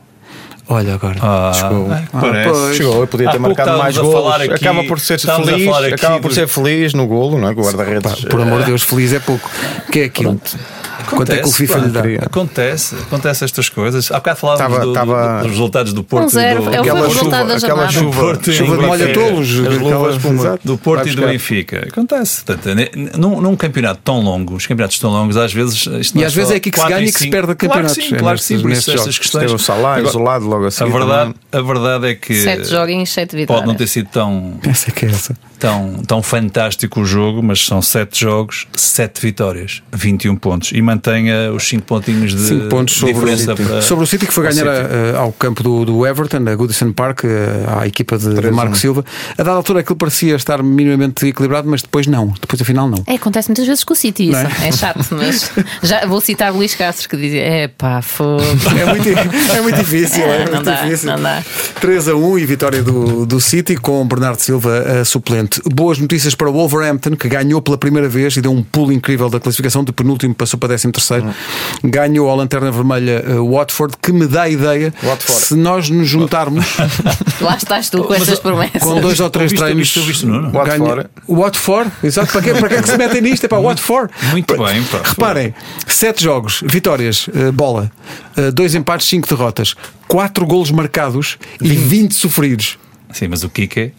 Olha 0.69 0.95
agora. 0.95 1.17
Ah, 1.23 1.53
Chegou. 1.55 1.93
é, 1.93 2.05
Ah, 2.13 2.19
parece. 2.21 2.75
Chegou, 2.77 3.01
eu 3.01 3.07
podia 3.07 3.31
ter 3.31 3.39
marcado 3.39 3.79
mais 3.79 3.97
a 3.97 4.03
falar 4.03 4.41
aqui- 4.43 4.55
acaba 4.55 4.83
por 4.85 4.99
ser 4.99 5.15
a 5.15 5.37
feliz, 5.37 5.69
acaba 5.93 6.19
por 6.21 6.33
ser 6.33 6.49
feliz 6.49 6.93
no 6.93 7.07
golo, 7.07 7.39
não 7.39 7.49
é? 7.49 7.53
Guarda-redes. 7.53 8.25
Por 8.25 8.41
amor 8.41 8.61
de 8.61 8.67
Deus, 8.67 8.83
feliz 8.83 9.13
é 9.13 9.21
pouco. 9.21 9.49
O 9.89 9.93
que 9.93 10.01
é 10.01 10.05
aquilo? 10.05 10.41
Quanto 11.09 11.31
é 11.31 11.37
que 11.37 11.43
o 11.43 11.51
Acontece, 11.51 11.57
FIFA 11.57 11.79
pá. 11.79 11.85
lhe 11.87 12.17
dá? 12.19 12.27
Acontece, 12.27 12.95
acontece 12.97 13.45
estas 13.45 13.69
coisas. 13.69 14.11
Há 14.11 14.17
bocado 14.17 14.41
falávamos 14.41 14.73
Tava- 14.73 14.81
do- 14.85 14.89
do- 14.89 14.93
tava- 14.95 15.39
dos 15.43 15.51
resultados 15.53 15.93
do 15.93 16.03
Porto. 16.03 16.25
Um 16.25 16.29
zero, 16.29 16.63
do, 16.65 16.75
é 16.75 16.83
resultado 16.83 17.49
da 17.49 17.55
aquela 17.57 17.89
chuva, 17.89 18.21
Porto 18.21 18.51
e 18.51 18.53
chuva 18.55 18.77
de 18.77 20.19
puma. 20.21 20.35
Exato. 20.35 20.61
do 20.65 20.77
Porto 20.79 21.09
e 21.09 21.15
do. 21.15 21.23
Benfica. 21.27 21.87
Acontece. 21.89 22.43
Portanto, 22.43 22.75
ne- 22.75 22.91
num, 23.17 23.41
num 23.41 23.55
campeonato 23.55 24.01
tão 24.03 24.21
longo, 24.21 24.55
os 24.57 24.67
campeonatos 24.67 24.99
tão 24.99 25.11
longos, 25.11 25.37
às 25.37 25.53
vezes. 25.53 25.75
Isto 25.87 26.15
não 26.17 26.23
E 26.23 26.25
é 26.25 26.27
às 26.27 26.35
vezes 26.35 26.51
é 26.51 26.57
aqui 26.57 26.73
que 26.73 26.81
se 26.81 26.87
ganha 26.89 27.01
e 27.07 27.09
e 27.09 27.13
que 27.13 27.19
se 27.21 27.31
perde 27.31 27.47
Claro 27.47 27.57
que 27.57 27.67
campeonatos. 27.69 27.95
sim, 28.05 28.15
É 28.15 28.19
claro 28.19 28.39
que 28.39 28.45
sim. 28.45 28.59
Por 28.61 28.71
isso 28.73 28.91
estas 28.91 29.19
questões. 29.19 29.43
Teve 29.53 29.55
o 29.55 29.73
Agora, 29.99 30.09
isolado 30.09 30.45
logo 30.57 30.67
a 30.67 30.71
seguir. 30.71 30.91
a, 30.91 30.99
verdade, 30.99 31.35
também. 31.35 31.35
a 31.53 31.73
verdade 31.75 32.07
é 32.09 32.15
que. 32.15 32.35
Sete 32.35 32.69
joguinhos, 32.71 33.11
sete 33.11 33.37
vitórias. 33.37 33.61
Pode 33.63 33.67
não 33.67 33.75
ter 33.77 33.87
sido 33.87 34.09
tão, 34.11 34.55
Essa 34.67 34.91
é 34.91 34.93
que 34.93 35.07
é 35.07 35.09
essa. 35.11 35.37
tão, 35.59 35.93
tão 36.07 36.23
fantástico 36.23 37.01
o 37.01 37.05
jogo, 37.05 37.43
mas 37.43 37.65
são 37.65 37.81
7 37.81 38.21
jogos, 38.21 38.67
7 38.75 39.21
vitórias, 39.23 39.83
21 39.93 40.37
pontos. 40.37 40.71
E 40.73 40.83
mantenha 40.83 41.53
os 41.53 41.67
5 41.69 41.85
pontinhos 41.85 42.35
de 42.35 42.41
5 42.49 42.69
pontos 42.69 42.95
sobre 42.95 43.13
o, 43.13 43.15
diferença 43.15 43.55
City. 43.57 43.69
para. 43.69 43.83
sobre 43.83 44.05
o 44.05 44.07
City 44.07 44.27
que 44.27 44.33
foi 44.33 44.47
ao 44.47 44.53
ganhar 44.53 44.69
a- 44.69 45.17
a- 45.17 45.19
ao 45.21 45.33
campo 45.33 45.63
do, 45.63 45.85
do 45.85 46.07
Everton, 46.07 46.39
a 46.49 46.55
Goodison 46.55 46.93
Park, 46.93 47.25
a- 47.25 47.81
à 47.83 47.87
equipa 47.87 48.19
de, 48.19 48.35
de 48.35 48.51
Marco 48.51 48.77
Silva. 48.77 49.05
A 49.33 49.43
dada 49.43 49.53
altura 49.57 49.81
aquilo 49.81 49.97
parecia 49.97 50.35
estar 50.37 50.63
minimamente 50.63 51.27
equilibrado, 51.27 51.69
mas 51.69 51.83
depois 51.83 52.07
não. 52.07 52.29
Depois 52.41 52.61
afinal 52.61 52.89
não. 52.89 53.03
É, 53.07 53.15
acontece 53.15 53.49
muitas 53.49 53.67
vezes 53.67 53.83
com 53.85 53.93
o 53.93 53.97
City, 53.97 54.31
isso. 54.31 54.37
É? 54.39 54.69
É? 54.69 54.73
chato, 54.73 55.07
mas 55.13 55.51
já 55.83 56.05
vou 56.07 56.21
citar 56.21 56.53
o 56.53 56.57
Luís 56.57 56.75
Castro 56.75 57.09
que 57.09 57.17
dizia: 57.17 57.43
é 57.43 57.69
pá, 57.69 58.03
fogo. 58.03 58.43
É 58.79 58.85
muito, 58.85 59.09
é 59.57 59.61
muito 59.63 59.79
difícil, 59.79 60.23
é, 60.25 60.46
Não 60.51 60.63
dá, 60.63 60.83
difícil. 60.83 61.11
não 61.11 61.23
dá. 61.23 61.43
3 61.81 62.09
a 62.09 62.15
1 62.15 62.39
e 62.39 62.47
vitória 62.47 62.83
do, 62.83 63.27
do 63.27 63.41
City 63.41 63.77
com 63.77 64.07
Bernardo 64.07 64.41
Silva 64.41 65.01
a 65.01 65.05
suplente. 65.05 65.61
Boas 65.73 65.99
notícias 65.99 66.35
para 66.35 66.49
o 66.49 66.53
Wolverhampton, 66.53 67.17
que 67.17 67.29
ganhou 67.29 67.61
pela 67.61 67.79
primeira 67.79 68.09
vez 68.09 68.37
e 68.37 68.41
deu 68.41 68.53
um 68.53 68.63
pulo 68.63 68.93
incrível 68.93 69.29
da 69.29 69.41
classificação, 69.41 69.85
de 69.85 69.93
penúltimo 69.93 70.35
passou 70.35 70.59
para 70.59 70.69
13 70.71 70.93
terceiro. 70.93 71.35
Ganhou 71.83 72.29
ao 72.29 72.37
Lanterna 72.37 72.71
Vermelha 72.71 73.25
uh, 73.29 73.53
Watford, 73.55 73.95
que 74.01 74.13
me 74.13 74.27
dá 74.27 74.43
a 74.43 74.49
ideia, 74.49 74.93
Watford. 75.03 75.41
se 75.41 75.55
nós 75.55 75.91
nos 75.91 76.09
juntarmos 76.09 76.65
Lá 77.41 77.57
estás 77.57 77.91
tu 77.91 78.03
com 78.05 78.13
Mas, 78.13 78.23
estas 78.23 78.39
promessas. 78.39 78.83
com 78.83 79.01
dois 79.01 79.21
ou 79.21 79.31
três 79.31 79.53
treinos. 79.53 79.93
for? 79.93 81.11
What 81.29 81.59
for? 81.59 81.87
Exato. 82.03 82.33
Para 82.33 82.43
que, 82.43 82.55
para 82.55 82.69
que 82.69 82.75
é 82.75 82.83
que 82.83 82.89
se 82.89 82.97
metem 82.97 83.21
nisto? 83.21 83.45
É 83.45 83.49
para 83.49 83.59
what 83.59 83.81
for? 83.81 84.11
Muito 84.31 84.57
bem, 84.57 84.83
pá. 84.85 85.01
Reparem, 85.05 85.55
sete 85.87 86.25
jogos, 86.25 86.63
vitórias, 86.65 87.29
eh, 87.35 87.51
bola, 87.51 87.91
eh, 88.37 88.51
dois 88.51 88.75
empates, 88.75 89.07
cinco 89.09 89.29
derrotas, 89.29 89.75
quatro 90.09 90.47
golos 90.47 90.71
marcados 90.71 91.39
e 91.61 91.69
20 91.69 92.13
sofridos. 92.15 92.79
Sim, 93.13 93.29
mas 93.29 93.43
o 93.45 93.49
Kike 93.49 93.93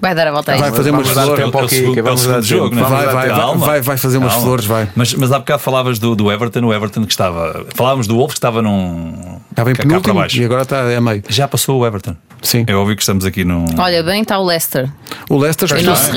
Vai 0.00 0.14
dar 0.14 0.28
a 0.28 0.30
volta 0.32 0.52
aí. 0.52 0.60
Vai 0.60 0.70
fazer 0.70 0.90
umas 0.90 1.08
Vamos 1.08 1.16
dar 1.16 1.24
flores. 1.24 1.44
tempo 1.44 1.58
ao 1.58 1.64
o 1.64 2.02
vamos 2.04 2.26
dar 2.26 2.40
jogo, 2.40 2.70
tempo. 2.70 2.80
não 2.80 2.86
é? 2.86 2.90
Vai, 2.90 3.04
vai, 3.06 3.14
vai, 3.28 3.38
Calma. 3.38 3.66
vai, 3.66 3.80
vai 3.80 3.96
fazer 3.96 4.18
umas 4.18 4.30
Calma. 4.32 4.46
flores, 4.46 4.64
vai. 4.64 4.88
Mas, 4.94 5.12
mas 5.14 5.32
há 5.32 5.38
bocado 5.40 5.60
falavas 5.60 5.98
do, 5.98 6.14
do 6.14 6.30
Everton, 6.30 6.60
o 6.64 6.72
Everton 6.72 7.04
que 7.04 7.10
estava. 7.10 7.66
Falávamos 7.74 8.06
do 8.06 8.14
Wolves 8.14 8.34
que 8.34 8.38
estava 8.38 8.62
num. 8.62 9.40
Estava 9.50 9.72
em 9.72 9.74
cá- 9.74 9.82
cá 9.82 9.88
para 9.88 9.88
penúltimo 9.88 10.14
baixo. 10.14 10.40
e 10.40 10.44
agora 10.44 10.62
está 10.62 10.96
a 10.96 11.00
meio. 11.00 11.22
Já 11.28 11.48
passou 11.48 11.80
o 11.80 11.86
Everton. 11.86 12.14
Sim. 12.42 12.64
É 12.68 12.74
óbvio 12.76 12.94
que 12.94 13.02
estamos 13.02 13.24
aqui 13.24 13.44
num. 13.44 13.64
Olha, 13.76 14.00
bem 14.04 14.22
está 14.22 14.38
o 14.38 14.44
Leicester. 14.46 14.88
O 15.28 15.36
Leicester 15.36 15.78
E 15.78 15.82
nosso 15.82 16.10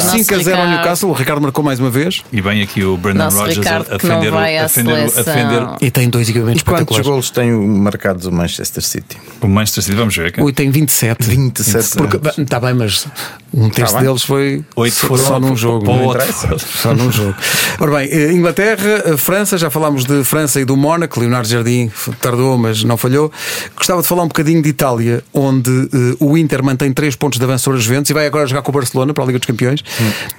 5 0.00 0.34
a 0.34 0.38
0 0.38 0.60
ao. 0.60 0.68
Newcastle. 0.68 1.10
O 1.10 1.12
Ricardo 1.12 1.40
marcou 1.40 1.62
mais 1.64 1.78
uma 1.78 1.90
vez. 1.90 2.22
E 2.32 2.42
bem 2.42 2.62
aqui 2.62 2.82
o 2.82 2.96
Brendan 2.96 3.24
Nosso 3.24 3.38
Rodgers 3.38 3.58
a, 3.58 3.60
Ricardo 3.60 3.90
defender, 3.90 4.34
a 4.34 4.62
defender, 4.62 4.92
a 4.94 5.22
defender 5.22 5.66
E 5.80 5.90
tem 5.90 6.08
dois 6.08 6.28
equipamentos 6.28 6.62
E 6.62 6.64
quantos 6.64 6.98
golos 7.00 7.30
tem 7.30 7.54
o 7.54 7.66
marcados 7.66 8.26
o 8.26 8.32
Manchester 8.32 8.82
City? 8.82 9.16
o 9.40 9.46
Manchester 9.48 9.84
City. 9.84 9.96
Vamos 9.96 10.16
ver. 10.16 10.34
Ui, 10.38 10.52
tem 10.52 10.70
27. 10.70 11.22
27. 11.22 11.96
Porque, 11.96 12.42
está 12.42 12.58
bem, 12.60 12.74
mas 12.74 13.06
um 13.54 13.70
terço 13.70 13.94
bem. 13.94 14.02
deles 14.04 14.22
foi 14.22 14.64
Oito 14.74 14.94
só, 14.94 15.16
só 15.16 15.40
num 15.40 15.56
jogo. 15.56 15.86
não 15.86 15.94
é? 15.94 16.02
outro. 16.06 16.58
Só 16.58 16.92
num 16.94 17.10
jogo. 17.12 17.34
Ora 17.78 17.98
bem, 17.98 18.08
eh, 18.10 18.32
Inglaterra, 18.32 19.02
eh, 19.06 19.16
França, 19.16 19.56
já 19.56 19.70
falámos 19.70 20.04
de 20.04 20.24
França 20.24 20.60
e 20.60 20.64
do 20.64 20.76
Mónaco. 20.76 21.20
Leonardo 21.20 21.48
Jardim 21.48 21.90
tardou, 22.20 22.58
mas 22.58 22.82
não 22.84 22.96
falhou. 22.96 23.30
Gostava 23.76 24.02
de 24.02 24.08
falar 24.08 24.24
um 24.24 24.28
bocadinho 24.28 24.60
de 24.62 24.68
Itália, 24.68 25.22
onde 25.32 25.70
eh, 25.70 26.16
o 26.18 26.36
Inter 26.36 26.62
mantém 26.64 26.92
3 26.92 27.14
pontos 27.16 27.38
de 27.38 27.44
avanço 27.44 27.64
sobre 27.64 27.78
os 27.78 27.84
Juventus 27.84 28.10
e 28.10 28.14
vai 28.14 28.26
agora 28.26 28.46
jogar 28.46 28.55
com 28.62 28.70
o 28.70 28.74
Barcelona 28.74 29.12
para 29.14 29.24
a 29.24 29.26
Liga 29.26 29.38
dos 29.38 29.46
Campeões. 29.46 29.82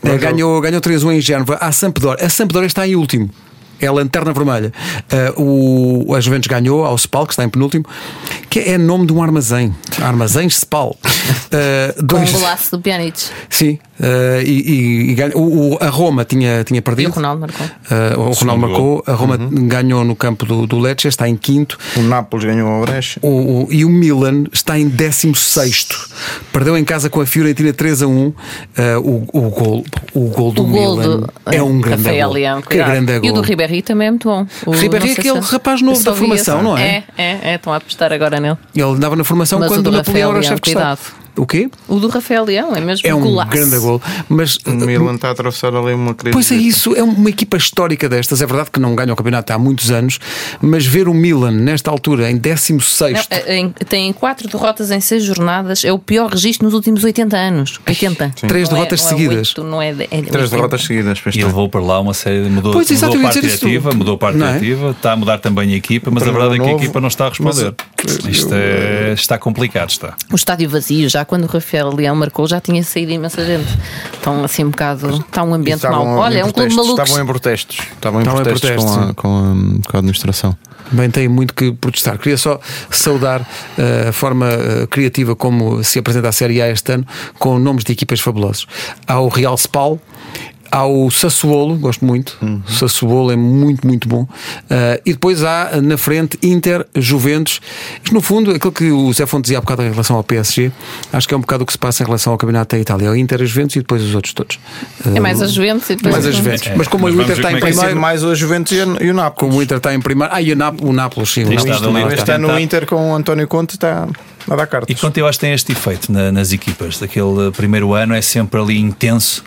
Eh, 0.04 0.18
ganhou, 0.18 0.60
ganhou 0.62 0.82
3-1 0.82 1.14
em 1.14 1.22
Génova 1.22 1.56
à 1.56 1.72
Sampdoria. 1.72 2.26
A 2.26 2.30
Sampdoria 2.30 2.68
está 2.68 2.88
em 2.88 2.96
último. 2.96 3.30
É 3.80 3.88
a 3.88 3.92
lanterna 3.92 4.34
vermelha. 4.34 4.72
Eh, 5.12 5.34
o, 5.38 6.14
a 6.16 6.20
Juventus 6.20 6.48
ganhou 6.48 6.84
ao 6.86 6.96
Spal, 6.98 7.26
que 7.28 7.34
está 7.34 7.44
em 7.44 7.50
penúltimo, 7.50 7.86
que 8.50 8.60
é 8.60 8.78
nome 8.78 9.06
de 9.06 9.14
um 9.14 9.22
armazém. 9.22 9.74
Armazéns 10.02 10.56
Spal. 10.58 10.96
Com 11.98 12.06
dois- 12.06 12.30
um 12.34 12.40
golaço 12.40 12.76
do 12.78 12.82
Pjanic. 12.82 13.20
Sim, 13.50 13.80
eh, 14.02 14.44
e, 14.46 14.52
e- 14.52 15.16
e 15.16 15.32
o, 15.36 15.74
o- 15.74 15.78
a 15.82 15.88
Roma 15.90 16.26
tinha, 16.26 16.64
tinha 16.64 16.78
E 16.80 16.82
perdido. 16.82 17.10
o 17.10 17.14
Ronaldo 17.14 17.42
marcou. 17.42 17.66
Eh, 17.92 18.16
o 18.18 18.32
Ronaldo 18.32 18.62
marcou, 18.68 19.04
a 19.08 19.14
Roma 19.14 19.38
ganhou 19.38 20.04
no 20.04 20.16
campo 20.16 20.46
do, 20.46 20.68
do 20.68 20.80
Lecce, 20.80 21.08
está 21.08 21.28
em 21.28 21.36
quinto. 21.36 21.78
O 21.96 22.02
Nápoles 22.02 22.46
ganhou 22.46 22.82
a 22.84 22.86
Brecha. 22.86 23.20
O, 23.24 23.66
o- 23.66 23.68
e 23.72 23.86
o 23.86 23.90
Milan 23.90 24.46
está 24.52 24.78
em 24.80 24.88
16. 24.88 25.88
Perdeu 26.52 26.78
em 26.78 26.84
casa 26.84 27.10
com 27.10 27.22
a 27.22 27.26
Fiorentina 27.26 27.72
3 27.74 28.02
a 28.02 28.08
1. 28.08 28.34
Eh, 28.78 28.98
o, 28.98 29.24
o, 29.34 29.42
gol, 29.50 29.86
o 30.14 30.30
gol 30.30 30.52
do 30.52 30.64
O 30.64 30.66
gol 30.68 30.96
Milan 30.98 31.18
do 31.20 31.34
é 31.52 31.62
um 31.64 31.80
grande 31.82 32.04
Rafael 32.04 32.28
gol. 32.28 32.34
Leão. 32.36 32.62
Que 32.62 32.78
grande 32.78 33.12
E 33.14 33.18
o 33.18 33.22
gol. 33.22 33.34
do 33.34 33.42
Ribéry 33.68 33.82
também 33.82 34.08
é 34.08 34.12
muito 34.12 34.28
bom. 34.30 34.46
O, 34.66 34.72
Ribéry 34.72 35.10
é 35.10 35.12
aquele 35.14 35.42
se- 35.42 35.52
rapaz 35.52 35.82
novo 35.82 36.04
da 36.04 36.16
formação, 36.16 36.64
não 36.64 36.78
é? 36.78 36.82
É, 36.88 37.04
é, 37.18 37.40
é. 37.52 37.56
Estão 37.56 37.74
a 37.74 37.78
apostar 37.78 38.12
agora 38.14 38.40
nele. 38.40 38.58
Ele 38.74 38.84
andava 38.86 39.16
na 39.16 39.24
formação 39.24 39.60
Mas 39.60 39.68
quando 39.70 39.84
do 39.84 39.90
o 39.90 39.94
Napoleão 39.94 40.32
era 40.32 40.42
chefe 40.42 40.62
de 40.62 40.70
Estado. 40.70 41.00
O 41.38 41.46
quê? 41.46 41.70
O 41.88 42.00
do 42.00 42.08
Rafael 42.08 42.44
Leão 42.46 42.76
é 42.76 42.82
mesmo 42.82 43.08
É 43.08 43.14
um 43.14 43.22
golaço. 43.22 43.52
grande 43.52 43.78
gol. 43.78 44.02
Mas 44.28 44.58
O 44.66 44.72
Milan 44.72 45.16
está 45.16 45.30
a 45.30 45.32
atravessar 45.32 45.74
ali 45.76 45.94
uma 45.94 46.14
crise. 46.14 46.34
Pois 46.34 46.52
é 46.52 46.56
isso, 46.56 46.96
é 46.96 47.04
uma 47.04 47.30
equipa 47.30 47.58
histórica 47.58 48.10
destas. 48.10 48.42
É 48.42 48.46
verdade 48.46 48.72
que 48.72 48.80
não 48.80 48.96
ganha 48.96 49.14
o 49.14 49.16
campeonato 49.16 49.54
há 49.54 49.58
muitos 49.60 49.92
anos, 49.92 50.20
mas 50.62 50.86
ver 50.86 51.08
o 51.08 51.14
Milan 51.14 51.52
nesta 51.52 51.92
altura, 51.92 52.30
em 52.32 52.38
16 52.38 53.14
Não, 53.14 53.38
é- 53.38 53.58
em- 53.58 53.70
tem 53.70 54.12
quatro 54.14 54.48
derrotas 54.48 54.90
em 54.92 55.00
seis 55.00 55.24
jornadas. 55.24 55.84
É 55.86 55.92
o 55.94 56.00
pior 56.00 56.30
registro 56.32 56.66
nos 56.66 56.74
últimos 56.74 57.04
80 57.04 57.38
anos. 57.38 57.80
80. 57.88 58.34
Três 58.48 58.68
Não 58.70 58.78
é- 58.78 58.80
derrotas 58.80 59.02
não 59.02 59.08
é 59.08 59.10
seguidas. 59.12 59.48
oito, 59.50 59.64
não 59.64 59.82
é, 59.82 59.94
de- 59.94 60.04
é 60.04 60.08
Três 60.08 60.24
80. 60.34 60.50
derrotas 60.56 60.84
seguidas. 60.84 61.20
E 61.36 61.44
levou 61.44 61.70
para 61.70 61.82
lá 61.82 62.00
uma 62.00 62.14
série 62.14 62.44
de. 62.44 62.50
Mudou, 62.50 62.74
Pois, 62.74 62.90
mudou 62.90 63.16
a 63.16 63.22
parte 63.22 63.40
criativa, 63.42 63.92
mudou 63.94 64.16
a 64.16 64.18
parte 64.18 64.42
é? 64.42 64.58
criativa, 64.58 64.92
está 64.92 65.12
a 65.12 65.16
mudar 65.16 65.38
também 65.38 65.74
a 65.74 65.76
equipa, 65.78 66.10
mas 66.12 66.24
a 66.24 66.32
verdade 66.32 66.56
é 66.56 66.60
que 66.64 66.70
a 66.70 66.74
equipa 66.74 67.00
não 67.00 67.08
está 67.08 67.26
a 67.26 67.30
responder. 67.30 67.74
mas, 68.04 68.26
Isto 68.26 68.54
é, 68.54 69.14
está 69.14 69.38
complicado, 69.38 69.90
está. 69.90 70.16
O 70.32 70.36
estádio 70.36 70.70
vazio, 70.70 71.08
já 71.10 71.24
quando 71.28 71.44
o 71.44 71.48
Rafael 71.48 71.94
Leão 71.94 72.16
marcou, 72.16 72.48
já 72.48 72.60
tinha 72.60 72.84
saído 72.84 73.12
imensa 73.12 73.46
gente. 73.46 73.68
Estão 74.14 74.44
assim 74.44 74.64
um 74.64 74.70
bocado. 74.70 75.10
Está 75.10 75.44
um 75.44 75.54
ambiente 75.54 75.84
mau. 75.84 76.06
Olha, 76.18 76.40
é 76.40 76.46
um 76.46 76.52
clube 76.52 76.74
protestos, 76.74 76.76
maluco. 76.76 77.02
Estavam 77.02 77.24
em 77.24 77.28
protestos. 77.28 77.78
Estavam 77.78 78.20
em 78.20 78.24
Estavam 78.24 78.42
em 78.42 78.44
protestos, 78.44 78.70
protestos, 78.70 78.96
com, 78.96 79.10
a, 79.10 79.14
com, 79.14 79.80
a, 79.86 79.92
com 79.92 79.98
a 79.98 80.00
administração. 80.00 80.58
Bem, 80.92 81.10
tem 81.10 81.28
muito 81.28 81.54
que 81.54 81.72
protestar. 81.74 82.18
Queria 82.18 82.38
só 82.38 82.60
saudar 82.90 83.46
eh, 83.78 84.08
a 84.10 84.14
forma 84.14 84.48
eh, 84.50 84.88
criativa 84.90 85.36
como 85.36 85.84
se 85.84 86.00
apresenta 86.00 86.30
a 86.30 86.32
Série 86.32 86.62
A 86.62 86.70
este 86.70 86.94
ano, 86.94 87.06
com 87.38 87.60
nomes 87.60 87.84
de 87.84 87.92
equipas 87.92 88.22
fabulosos. 88.22 88.66
Há 89.06 89.20
o 89.20 89.28
Real 89.28 89.56
Spal. 89.56 90.00
Há 90.72 90.86
o 90.86 91.10
Sassuolo, 91.10 91.76
gosto 91.78 92.04
muito. 92.06 92.38
Uhum. 92.42 92.62
Sassuolo 92.68 93.32
é 93.32 93.36
muito, 93.36 93.86
muito 93.88 94.08
bom. 94.08 94.28
Eh, 94.70 95.02
e 95.06 95.14
depois 95.14 95.44
há 95.44 95.80
na 95.82 95.98
frente 95.98 96.38
Inter, 96.44 96.86
Juventus. 96.96 97.60
Isto, 98.04 98.14
no 98.14 98.22
fundo, 98.22 98.52
aquilo 98.52 98.72
que 98.72 98.92
o 98.92 99.12
Zé 99.14 99.26
Fonte 99.26 99.44
dizia 99.44 99.58
há 99.58 99.62
bocado 99.62 99.84
em 99.84 99.90
relação 99.92 100.16
ao 100.16 100.24
PSG, 100.24 100.72
acho 101.14 101.28
que 101.28 101.34
é 101.34 101.38
um 101.38 101.42
bocado 101.42 101.64
o 101.64 101.66
que 101.66 101.72
se 101.74 101.78
passa 101.78 102.04
em 102.04 102.06
relação 102.06 102.34
ao 102.34 102.38
campeonato 102.38 102.76
da 102.76 102.82
Itália. 102.82 103.08
É 103.08 103.10
o 103.12 103.16
Inter, 103.16 103.42
a 103.42 103.46
Juventus 103.46 103.76
e 103.76 103.80
depois 103.80 104.02
os 104.04 104.14
outros 104.14 104.34
todos. 104.34 104.60
É 105.06 105.20
mais 105.20 105.42
a 105.42 105.48
Juventus 105.48 105.90
e 105.90 105.96
depois. 105.96 106.14
Mais 106.14 106.26
a 106.26 106.32
Juventus. 106.32 106.68
É, 106.68 106.76
Mas 106.76 106.88
como 106.88 107.04
mas 107.06 107.16
o 107.16 107.22
Inter 107.22 107.38
está 107.38 107.52
em 107.52 107.56
é 107.56 107.60
sido 107.60 107.74
primeiro. 107.76 108.00
mais 108.00 108.24
o 108.24 108.36
Juventus 108.36 108.72
e 108.74 108.82
o- 108.82 109.04
e 109.04 109.10
o 109.10 109.14
Nápoles. 109.14 109.40
Como 109.40 109.60
o 109.60 109.64
Inter 109.64 109.78
está 109.78 109.94
em 109.94 110.00
primeiro. 110.02 110.34
Ah, 110.34 110.42
e 110.42 110.52
o 110.52 110.56
Náp- 110.56 110.82
o 110.82 110.92
Nápoles, 110.94 111.30
sim. 111.30 111.44
o 111.44 111.50
Nápoles 111.50 111.76
está. 111.76 112.14
Este 112.14 112.32
ano 112.32 112.48
o 112.48 112.50
tentar. 112.50 112.62
Inter 112.62 112.86
com 112.86 113.12
o 113.12 113.16
António 113.16 113.48
Conte 113.48 113.72
está 113.76 114.08
a 114.50 114.56
dar 114.56 114.68
cartas. 114.68 114.96
E 114.96 115.00
quanto 115.00 115.18
eu 115.18 115.28
acho 115.28 115.38
que 115.40 115.46
tem 115.46 115.54
este 115.54 115.72
efeito 115.72 116.12
na- 116.12 116.32
nas 116.32 116.52
equipas, 116.52 116.98
daquele 117.00 117.52
primeiro 117.56 117.94
ano 117.94 118.14
é 118.14 118.22
sempre 118.22 118.60
ali 118.60 118.80
intenso. 118.80 119.44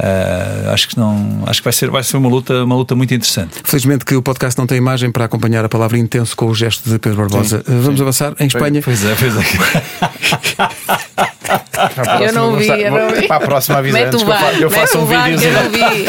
Ah, 0.00 0.72
acho 0.72 0.88
que 0.88 0.96
não, 0.96 1.42
acho 1.46 1.60
que 1.60 1.64
vai 1.64 1.72
ser, 1.72 1.90
vai 1.90 2.04
ser 2.04 2.16
uma 2.16 2.28
luta, 2.28 2.62
uma 2.64 2.76
luta 2.76 2.94
muito 2.94 3.12
interessante. 3.12 3.56
Felizmente 3.64 4.04
que 4.04 4.14
o 4.14 4.22
podcast 4.22 4.56
não 4.58 4.66
tem 4.66 4.78
imagem 4.78 5.10
para 5.10 5.24
acompanhar 5.24 5.64
a 5.64 5.68
palavra 5.68 5.98
intenso 5.98 6.36
com 6.36 6.46
o 6.46 6.54
gesto 6.54 6.88
de 6.88 6.98
Pedro 7.00 7.18
Barbosa. 7.18 7.64
Uh, 7.68 7.80
Vamos 7.82 8.00
avançar. 8.00 8.32
Em 8.38 8.46
Espanha, 8.46 8.80
Pois 8.84 9.04
é, 9.04 9.14
pois 9.18 9.36
é. 9.36 9.40
Eu 12.26 12.32
não 12.32 12.56
vi, 12.56 12.68
eu 12.68 12.90
não 12.90 13.10
vi. 13.10 13.26
Para 13.26 13.36
a 13.36 13.40
próxima 13.40 13.78
avisar 13.78 14.02
Mete 14.02 14.14
antes 14.14 14.24
que 14.24 14.30
eu 14.30 14.60
eu 14.62 14.70
faço 14.70 14.98
um 14.98 15.06
vídeo. 15.06 15.38
que 15.38 15.46
eu 15.46 15.52
não 15.52 15.70
vi. 15.70 16.04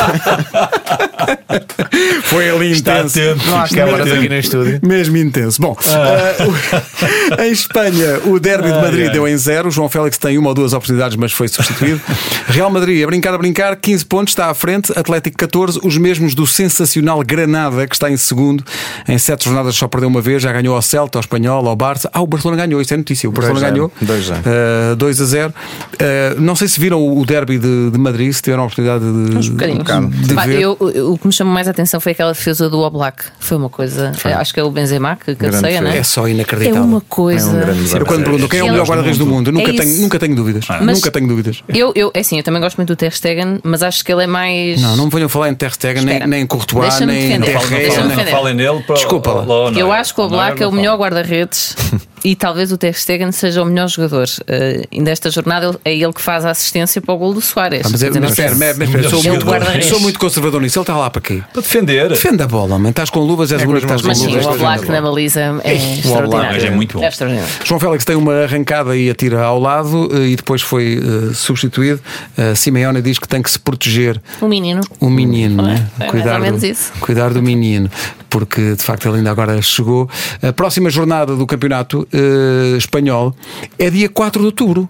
foi 2.23 2.49
ali 2.49 2.71
Está 2.71 2.99
intenso. 2.99 3.19
atento. 3.19 3.47
Não 3.47 3.60
há 3.60 3.63
Está 3.63 3.75
câmaras 3.78 4.02
atento. 4.02 4.17
aqui 4.19 4.30
no 4.30 4.36
estúdio. 4.36 4.80
Mesmo 4.84 5.17
intenso. 5.17 5.62
Bom, 5.62 5.71
uh, 5.73 7.38
o- 7.39 7.41
em 7.43 7.52
Espanha, 7.52 8.19
o 8.25 8.39
derby 8.39 8.67
de 8.71 8.80
Madrid 8.80 9.08
ai. 9.08 9.13
deu 9.13 9.28
em 9.28 9.38
zero. 9.38 9.71
João 9.71 9.89
Félix 9.89 10.17
tem 10.17 10.38
uma 10.38 10.49
ou 10.49 10.54
duas 10.56 10.73
oportunidades, 10.73 11.15
mas 11.17 11.32
foi 11.32 11.47
substituído. 11.47 12.02
Real 12.47 12.69
Madrid, 12.69 13.04
a 13.04 13.08
brincar, 13.08 13.34
a 13.34 13.38
brincar, 13.38 13.75
15 13.82 14.06
pontos, 14.06 14.32
está 14.32 14.50
à 14.50 14.54
frente. 14.54 14.92
Atlético 14.98 15.38
14, 15.38 15.80
os 15.84 15.98
mesmos 15.98 16.34
do 16.36 16.46
sensacional 16.46 17.22
Granada, 17.24 17.88
que 17.88 17.96
está 17.96 18.10
em 18.10 18.18
segundo. 18.18 18.63
Em 19.08 19.18
sete 19.18 19.46
jornadas 19.46 19.76
só 19.76 19.88
perdeu 19.88 20.10
uma 20.10 20.22
vez, 20.22 20.42
já 20.42 20.52
ganhou 20.52 20.76
ao 20.76 20.82
Celta, 20.82 21.18
ao 21.18 21.22
Espanhol, 21.22 21.68
ao 21.68 21.76
Barça. 21.76 22.10
Ah, 22.13 22.22
o 22.22 22.28
Barcelona 22.28 22.65
ganhou, 22.65 22.82
isso 22.82 22.94
é 22.94 22.98
notícia. 22.98 23.28
O 23.30 23.32
Barcelona 23.32 23.68
2-0. 23.68 23.72
ganhou 23.72 23.92
2-0. 24.04 24.92
uh, 24.94 24.96
2 24.96 25.22
a 25.22 25.26
0. 25.26 25.54
Uh, 25.54 26.42
não 26.42 26.56
sei 26.56 26.68
se 26.68 26.80
viram 26.80 27.06
o 27.18 27.26
derby 27.26 27.58
de, 27.58 27.92
de 27.92 27.98
Madrid, 27.98 28.32
se 28.34 28.42
tiveram 28.42 28.63
a 28.63 28.65
oportunidade 28.65 29.04
de, 29.04 29.38
Uns 29.38 29.50
bocadinhos. 29.50 29.84
de 30.28 30.34
Pá, 30.34 30.46
ver. 30.46 30.62
eu- 30.62 30.78
o 30.80 31.18
que 31.18 31.28
me 31.28 31.34
chamou 31.34 31.54
mais 31.54 31.68
a 31.68 31.72
atenção 31.72 32.00
foi 32.00 32.12
aquela 32.12 32.32
defesa 32.34 32.70
do 32.70 32.80
Oblak. 32.80 33.24
Foi 33.39 33.58
uma 33.58 33.70
coisa. 33.70 34.12
Acho 34.39 34.54
que 34.54 34.60
é 34.60 34.63
o 34.63 34.72
Benzema 34.72 35.15
que 35.15 35.36
cabeceia, 35.36 35.62
Grande 35.62 35.82
não 35.82 35.92
é? 35.92 35.98
É 35.98 36.04
só 36.04 36.28
É 36.28 36.32
inacreditável. 36.32 36.84
uma 36.84 37.02
coisa. 37.02 37.50
É 37.50 37.72
um 37.72 37.98
Eu 38.00 38.06
quando 38.06 38.24
pergunto 38.24 38.48
quem 38.48 38.60
é 38.60 38.63
o 38.63 38.70
melhor 38.70 38.88
guarda-redes 38.88 39.18
do 39.18 39.26
mundo, 39.26 39.52
nunca, 39.52 39.70
É 39.72 39.74
tenho, 39.74 40.02
nunca 40.02 40.20
tenho 40.20 40.36
dúvidas. 40.36 40.65
Mas- 40.82 40.98
Nunca 41.00 41.12
tenho 41.12 41.28
dúvidas. 41.28 41.63
Eu, 41.70 41.92
eu, 41.96 42.12
é 42.13 42.20
assim, 42.20 42.38
eu 42.38 42.44
também 42.44 42.62
gosto 42.62 42.78
muito 42.78 42.89
do 42.89 42.96
Ter 42.96 43.12
Stegen, 43.12 43.60
mas 43.69 43.82
acho 43.84 44.03
que 44.03 44.12
ele 44.12 44.23
é 44.23 44.27
mais. 44.27 44.82
Não, 44.82 44.95
não 44.95 45.05
me 45.05 45.12
venham 45.12 45.29
falar 45.29 45.49
em 45.49 45.55
Ter 45.55 45.71
Stegen, 45.71 46.03
nem, 46.03 46.19
nem 46.27 46.41
em 46.41 46.47
Courtois, 46.47 46.99
nem. 46.99 47.08
Deixa-me 47.08 47.38
nem- 47.38 47.39
defender. 47.39 48.32
Falem 48.32 48.53
nele 48.53 48.82
para 48.84 48.95
Desculpa 48.95 49.32
lá. 49.32 49.71
não 49.71 49.79
Eu 49.79 49.93
é? 49.93 49.99
acho 49.99 50.13
que 50.13 50.21
o 50.21 50.27
Não 50.29 50.41
é, 50.41 50.47
Black 50.47 50.63
é 50.63 50.67
o 50.67 50.71
não 50.71 50.77
melhor 50.77 50.97
guarda-redes 50.97 51.75
e 52.23 52.36
talvez 52.36 52.71
o 52.71 52.77
Ter 52.77 52.93
Stegen 52.93 53.32
seja 53.32 53.62
o 53.62 53.65
melhor 53.65 53.88
jogador. 53.88 54.25
Uh, 54.41 54.86
e 54.91 55.01
nesta 55.01 55.29
jornada 55.32 55.79
é 55.86 55.93
ele 55.95 56.13
que 56.13 56.21
faz 56.21 56.45
a 56.45 56.51
assistência 56.51 57.01
para 57.01 57.13
o 57.13 57.17
gol 57.17 57.34
do 57.34 57.41
Soares. 57.41 57.82
Ah, 57.86 57.89
mas 57.91 58.03
é, 58.03 58.10
mas 58.19 58.29
espera, 58.32 58.55
mas- 58.55 58.77
mas 58.89 59.05
sou, 59.10 59.23
muito, 59.23 59.84
sou 59.88 59.99
muito 59.99 60.19
conservador 60.19 60.62
nisso. 60.62 60.77
Ele 60.79 60.84
está 60.84 60.97
lá 60.97 61.10
para 61.10 61.21
quê? 61.21 61.41
Para 61.53 61.62
defender. 61.62 62.10
Defende 62.10 62.43
a 62.43 62.47
bola, 62.47 62.77
man. 62.79 62.89
estás 62.89 63.10
com 63.10 63.19
luvas, 63.19 63.51
és 63.51 63.62
É 63.62 63.63
o 63.63 63.67
com 63.67 63.71
único 63.73 63.88
que 63.88 63.93
as 63.93 64.01
estás 64.01 64.17
com 64.17 64.23
Mas 64.25 64.32
sim, 64.34 64.39
luvas. 64.47 64.55
o 64.55 64.60
Black 64.60 64.91
na 64.91 65.01
baliza 65.01 65.62
é 65.63 65.73
extraordinário. 65.75 66.51
mas 66.53 66.63
é 66.63 66.69
muito 66.69 66.97
bom. 66.97 67.03
É 67.03 67.08
extraordinário. 67.08 67.49
João 67.63 67.79
Félix 67.79 68.05
tem 68.05 68.15
uma 68.15 68.34
arrancada 68.43 68.95
e 68.95 69.10
atira 69.10 69.41
ao 69.43 69.60
lado 69.60 70.10
eh, 70.13 70.27
e 70.29 70.36
depois 70.36 70.62
foi 70.62 70.99
eh, 71.01 71.34
substituído. 71.34 72.01
Uh, 72.38 72.55
Simeone 72.55 73.01
diz 73.01 73.19
que 73.19 73.27
tem 73.27 73.41
que 73.41 73.49
se 73.51 73.60
proteger 73.60 74.21
O 74.41 74.47
menino. 74.47 74.82
o 74.99 75.10
menino, 75.10 75.62
É, 75.63 75.65
né? 75.73 75.88
é 75.95 75.99
mais 75.99 76.12
cuidar, 76.12 76.36
ou 76.36 76.41
menos 76.41 76.62
do, 76.62 76.65
isso. 76.67 76.91
cuidar 76.99 77.29
do 77.34 77.41
menino, 77.41 77.89
porque 78.29 78.75
de 78.75 78.84
facto 78.84 79.08
ele 79.08 79.17
ainda 79.17 79.32
agora 79.32 79.62
chegou. 79.62 80.10
A 80.41 80.51
próxima 80.53 80.89
jornada 80.89 81.36
do 81.36 81.45
campeonato 81.45 82.08
eh, 82.13 82.76
espanhol 82.78 83.36
é 83.78 83.89
dia 83.89 84.10
4 84.10 84.41
de 84.41 84.45
outubro. 84.45 84.89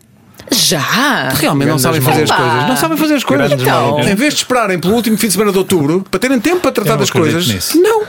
Já! 0.52 1.30
Realmente 1.30 1.70
não 1.70 1.80
sabem 1.80 2.02
fazer 2.02 2.24
as 2.24 2.32
coisas. 2.32 2.68
Não 2.68 2.78
sabem 2.78 2.98
fazer 2.98 3.14
as 3.16 3.24
coisas. 3.24 3.52
Então. 3.52 4.00
Em 4.02 4.16
vez 4.16 4.34
de 4.34 4.40
esperarem 4.42 4.80
pelo 4.80 4.94
último 4.96 5.18
fim 5.18 5.28
de 5.28 5.34
semana 5.34 5.52
de 5.52 5.58
outubro 5.58 6.06
para 6.10 6.20
terem 6.20 6.40
tempo 6.40 6.60
para 6.62 6.72
tratar 6.72 6.96
das 6.96 7.10
coisas, 7.10 7.48
nisso. 7.48 7.82
não. 7.82 8.04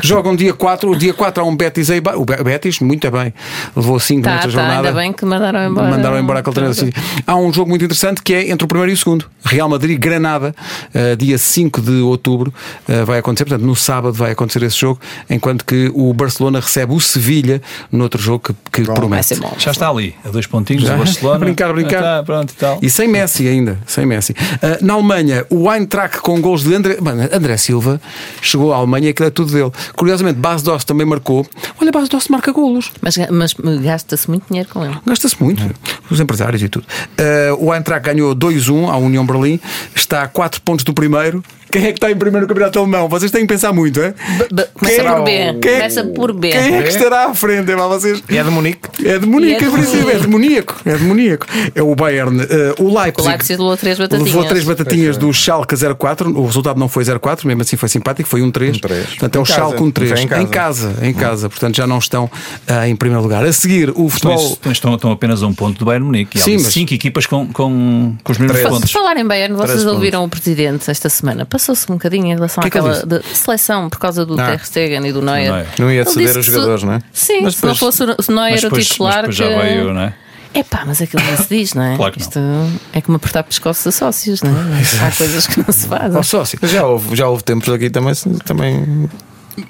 Jogam 0.00 0.34
dia 0.34 0.54
4, 0.54 0.90
o 0.90 0.96
dia 0.96 1.12
4 1.12 1.42
há 1.44 1.46
um 1.46 1.54
Betis 1.54 1.90
aí. 1.90 2.00
O 2.16 2.24
Be- 2.24 2.42
Betis, 2.42 2.80
muito 2.80 3.08
bem, 3.10 3.32
levou 3.76 4.00
5 4.00 4.22
Tá, 4.22 4.30
nesta 4.30 4.46
tá, 4.46 4.52
jornada. 4.52 4.88
ainda 4.88 4.92
bem 5.00 5.12
que 5.12 5.24
mandaram 5.24 5.64
embora. 5.70 5.90
Mandaram 5.90 6.18
embora 6.18 6.38
aquele 6.40 6.54
treinador. 6.54 6.82
assim. 6.84 6.92
Há 7.26 7.36
um 7.36 7.52
jogo 7.52 7.68
muito 7.68 7.84
interessante 7.84 8.22
que 8.22 8.32
é 8.32 8.48
entre 8.50 8.64
o 8.64 8.68
primeiro 8.68 8.90
e 8.90 8.94
o 8.94 8.96
segundo. 8.96 9.26
Real 9.44 9.68
Madrid-Granada, 9.68 10.54
uh, 10.94 11.16
dia 11.16 11.36
5 11.36 11.80
de 11.82 12.00
outubro, 12.00 12.52
uh, 12.88 13.04
vai 13.04 13.18
acontecer. 13.18 13.44
Portanto, 13.44 13.66
no 13.66 13.76
sábado 13.76 14.14
vai 14.14 14.30
acontecer 14.32 14.62
esse 14.62 14.78
jogo, 14.78 14.98
enquanto 15.28 15.64
que 15.64 15.90
o 15.94 16.12
Barcelona 16.14 16.58
recebe 16.58 16.94
o 16.94 17.00
Sevilha 17.00 17.60
no 17.92 18.04
outro 18.04 18.20
jogo 18.20 18.54
que, 18.72 18.82
que 18.82 18.90
promete. 18.92 19.38
Já 19.58 19.72
está 19.72 19.88
ali, 19.90 20.14
a 20.24 20.30
dois 20.30 20.46
pontinhos 20.46 20.84
Já? 20.84 20.94
do 20.94 20.98
Barcelona. 20.98 21.36
A 21.36 21.38
brincar, 21.44 21.68
a 21.70 21.72
brincar. 21.74 21.81
Brincar. 21.82 21.98
Ah, 21.98 22.16
tá, 22.18 22.22
pronto 22.22 22.50
e 22.50 22.56
tal. 22.56 22.78
E 22.82 22.90
sem 22.90 23.08
Messi 23.08 23.46
ainda, 23.46 23.78
sem 23.86 24.06
Messi. 24.06 24.34
Ah, 24.62 24.78
na 24.80 24.94
Alemanha, 24.94 25.44
o 25.50 25.72
Eintracht 25.72 26.18
com 26.18 26.40
gols 26.40 26.62
de 26.62 26.74
André, 26.74 26.98
Mano, 27.00 27.28
André 27.32 27.56
Silva 27.56 28.00
chegou 28.40 28.72
à 28.72 28.76
Alemanha 28.76 29.08
e 29.08 29.10
aquilo 29.10 29.28
é 29.28 29.30
tudo 29.30 29.52
dele. 29.52 29.70
Curiosamente, 29.96 30.38
Bas 30.38 30.62
Dost 30.62 30.86
também 30.86 31.06
marcou. 31.06 31.46
Olha, 31.80 31.90
Bas 31.90 32.08
Dost 32.08 32.30
marca 32.30 32.52
golos. 32.52 32.90
Mas, 33.00 33.16
mas 33.30 33.54
gasta-se 33.82 34.28
muito 34.28 34.44
dinheiro 34.48 34.68
com 34.68 34.84
ele. 34.84 34.96
Gasta-se 35.06 35.42
muito, 35.42 35.62
os 36.10 36.20
empresários 36.20 36.62
e 36.62 36.68
tudo. 36.68 36.86
Ah, 37.18 37.54
o 37.58 37.74
Eintracht 37.74 38.04
ganhou 38.04 38.34
2-1 38.34 38.88
à 38.88 38.96
União 38.96 39.24
Berlim, 39.26 39.60
está 39.94 40.22
a 40.22 40.28
4 40.28 40.60
pontos 40.62 40.84
do 40.84 40.94
primeiro. 40.94 41.42
Quem 41.72 41.84
é 41.86 41.92
que 41.92 41.96
está 41.98 42.10
em 42.10 42.16
primeiro 42.16 42.42
no 42.42 42.48
campeonato 42.48 42.78
alemão? 42.78 43.08
Vocês 43.08 43.30
têm 43.30 43.40
que 43.42 43.48
pensar 43.48 43.72
muito, 43.72 44.00
é? 44.00 44.14
B- 44.52 44.66
Começa 44.74 45.02
Quem- 45.02 45.10
por 45.12 45.22
B. 45.24 45.30
quem 45.60 45.72
é- 45.72 45.76
Começa 45.78 46.04
por 46.04 46.32
B. 46.32 46.50
Quem 46.50 46.74
é 46.76 46.82
que 46.82 46.88
estará 46.90 47.24
à 47.30 47.34
frente? 47.34 47.70
É, 47.72 47.76
vocês? 47.76 48.22
É 48.28 48.42
de 48.42 48.50
Munique. 48.50 48.88
É 49.04 49.18
demoníaco, 49.18 49.62
E 49.62 49.64
é 49.64 49.68
é, 49.68 49.70
princípio, 49.72 50.10
é 50.10 50.18
demoníaco, 50.18 50.76
é 50.84 50.92
demoníaco. 50.96 51.46
É 51.74 51.82
o 51.82 51.94
Bayern, 51.94 52.40
eh, 52.42 52.74
o 52.78 52.94
Leipzig. 52.96 53.26
O 53.26 53.30
Leipzig 53.30 53.58
levou 53.60 53.76
três 53.76 53.98
batatinhas. 53.98 54.26
Levou 54.32 54.44
três 54.48 54.64
batatinhas 54.64 55.16
do 55.16 55.32
Schalke 55.32 55.74
04. 55.76 56.30
O 56.38 56.44
resultado 56.46 56.78
não 56.78 56.88
foi 56.88 57.04
04, 57.04 57.46
mesmo 57.48 57.62
assim 57.62 57.76
foi 57.76 57.88
simpático, 57.88 58.28
foi 58.28 58.42
1-3. 58.42 58.76
Um 58.76 58.80
três. 58.80 59.06
Portanto, 59.06 59.36
é 59.36 59.40
o. 59.40 59.44
Schalke 59.44 59.82
1-3. 59.82 60.08
Foi 60.08 60.20
em 60.22 60.26
casa. 60.28 60.42
Em 60.42 60.46
casa, 60.46 60.94
em 61.02 61.12
casa. 61.14 61.48
Portanto, 61.48 61.76
já 61.76 61.86
não 61.86 61.98
estão 61.98 62.30
ah, 62.68 62.86
em 62.88 62.94
primeiro 62.94 63.22
lugar. 63.22 63.44
A 63.44 63.52
seguir, 63.52 63.90
o 63.94 64.08
futebol. 64.10 64.36
Estão, 64.52 64.72
estão, 64.72 64.94
estão 64.94 65.10
apenas 65.12 65.42
a 65.42 65.46
um 65.46 65.54
ponto 65.54 65.78
do 65.78 65.84
Bayern 65.84 66.04
Munique. 66.04 66.36
E 66.38 66.40
há 66.40 66.44
Sim, 66.44 66.54
ali 66.54 66.62
mas- 66.64 66.72
cinco 66.72 66.92
equipas 66.94 67.26
com, 67.26 67.46
com, 67.48 68.14
com 68.22 68.32
os 68.32 68.38
mesmos 68.38 68.60
Fa- 68.60 68.68
pontos. 68.68 68.90
Se 68.90 68.92
falar 68.92 69.16
em 69.16 69.24
Bayern, 69.26 69.54
vocês 69.56 69.86
ouviram 69.86 70.24
o 70.24 70.28
presidente 70.28 70.90
esta 70.90 71.08
semana. 71.08 71.46
Passou-se 71.62 71.90
um 71.92 71.94
bocadinho 71.94 72.26
em 72.26 72.34
relação 72.34 72.60
Que 72.60 72.66
é 72.66 72.70
que 72.72 72.78
àquela 72.78 73.06
de 73.06 73.22
seleção 73.36 73.88
por 73.88 74.00
causa 74.00 74.26
do 74.26 74.38
Ah. 74.40 74.50
Ter 74.56 74.64
Stegen 74.66 75.06
e 75.06 75.12
do 75.12 75.22
Neuer. 75.22 75.48
Neuer. 75.52 75.66
Não 75.78 75.92
ia 75.92 76.04
ceder 76.04 76.36
os 76.36 76.44
que 76.44 76.50
jogadores, 76.52 76.82
não 76.82 76.94
é? 76.94 76.98
Sim, 77.12 77.42
Mas 77.42 77.54
se 77.54 77.64
não 77.64 77.72
depois- 77.72 77.96
fosse 77.96 78.02
o 78.02 78.34
Neuer 78.34 78.58
o 78.58 78.60
depois, 78.62 78.72
mas 78.72 78.88
titular. 78.88 79.16
depois 79.18 79.36
já 79.36 79.48
que... 79.48 79.54
veio, 79.56 79.94
não 79.94 80.00
é? 80.00 80.14
É 80.54 80.62
pá, 80.64 80.82
mas 80.84 81.00
aquilo 81.00 81.22
não 81.22 81.36
se 81.36 81.48
diz, 81.48 81.72
não 81.72 81.82
é? 81.84 81.96
Claro 81.96 82.12
que 82.12 82.18
não. 82.18 82.26
Isto 82.66 82.80
é 82.92 83.00
como 83.00 83.16
apertar 83.16 83.44
pescoços 83.44 83.86
a 83.86 83.92
sócios, 83.92 84.42
não 84.42 84.50
é? 84.50 85.06
Há 85.06 85.12
coisas 85.16 85.46
que 85.46 85.60
não 85.60 85.72
se 85.72 85.86
fazem. 85.86 86.18
Ó, 86.18 86.22
sócio. 86.24 86.58
Já 86.64 86.84
houve, 86.84 87.14
já 87.14 87.28
houve 87.28 87.44
tempos 87.44 87.68
aqui 87.72 87.88
também, 87.88 88.12
também 88.44 89.08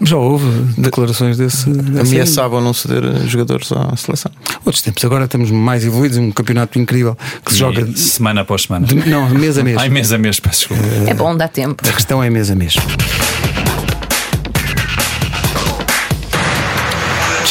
Já 0.03 0.16
houve 0.16 0.47
declarações 0.78 1.37
desse. 1.37 1.68
desse- 1.68 2.01
ameaçavam 2.14 2.61
não 2.61 2.72
ceder 2.72 3.03
jogadores 3.26 3.70
à 3.72 3.97
seleção. 3.97 4.30
Outros 4.64 4.83
tempos. 4.83 5.05
Agora 5.05 5.24
estamos 5.24 5.51
mais 5.51 5.85
evoluídos. 5.85 6.18
Um 6.18 6.30
campeonato 6.30 6.78
incrível 6.78 7.16
que 7.45 7.53
se 7.53 7.59
joga. 7.59 7.83
E 7.83 7.97
semana 7.99 8.43
após 8.43 8.62
semana. 8.62 8.87
de- 8.87 8.95
não, 9.09 9.28
mês 9.30 9.59
a 9.59 9.62
mês. 9.64 9.76
Ai, 9.78 9.89
mês 9.89 10.12
a 10.12 10.18
mês, 10.18 10.39
peço 10.41 10.68
desculpa. 10.68 10.83
É 11.11 11.14
bom, 11.14 11.37
dá 11.37 11.49
tempo. 11.49 11.83
A 11.89 11.93
questão 11.93 12.22
é 12.22 12.30
mês 12.30 12.51
a 12.51 12.55
mês. 12.55 12.74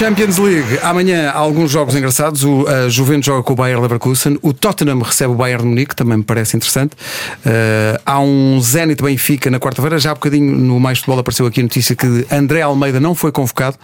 Champions 0.01 0.39
League, 0.39 0.79
amanhã 0.81 1.29
há 1.29 1.37
alguns 1.37 1.69
jogos 1.69 1.95
engraçados. 1.95 2.43
O 2.43 2.65
a 2.67 2.89
Juventus 2.89 3.27
joga 3.27 3.43
com 3.43 3.53
o 3.53 3.55
Bayer 3.55 3.79
Leverkusen, 3.79 4.35
o 4.41 4.51
Tottenham 4.51 4.97
recebe 4.97 5.31
o 5.31 5.35
Bayern 5.35 5.61
de 5.61 5.69
Munique, 5.69 5.95
também 5.95 6.17
me 6.17 6.23
parece 6.23 6.57
interessante. 6.57 6.93
Uh, 7.45 8.01
há 8.03 8.19
um 8.19 8.59
Zenit 8.59 9.03
Benfica 9.03 9.51
na 9.51 9.59
quarta-feira. 9.59 9.99
Já 9.99 10.09
há 10.09 10.13
bocadinho 10.15 10.57
no 10.57 10.79
Mais 10.79 10.97
Futebol 10.97 11.19
apareceu 11.19 11.45
aqui 11.45 11.59
a 11.59 11.63
notícia 11.63 11.95
que 11.95 12.25
André 12.31 12.63
Almeida 12.63 12.99
não 12.99 13.13
foi 13.13 13.31
convocado 13.31 13.77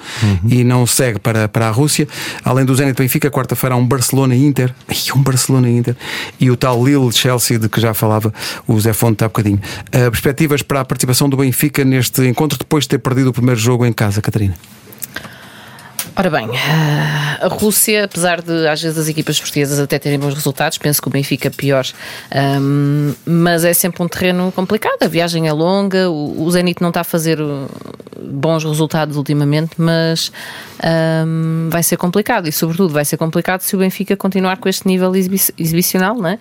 e 0.50 0.64
não 0.64 0.88
segue 0.88 1.20
para, 1.20 1.48
para 1.48 1.68
a 1.68 1.70
Rússia. 1.70 2.08
Além 2.44 2.66
do 2.66 2.74
Zenit 2.74 3.00
Benfica, 3.00 3.30
quarta-feira 3.30 3.76
há 3.76 3.78
um 3.78 3.86
Barcelona 3.86 4.36
Inter. 4.36 4.74
Ai, 4.88 4.98
um 5.16 5.22
Barcelona 5.22 5.70
Inter. 5.70 5.96
E 6.40 6.50
o 6.50 6.58
tal 6.58 6.84
Lille 6.84 7.14
Chelsea 7.14 7.60
de 7.60 7.70
que 7.70 7.80
já 7.80 7.94
falava 7.94 8.34
o 8.68 8.80
Zé 8.80 8.92
Fonte 8.92 9.24
há 9.24 9.28
bocadinho. 9.28 9.62
Uh, 9.90 10.10
perspectivas 10.10 10.64
para 10.64 10.82
a 10.82 10.86
participação 10.86 11.30
do 11.30 11.38
Benfica 11.38 11.86
neste 11.86 12.28
encontro 12.28 12.58
depois 12.58 12.86
de 12.86 12.90
ter 12.90 12.98
perdido 12.98 13.30
o 13.30 13.34
primeiro 13.34 13.60
jogo 13.60 13.86
em 13.86 13.94
casa, 13.94 14.20
Catarina. 14.20 14.56
Ora 16.18 16.30
bem, 16.32 16.50
ah, 16.56 17.46
a 17.46 17.48
Rússia, 17.48 18.06
apesar 18.06 18.42
de 18.42 18.68
às 18.68 18.82
vezes 18.82 18.98
as 18.98 19.08
equipas 19.08 19.40
portuguesas 19.40 19.80
até 19.80 20.00
terem 20.00 20.18
bons 20.18 20.34
resultados, 20.34 20.78
penso 20.78 21.02
que 21.02 21.08
o 21.08 21.12
Benfica 21.12 21.52
pior, 21.52 21.86
Ahm, 22.32 23.14
mas 23.26 23.64
é 23.64 23.74
sempre 23.74 24.02
um 24.04 24.08
terreno 24.08 24.52
complicado. 24.52 25.04
A 25.04 25.08
viagem 25.08 25.48
é 25.48 25.54
longa, 25.54 26.10
o, 26.10 26.50
Zenit 26.50 26.82
não 26.82 26.90
está 26.90 27.02
a 27.02 27.04
fazer 27.04 27.40
uh, 27.40 27.70
bons 28.20 28.64
resultados 28.64 29.16
ultimamente, 29.16 29.72
mas 29.78 30.32
ahm, 30.84 31.70
vai 31.70 31.84
ser 31.84 31.98
complicado 31.98 32.48
e, 32.48 32.52
sobretudo, 32.52 32.94
vai 32.94 33.06
ser 33.06 33.18
complicado 33.18 33.62
se 33.62 33.76
o 33.76 33.80
Benfica 33.80 34.16
continuar 34.18 34.58
com 34.58 34.68
este 34.68 34.88
nível 34.88 35.16
exibi- 35.16 35.54
exibicional, 35.58 36.16
não 36.16 36.30
é? 36.30 36.40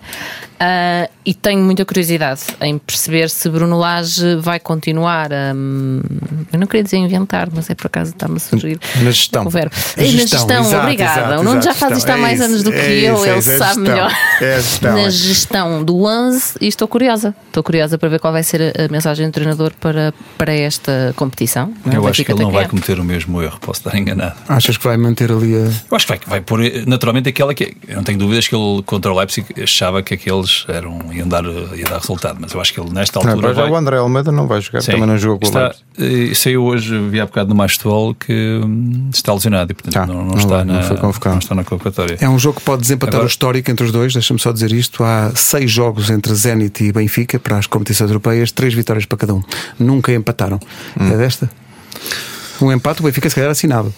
Ah, 0.59 1.07
e 1.23 1.33
tenho 1.33 1.61
muita 1.61 1.85
curiosidade 1.85 2.41
em 2.61 2.77
perceber 2.79 3.29
se 3.29 3.47
Bruno 3.49 3.77
Lage 3.77 4.37
vai 4.37 4.59
continuar 4.59 5.31
a. 5.31 5.53
hum, 5.53 6.01
eu 6.51 6.59
não 6.59 6.65
queria 6.65 6.83
dizer 6.83 6.97
inventar, 6.97 7.49
mas 7.53 7.69
é 7.69 7.75
por 7.75 7.87
acaso 7.87 8.11
está-me 8.11 8.37
a 8.37 8.39
surgir. 8.39 8.79
Na 9.03 9.11
gestão. 9.11 9.43
O 9.67 9.69
verbo. 9.69 9.97
A 9.97 10.01
É, 10.01 10.05
na 10.05 10.11
gestão, 10.19 10.39
gestão, 10.39 10.61
exato, 10.61 10.83
obrigada. 10.83 11.19
exato, 11.21 11.41
o 11.41 11.43
Nuno 11.43 11.61
já 11.61 11.73
faz 11.73 11.97
isto 11.97 12.09
há 12.09 12.13
gestão. 12.13 12.17
mais 12.21 12.39
É 12.41 12.43
anos 12.45 12.63
do 12.63 12.71
que 12.71 12.77
é 12.77 12.91
eu, 13.09 13.15
isso, 13.15 13.25
é 13.25 13.29
ele 13.29 13.39
isso, 13.39 13.51
é 13.51 13.57
sabe 13.57 13.73
gestão. 13.75 13.83
melhor. 13.83 14.11
É 14.41 14.55
gestão, 14.61 14.93
na 14.93 15.01
é. 15.01 15.09
gestão 15.09 15.83
do 15.83 16.03
11 16.05 16.53
e 16.61 16.67
estou 16.67 16.87
curiosa. 16.87 17.35
Estou 17.47 17.63
curiosa 17.63 17.97
para 17.97 18.09
ver 18.09 18.19
qual 18.19 18.33
vai 18.33 18.43
ser 18.43 18.73
a, 18.79 18.91
mensagem 18.91 19.25
do 19.27 19.31
treinador 19.31 19.71
para, 19.79 20.13
para 20.37 20.53
esta 20.53 21.13
competição. 21.15 21.73
não? 21.85 21.93
O 21.93 21.95
Eu 21.95 22.07
acho 22.07 22.23
que 22.23 22.31
ele 22.31 22.43
não 22.43 22.51
vai 22.51 22.67
cometer 22.67 22.99
o 22.99 23.03
mesmo 23.03 23.41
erro, 23.41 23.57
posso 23.59 23.79
estar 23.81 23.97
enganado. 23.97 24.35
Achas 24.47 24.77
que 24.77 24.83
vai 24.83 24.97
manter 24.97 25.31
ali 25.31 25.55
a. 25.55 25.57
Eu 25.59 25.71
acho 25.95 26.05
que 26.05 26.11
vai, 26.13 26.19
vai 26.27 26.41
pôr 26.41 26.59
naturalmente 26.85 27.29
aquela 27.29 27.53
que. 27.53 27.75
Eu 27.87 27.95
não 27.97 28.03
tenho 28.03 28.17
dúvidas 28.19 28.47
que 28.47 28.55
ele 28.55 28.81
contra 28.83 29.11
o 29.11 29.17
Leipzig 29.17 29.45
achava 29.61 30.01
que 30.01 30.13
aqueles 30.13 30.65
eram, 30.67 30.99
iam, 31.11 31.27
dar, 31.27 31.43
ia 31.45 31.85
dar 31.85 31.99
resultado, 31.99 32.37
mas 32.39 32.51
eu 32.53 32.61
acho 32.61 32.73
que 32.73 32.79
ele 32.79 32.91
nesta 32.91 33.19
Não, 33.19 33.31
altura. 33.31 33.53
já 33.53 33.61
vai, 33.63 33.71
o 33.71 33.75
André 33.75 33.97
Almeida 33.97 34.31
não 34.31 34.47
vai 34.47 34.61
jogar, 34.61 34.81
Sim. 34.81 34.91
também 34.93 35.07
não 35.07 35.17
jogou 35.17 35.39
com 35.39 35.45
o 35.45 35.49
está, 35.49 35.73
Leipzig. 35.97 36.31
eh, 36.31 36.35
Saiu 36.35 36.63
hoje, 36.63 36.97
vi 37.09 37.19
há 37.19 37.25
bocado 37.25 37.49
no 37.49 37.55
Mais 37.55 37.73
Futebol, 37.73 38.13
que 38.13 38.61
hum, 38.63 39.09
está 39.13 39.33
lesionado 39.33 39.56
e 39.63 39.73
portanto 39.73 39.97
Ah, 39.97 40.05
não, 40.05 40.15
não 40.15 40.25
não 40.25 40.37
está 40.37 40.47
vai, 40.57 40.65
na, 40.65 40.73
não 40.73 41.37
está 41.39 41.55
na 41.55 41.63
convocatória. 41.63 42.17
É 42.19 42.27
um 42.29 42.37
jogo 42.37 42.59
que 42.59 42.65
pode 42.65 42.81
desempatar 42.81 43.15
Agora- 43.15 43.25
o 43.25 43.27
histórico 43.27 43.71
entre 43.71 43.85
os 43.85 43.91
dois. 43.91 44.13
Deixa-me 44.13 44.39
só 44.39 44.51
dizer 44.51 44.71
isto: 44.71 45.03
há 45.03 45.31
seis 45.35 45.71
jogos 45.71 46.09
entre 46.09 46.33
Zenit 46.35 46.83
e 46.83 46.91
Benfica 46.91 47.39
para 47.39 47.57
as 47.57 47.67
competições 47.67 48.09
europeias, 48.09 48.51
três 48.51 48.73
vitórias 48.73 49.05
para 49.05 49.17
cada 49.17 49.33
um. 49.33 49.41
Nunca 49.79 50.11
empataram. 50.13 50.59
Hum. 50.99 51.11
É 51.13 51.17
desta? 51.17 51.49
Um 52.61 52.71
empate, 52.71 53.01
o 53.01 53.03
Benfica 53.03 53.29
se 53.29 53.35
calhar 53.35 53.51
assinava. 53.51 53.91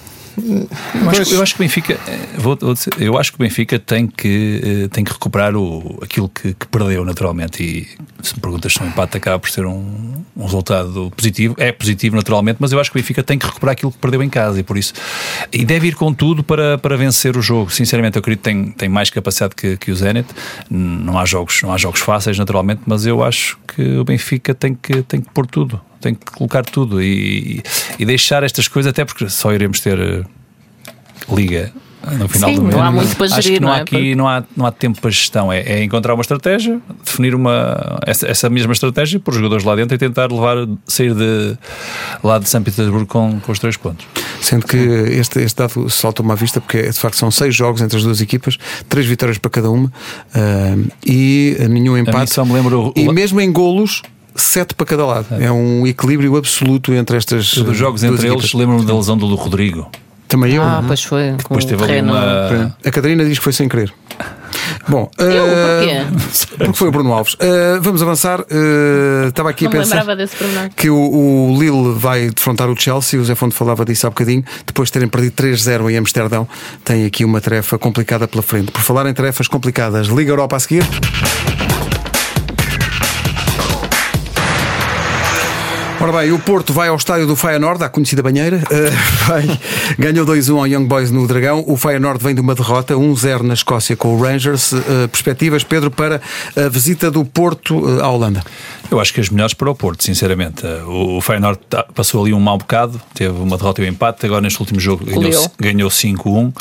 Eu 0.43 1.09
acho, 1.09 1.25
que- 1.25 1.33
eu 1.35 1.41
acho 1.41 1.53
que 1.55 1.59
o 1.61 1.63
Benfica, 1.63 1.99
eh, 2.07 2.19
vou, 2.37 2.57
vou 2.59 2.73
dizer, 2.73 2.89
eu 2.99 3.17
acho 3.17 3.31
que 3.31 3.37
o 3.37 3.39
Benfica 3.43 3.77
tem 3.79 4.07
que, 4.07 4.61
eh, 4.85 4.87
tem 4.89 5.03
que 5.03 5.11
recuperar 5.11 5.55
o, 5.55 5.99
aquilo 6.01 6.29
que, 6.29 6.53
que 6.53 6.67
perdeu 6.67 7.03
naturalmente. 7.05 7.63
E 7.63 7.87
se 8.21 8.35
me 8.35 8.41
perguntas 8.41 8.73
se 8.73 8.81
um 8.83 8.87
empate 8.87 9.17
acaba 9.17 9.39
por 9.39 9.49
ser 9.49 9.65
um, 9.65 10.23
um 10.35 10.43
resultado 10.43 11.11
positivo, 11.15 11.55
é 11.57 11.71
positivo 11.71 12.15
naturalmente, 12.15 12.57
mas 12.59 12.71
eu 12.71 12.79
acho 12.79 12.91
que 12.91 12.97
o 12.97 13.01
Benfica 13.01 13.23
tem 13.23 13.37
que 13.37 13.45
recuperar 13.45 13.73
aquilo 13.73 13.91
que 13.91 13.97
perdeu 13.97 14.21
em 14.23 14.29
casa 14.29 14.59
e 14.59 14.63
por 14.63 14.77
isso. 14.77 14.93
E 15.51 15.65
deve 15.65 15.87
ir 15.87 15.95
com 15.95 16.13
tudo 16.13 16.43
para, 16.43 16.77
para 16.77 16.95
vencer 16.97 17.35
o 17.37 17.41
jogo. 17.41 17.69
Sinceramente, 17.71 18.15
eu 18.17 18.19
acredito 18.19 18.41
que 18.43 18.49
tem, 18.49 18.71
tem 18.71 18.89
mais 18.89 19.09
capacidade 19.09 19.55
que, 19.55 19.77
que 19.77 19.91
o 19.91 19.95
Zenit. 19.95 20.27
Não 20.69 21.17
há, 21.19 21.25
jogos, 21.25 21.61
não 21.63 21.73
há 21.73 21.77
jogos 21.77 21.99
fáceis, 22.01 22.37
naturalmente, 22.37 22.81
mas 22.85 23.05
eu 23.05 23.23
acho 23.23 23.57
que 23.67 23.81
o 23.97 24.03
Benfica 24.03 24.53
tem 24.53 24.73
que, 24.75 25.01
tem 25.03 25.21
que 25.21 25.29
pôr 25.31 25.45
tudo. 25.47 25.79
Tem 26.01 26.13
que 26.15 26.25
colocar 26.31 26.63
tudo 26.65 27.01
e, 27.01 27.61
e 27.97 28.05
deixar 28.05 28.43
estas 28.43 28.67
coisas, 28.67 28.89
até 28.89 29.03
porque 29.03 29.29
só 29.29 29.53
iremos 29.53 29.79
ter 29.79 29.99
eh, 29.99 30.23
liga 31.33 31.71
no 32.17 32.29
final 32.29 32.49
Sim, 32.49 32.55
do 32.55 32.61
não 32.61 32.69
mês. 32.69 32.81
há 32.81 32.91
muito 32.91 33.15
para 33.17 33.25
Acho 33.25 33.41
gerir, 33.41 33.57
que 33.57 33.59
não, 33.59 33.67
não 33.67 33.75
há 33.75 33.79
é? 33.79 33.81
aqui 33.81 34.15
não 34.15 34.27
há, 34.27 34.43
não 34.55 34.65
há 34.65 34.71
tempo 34.71 35.01
para 35.01 35.11
gestão. 35.11 35.51
É, 35.51 35.59
é 35.59 35.83
encontrar 35.83 36.13
uma 36.13 36.21
estratégia, 36.21 36.79
definir 37.03 37.35
uma, 37.35 37.99
essa, 38.05 38.25
essa 38.25 38.49
mesma 38.49 38.71
estratégia, 38.71 39.19
pôr 39.19 39.31
os 39.31 39.37
jogadores 39.37 39.65
lá 39.65 39.75
dentro 39.75 39.95
e 39.95 39.97
tentar 39.97 40.31
levar, 40.31 40.55
sair 40.87 41.13
de, 41.13 41.57
lá 42.23 42.39
de 42.39 42.47
São 42.47 42.63
Petersburgo 42.63 43.05
com, 43.05 43.39
com 43.41 43.51
os 43.51 43.59
três 43.59 43.75
pontos. 43.75 44.07
Sendo 44.41 44.65
que 44.65 44.77
este, 44.77 45.39
este 45.41 45.57
dado 45.57 45.89
salta-me 45.89 46.31
à 46.31 46.35
vista, 46.35 46.61
porque 46.61 46.83
de 46.83 46.97
facto 46.97 47.17
são 47.17 47.29
seis 47.29 47.53
jogos 47.53 47.81
entre 47.81 47.97
as 47.97 48.03
duas 48.03 48.21
equipas, 48.21 48.57
três 48.87 49.05
vitórias 49.05 49.37
para 49.37 49.51
cada 49.51 49.69
uma 49.69 49.91
ah, 50.33 50.75
e 51.05 51.57
nenhum 51.69 51.95
A 51.95 51.97
mim 51.97 52.01
empate. 52.03 52.33
só 52.33 52.45
me 52.45 52.53
lembro 52.53 52.93
E 52.95 53.11
mesmo 53.11 53.41
em 53.41 53.51
golos, 53.51 54.01
sete 54.39 54.73
para 54.75 54.85
cada 54.85 55.05
lado. 55.05 55.27
É 55.39 55.51
um 55.51 55.85
equilíbrio 55.87 56.35
absoluto 56.37 56.93
entre 56.93 57.17
estas. 57.17 57.53
dos 57.55 57.77
jogos 57.77 58.03
entre 58.03 58.27
eles, 58.27 58.53
lembro-me 58.53 58.85
da 58.85 58.95
lesão 58.95 59.17
do 59.17 59.33
Rodrigo. 59.35 59.89
Também 60.27 60.53
eu. 60.53 60.61
Ah, 60.63 60.83
pois 60.85 61.03
foi. 61.03 61.31
com 61.31 61.37
Depois 61.37 61.65
teve 61.65 61.83
terreno- 61.85 62.11
uma. 62.13 62.75
A 62.85 62.91
Catarina 62.91 63.25
diz 63.25 63.39
que 63.39 63.43
foi 63.43 63.51
sem 63.53 63.67
querer. 63.67 63.91
Bom, 64.87 65.09
Eu? 65.17 65.45
Porquê? 65.45 66.45
porque 66.57 66.73
foi 66.73 66.87
o 66.87 66.91
Bruno 66.91 67.11
Alves. 67.13 67.35
Ah, 67.39 67.79
vamos 67.81 67.99
avançar. 68.03 68.41
Ah, 68.41 69.27
estava 69.27 69.49
aqui 69.49 69.63
Não 69.63 69.71
a 69.71 69.75
pensar 69.75 70.05
que 70.75 70.87
o, 70.87 70.95
o 70.95 71.57
Lille 71.59 71.93
vai 71.97 72.29
defrontar 72.29 72.69
o 72.69 72.79
Chelsea. 72.79 73.19
O 73.19 73.25
Zé 73.25 73.33
Fonte 73.33 73.55
falava 73.55 73.83
disso 73.83 74.05
há 74.05 74.09
bocadinho. 74.11 74.43
Depois 74.67 74.89
de 74.89 74.93
terem 74.93 75.07
perdido 75.07 75.33
3-0 75.33 75.89
em 75.91 75.97
Amsterdão, 75.97 76.47
tem 76.85 77.05
aqui 77.07 77.25
uma 77.25 77.41
tarefa 77.41 77.79
complicada 77.79 78.27
pela 78.27 78.43
frente. 78.43 78.71
Por 78.71 78.81
falar 78.81 79.07
em 79.09 79.13
tarefas 79.15 79.47
complicadas, 79.47 80.07
Liga 80.07 80.31
Europa 80.31 80.57
a 80.57 80.59
seguir. 80.59 80.83
Ora 86.01 86.13
bem, 86.13 86.31
o 86.31 86.39
Porto 86.39 86.71
vai 86.71 86.87
ao 86.87 86.95
estádio 86.95 87.27
do 87.27 87.35
Feyenoord, 87.35 87.83
à 87.83 87.89
conhecida 87.89 88.23
banheira. 88.23 88.57
Uh, 88.71 88.91
vai- 89.27 89.59
ganhou 89.97 90.25
2-1 90.25 90.57
ao 90.57 90.65
Young 90.65 90.85
Boys 90.85 91.11
no 91.11 91.27
Dragão. 91.27 91.61
O 91.67 91.75
Feyenoord 91.75 92.23
vem 92.23 92.33
de 92.33 92.39
uma 92.39 92.55
derrota, 92.55 92.93
1-0 92.93 93.41
na 93.41 93.53
Escócia 93.53 93.97
com 93.97 94.15
o 94.15 94.21
Rangers. 94.21 94.71
Uh, 94.71 95.09
perspectivas, 95.11 95.61
Pedro, 95.65 95.91
para 95.91 96.21
a 96.55 96.69
visita 96.69 97.11
do 97.11 97.25
Porto 97.25 97.77
uh, 97.77 98.01
à 98.01 98.07
Holanda. 98.09 98.41
Eu 98.89 98.99
acho 99.01 99.13
que 99.13 99.19
as 99.19 99.29
melhores 99.29 99.53
para 99.53 99.69
o 99.69 99.75
Porto, 99.75 100.01
sinceramente. 100.05 100.65
O, 100.87 101.17
o 101.17 101.21
Feyenoord 101.21 101.59
tá- 101.69 101.85
passou 101.93 102.23
ali 102.23 102.33
um 102.33 102.39
mau 102.39 102.57
bocado, 102.57 102.99
teve 103.13 103.37
uma 103.37 103.57
derrota 103.57 103.81
e 103.81 103.85
um 103.85 103.89
empate. 103.89 104.25
Agora, 104.25 104.39
neste 104.41 104.59
último 104.61 104.79
jogo, 104.79 105.03
ganhou, 105.03 105.51
ganhou 105.59 105.89
5-1. 105.89 106.53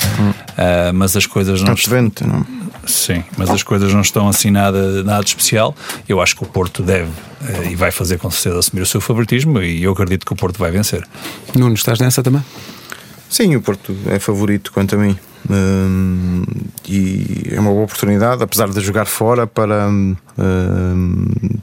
Ah, 0.57 0.91
mas 0.93 1.16
as 1.16 1.26
coisas 1.26 1.62
não. 1.62 1.74
Está 1.74 1.89
de 1.91 2.03
vento, 2.03 2.26
não? 2.26 2.45
Sim, 2.89 3.22
mas 3.36 3.51
as 3.51 3.62
coisas 3.62 3.93
não 3.93 4.01
estão 4.01 4.28
assim 4.28 4.51
nada, 4.51 5.03
nada 5.05 5.22
de 5.22 5.28
especial. 5.30 5.74
Eu 6.09 6.20
acho 6.20 6.34
que 6.34 6.43
o 6.43 6.47
Porto 6.47 6.82
deve 6.82 7.11
eh, 7.47 7.70
e 7.70 7.74
vai 7.76 7.91
fazer 7.91 8.18
com 8.18 8.30
certeza 8.30 8.59
assumir 8.59 8.82
o 8.82 8.86
seu 8.86 9.01
favoritismo 9.01 9.61
e 9.62 9.82
eu 9.82 9.93
acredito 9.93 10.24
que 10.26 10.32
o 10.32 10.36
Porto 10.36 10.59
vai 10.59 10.70
vencer. 10.70 11.07
Nuno, 11.55 11.74
estás 11.74 11.99
nessa 12.01 12.22
também? 12.22 12.43
Sim, 13.28 13.55
o 13.57 13.61
Porto 13.61 13.95
é 14.07 14.18
favorito 14.18 14.72
quanto 14.72 14.95
a 14.95 14.99
mim. 14.99 15.16
Hum, 15.51 16.43
e 16.89 17.47
é 17.53 17.61
uma 17.61 17.70
boa 17.70 17.84
oportunidade, 17.84 18.43
apesar 18.43 18.68
de 18.68 18.80
jogar 18.80 19.05
fora, 19.05 19.47
para, 19.47 19.86
hum, 19.89 20.16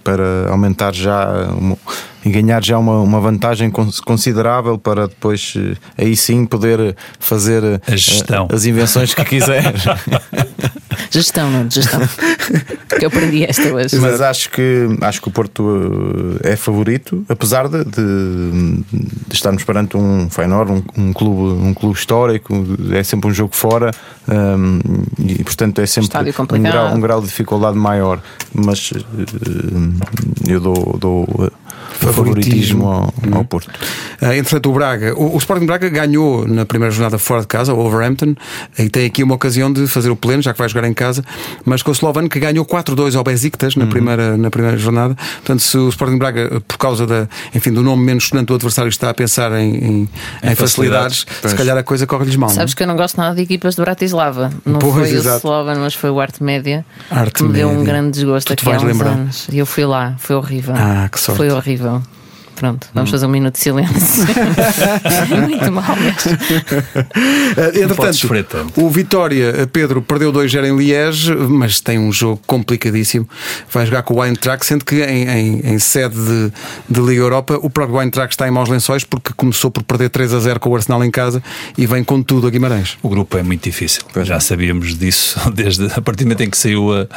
para 0.03 0.49
aumentar 0.49 0.93
já 0.93 1.27
uma- 1.57 1.77
e 2.23 2.29
ganhar 2.31 2.63
já 2.63 2.77
uma, 2.79 2.99
uma 3.01 3.19
vantagem 3.19 3.69
cons- 3.69 3.99
considerável 3.99 4.77
para 4.79 5.07
depois 5.07 5.53
eh, 5.57 5.75
aí 6.03 6.15
sim 6.15 6.45
poder 6.45 6.95
fazer 7.19 7.63
eh, 7.63 7.79
A 7.87 7.95
gestão. 7.95 8.47
as 8.51 8.65
invenções 8.65 9.13
que 9.13 9.23
quiser. 9.25 9.73
Gestão, 11.15 11.49
não, 11.49 11.71
gestão. 11.71 12.01
que 12.99 13.05
eu 13.05 13.07
aprendi 13.07 13.45
esta 13.45 13.73
hoje. 13.73 13.97
Mas 13.99 14.19
acho 14.19 14.49
que, 14.49 14.85
acho 14.99 15.21
que 15.21 15.27
o 15.29 15.31
Porto 15.31 16.37
eh, 16.43 16.51
é 16.51 16.55
favorito, 16.57 17.23
apesar 17.29 17.69
de, 17.69 17.85
de, 17.85 18.83
de 19.27 19.33
estarmos 19.33 19.63
perante 19.63 19.95
um 19.95 20.29
Feyenoord, 20.29 20.73
um, 20.73 20.83
um 20.97 21.13
clube, 21.13 21.63
um 21.63 21.73
clube 21.73 21.97
histórico, 21.97 22.53
é 22.91 23.01
sempre 23.01 23.29
um 23.29 23.33
jogo 23.33 23.55
fora 23.55 23.91
hum, 24.27 24.81
e, 25.19 25.41
portanto, 25.41 25.79
é 25.79 25.85
sempre 25.85 26.09
um 26.51 26.61
grau, 26.61 26.95
um 26.95 26.99
grau 26.99 27.21
de 27.21 27.27
dificuldade 27.27 27.77
maior. 27.77 28.21
Mas 28.53 28.91
eh, 28.93 30.51
eu 30.51 30.59
dou, 30.59 30.97
dou 30.99 31.27
eh, 31.45 31.51
favoritismo 32.11 32.87
ao, 32.87 33.13
ao 33.31 33.45
Porto. 33.45 33.71
Ah, 34.21 34.35
entretanto, 34.35 34.69
o 34.69 34.73
Braga, 34.73 35.13
o, 35.15 35.35
o 35.35 35.37
Sporting 35.37 35.65
Braga 35.65 35.89
ganhou 35.89 36.47
na 36.47 36.65
primeira 36.65 36.91
jornada 36.91 37.17
fora 37.17 37.41
de 37.41 37.47
casa, 37.47 37.73
o 37.73 37.79
Overhampton, 37.79 38.35
e 38.77 38.89
tem 38.89 39.05
aqui 39.05 39.23
uma 39.23 39.35
ocasião 39.35 39.71
de 39.71 39.87
fazer 39.87 40.09
o 40.09 40.15
pleno, 40.15 40.41
já 40.41 40.51
que 40.51 40.59
vai 40.59 40.67
jogar 40.67 40.87
em 40.87 40.93
casa, 40.93 41.04
mas 41.65 41.81
com 41.81 41.91
o 41.91 41.93
Slovan 41.93 42.27
que 42.27 42.39
ganhou 42.39 42.65
4-2 42.65 43.15
ao 43.15 43.23
Besiktas 43.23 43.75
na, 43.75 43.85
primeira, 43.87 44.37
na 44.37 44.49
primeira 44.49 44.77
jornada. 44.77 45.15
Portanto, 45.15 45.59
se 45.61 45.77
o 45.77 45.89
Sporting 45.89 46.17
Braga, 46.17 46.61
por 46.67 46.77
causa 46.77 47.05
da, 47.05 47.27
enfim, 47.53 47.71
do 47.71 47.81
nome 47.83 48.03
menos 48.03 48.27
sonante 48.27 48.47
do 48.47 48.55
adversário, 48.55 48.89
está 48.89 49.09
a 49.09 49.13
pensar 49.13 49.51
em, 49.53 49.75
em, 49.75 50.09
em 50.43 50.55
facilidades, 50.55 51.23
facilidades, 51.23 51.51
se 51.51 51.55
calhar 51.55 51.77
a 51.77 51.83
coisa 51.83 52.05
corre-lhes 52.07 52.35
mal. 52.35 52.49
não 52.49 52.55
é? 52.55 52.59
Sabes 52.59 52.73
que 52.73 52.83
eu 52.83 52.87
não 52.87 52.95
gosto 52.95 53.17
nada 53.17 53.35
de 53.35 53.41
equipas 53.41 53.75
de 53.75 53.81
Bratislava. 53.81 54.51
Não 54.65 54.79
Pois, 54.79 54.93
foi 55.09 55.17
exato. 55.17 55.47
o 55.47 55.49
Slovan, 55.51 55.75
mas 55.79 55.93
foi 55.93 56.09
o 56.09 56.19
Arte 56.19 56.43
Média. 56.43 56.85
Arte 57.09 57.33
que 57.33 57.43
me 57.43 57.53
deu 57.53 57.69
um 57.69 57.83
grande 57.83 58.11
desgosto 58.11 58.53
aqui 58.53 58.67
há 58.71 58.77
uns 58.77 58.83
lembrar. 58.83 59.09
anos. 59.11 59.47
E 59.51 59.57
eu 59.57 59.65
fui 59.65 59.85
lá, 59.85 60.15
foi 60.19 60.35
horrível. 60.35 60.73
Ah, 60.77 61.07
que 61.11 61.19
sorte. 61.19 61.37
Foi 61.37 61.49
horrível. 61.51 62.01
Pronto, 62.55 62.87
vamos 62.93 63.09
fazer 63.11 63.25
um 63.25 63.29
minuto 63.29 63.53
de 63.55 63.59
silêncio. 63.59 64.25
Muito 65.47 65.71
mal 65.71 65.95
mesmo. 65.97 67.95
Podes 67.95 68.23
Entretanto, 68.23 68.81
o 68.83 68.89
Vitória, 68.89 69.53
eh, 69.57 69.65
Pedro, 69.65 70.01
perdeu 70.01 70.31
2-0 70.31 70.65
em 70.65 70.75
Liege, 70.77 71.35
mas 71.35 71.79
tem 71.81 71.99
um 71.99 72.11
jogo 72.11 72.41
complicadíssimo. 72.47 73.27
Vai 73.71 73.85
jogar 73.85 74.03
com 74.03 74.15
o 74.15 74.23
Eintracht, 74.25 74.65
sendo 74.65 74.85
que 74.85 75.03
em, 75.03 75.27
em- 75.27 75.59
em 75.73 75.79
sede 75.79 76.15
de, 76.15 76.51
de 76.89 77.01
Liga 77.01 77.21
Europa, 77.21 77.59
o 77.61 77.69
próprio 77.69 78.01
Eintracht 78.01 78.33
está 78.33 78.47
em 78.47 78.51
maus 78.51 78.69
lençóis 78.69 79.03
porque 79.03 79.33
começou 79.35 79.69
por 79.69 79.83
perder 79.83 80.09
3-0 80.09 80.59
com 80.59 80.69
o 80.69 80.75
Arsenal 80.75 81.03
em 81.03 81.11
casa 81.11 81.43
e 81.77 81.85
vem 81.85 82.03
com 82.03 82.21
tudo 82.23 82.47
a 82.47 82.49
Guimarães. 82.49 82.97
O 83.03 83.09
grupo 83.09 83.37
é 83.37 83.43
muito 83.43 83.63
difícil. 83.63 84.01
Pois 84.13 84.27
Já 84.27 84.35
é. 84.35 84.39
sabíamos 84.39 84.97
disso 84.97 85.39
desde 85.53 85.85
a 85.87 86.01
partir 86.01 86.23
do 86.23 86.27
momento 86.27 86.41
em 86.41 86.49
que 86.49 86.57
saiu 86.57 86.93
a, 86.93 87.07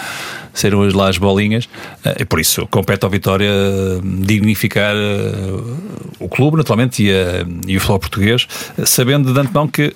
saíram 0.52 0.82
as- 0.82 0.92
lá 0.94 1.08
as 1.08 1.18
bolinhas. 1.18 1.68
Eh, 2.04 2.16
E 2.20 2.24
por 2.24 2.40
isso 2.40 2.66
compete 2.68 3.04
ao 3.04 3.10
Vitória 3.10 3.48
eh, 3.48 4.00
dignificar 4.02 4.94
eh, 4.96 5.27
o 6.18 6.28
clube, 6.28 6.56
naturalmente, 6.56 7.02
e, 7.04 7.10
a- 7.10 7.44
e 7.66 7.76
o 7.76 7.80
futebol 7.80 7.98
português, 7.98 8.46
eh, 8.78 8.84
sabendo 8.86 9.32
de 9.32 9.38
antemão 9.40 9.68
que. 9.68 9.94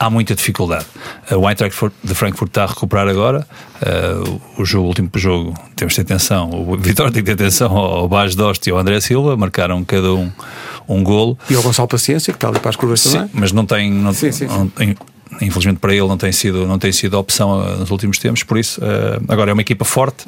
Há 0.00 0.08
muita 0.08 0.34
dificuldade. 0.34 0.86
Eh, 1.30 1.36
O 1.36 1.46
Eintracht 1.48 1.78
de 2.02 2.14
Frankfurt 2.14 2.48
está 2.48 2.64
a 2.64 2.66
recuperar 2.66 3.06
agora. 3.08 3.46
Eh, 3.82 4.14
O 4.56 4.64
jogo, 4.64 4.84
o 4.86 4.88
último 4.88 5.10
jogo, 5.16 5.54
temos 5.76 5.92
de 5.94 6.02
ter 6.02 6.14
atenção. 6.14 6.48
O 6.50 6.76
Vitória 6.80 7.12
tem 7.12 7.22
que 7.22 7.26
ter 7.26 7.34
atenção 7.44 7.76
ao 7.76 8.08
Bas 8.08 8.34
Dost 8.34 8.66
e 8.66 8.72
ao 8.72 8.78
André 8.78 9.00
Silva. 9.00 9.36
Marcaram 9.36 9.84
cada 9.84 10.12
um 10.14 10.32
um 10.88 11.04
golo. 11.04 11.38
E 11.48 11.54
ao 11.54 11.62
Gonçalo 11.62 11.86
Paciência, 11.88 12.32
que 12.32 12.36
está 12.38 12.48
ali 12.48 12.58
para 12.58 12.70
as 12.70 12.76
curvas 12.76 13.00
Sim, 13.02 13.12
também. 13.12 13.30
mas 13.34 13.52
não 13.52 13.64
tem, 13.66 13.92
não, 13.92 14.12
Sim, 14.14 14.32
sim, 14.32 14.46
não 14.46 14.66
tem- 14.66 14.96
infelizmente 15.40 15.78
para 15.78 15.92
ele 15.94 16.06
não 16.06 16.16
tem 16.16 16.30
sido 16.32 16.66
não 16.66 16.78
tem 16.78 16.92
sido 16.92 17.16
a 17.16 17.20
opção 17.20 17.62
eh, 17.66 17.76
nos 17.76 17.90
últimos 17.90 18.18
tempos, 18.18 18.42
por 18.42 18.58
isso 18.58 18.80
eh, 18.82 19.20
agora 19.28 19.50
é 19.50 19.52
uma 19.54 19.62
equipa 19.62 19.84
forte, 19.84 20.24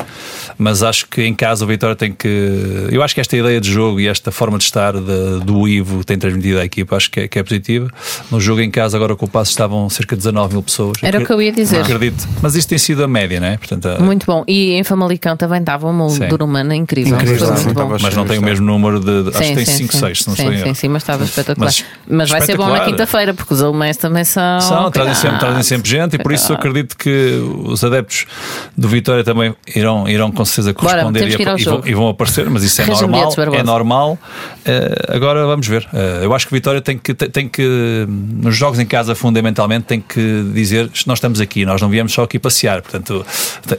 mas 0.58 0.82
acho 0.82 1.06
que 1.08 1.22
em 1.22 1.34
casa 1.34 1.64
o 1.64 1.68
Vitória 1.68 1.94
tem 1.96 2.12
que 2.12 2.88
eu 2.90 3.02
acho 3.02 3.14
que 3.14 3.20
esta 3.20 3.36
ideia 3.36 3.60
de 3.60 3.70
jogo 3.70 4.00
e 4.00 4.08
esta 4.08 4.30
forma 4.32 4.58
de 4.58 4.64
estar 4.64 4.92
de- 4.94 5.40
do 5.44 5.66
Ivo 5.68 6.04
tem 6.04 6.18
transmitido 6.18 6.58
à 6.60 6.64
equipa 6.64 6.96
acho 6.96 7.10
que 7.10 7.20
é, 7.20 7.28
que 7.28 7.38
é 7.38 7.42
positiva. 7.42 7.88
No 8.30 8.40
jogo 8.40 8.60
em 8.60 8.70
casa 8.70 8.96
agora 8.96 9.14
com 9.16 9.26
o 9.26 9.28
passo 9.28 9.50
estavam 9.50 9.88
cerca 9.90 10.14
de 10.16 10.20
19 10.22 10.54
mil 10.54 10.62
pessoas. 10.62 10.96
Era 11.02 11.18
o 11.20 11.26
que 11.26 11.32
eu 11.32 11.40
ia 11.42 11.52
dizer. 11.52 11.80
Acredito, 11.80 12.26
mas 12.42 12.54
isto 12.54 12.68
tem 12.68 12.78
sido 12.78 13.02
a 13.04 13.08
média, 13.08 13.40
não 13.40 13.46
é? 13.48 13.56
Portanto, 13.56 13.88
eh, 13.88 13.98
Muito 13.98 14.26
bom. 14.26 14.44
E 14.46 14.72
em 14.72 14.84
Famalicão 14.84 15.36
também 15.36 15.60
estava 15.60 15.88
uma 15.88 16.08
Sim. 16.08 16.28
Durumana 16.28 16.74
incrível. 16.74 17.14
Incrível, 17.16 17.56
sim, 17.56 17.64
muito 17.66 18.02
mas 18.02 18.14
não 18.14 18.26
tem 18.26 18.38
o 18.38 18.42
mesmo 18.42 18.64
número 18.66 19.00
de, 19.00 19.24
de- 19.24 19.28
acho 19.36 19.48
que 19.48 19.54
tem 19.54 19.64
5, 19.66 19.92
6, 19.96 20.18
se 20.22 20.28
não 20.28 20.36
sim, 20.36 20.62
sim, 20.62 20.74
sim, 20.74 20.88
mas 20.88 21.02
estava 21.02 21.24
espetacular. 21.24 21.66
Mas, 21.66 21.84
Mas 22.08 22.30
vai 22.30 22.40
ser 22.42 22.56
bom 22.56 22.64
na 22.64 22.68
espetacular. 22.74 22.84
quinta-feira, 22.90 23.34
porque 23.34 23.54
os 23.54 23.62
alemães 23.62 23.96
também 23.96 24.24
são. 24.24 24.60
São, 24.60 24.90
trazem 24.94 25.14
sempre, 25.14 25.38
trazem 25.38 25.62
sempre 25.62 25.90
gente 25.90 26.14
e 26.16 26.18
por 26.18 26.32
isso 26.32 26.52
eu 26.52 26.56
acredito 26.56 26.96
que 26.96 27.38
os 27.64 27.84
adeptos 27.84 28.26
do 28.76 28.88
Vitória 28.88 29.22
também 29.22 29.54
irão, 29.74 30.08
irão 30.08 30.30
com 30.30 30.44
certeza 30.44 30.72
Bora, 30.72 31.02
corresponder 31.02 31.36
temos 31.36 31.60
e, 31.60 31.90
e 31.90 31.94
vão, 31.94 32.08
e 32.08 32.10
aparecer, 32.10 32.48
mas 32.48 32.62
isso 32.62 32.80
é 32.80 32.86
normal. 32.86 33.34
É 33.52 33.62
normal. 33.62 34.18
Eh, 34.64 34.94
agora 35.08 35.44
vamos 35.46 35.66
ver. 35.66 35.86
Eh, 35.92 36.20
eu 36.22 36.32
acho 36.34 36.46
que 36.46 36.52
o 36.52 36.56
Vitória 36.56 36.80
tem 36.80 36.96
que, 36.96 37.12
tem 37.14 37.48
que, 37.48 38.06
nos 38.08 38.56
jogos 38.56 38.78
em 38.78 38.86
casa, 38.86 39.14
fundamentalmente, 39.14 39.84
tem 39.84 40.00
que 40.00 40.50
dizer 40.54 40.90
nós 41.06 41.18
estamos 41.18 41.40
aqui, 41.40 41.66
nós 41.66 41.82
não 41.82 41.88
viemos 41.90 42.12
só 42.12 42.22
aqui 42.22 42.38
passear. 42.38 42.80
Portanto, 42.80 43.26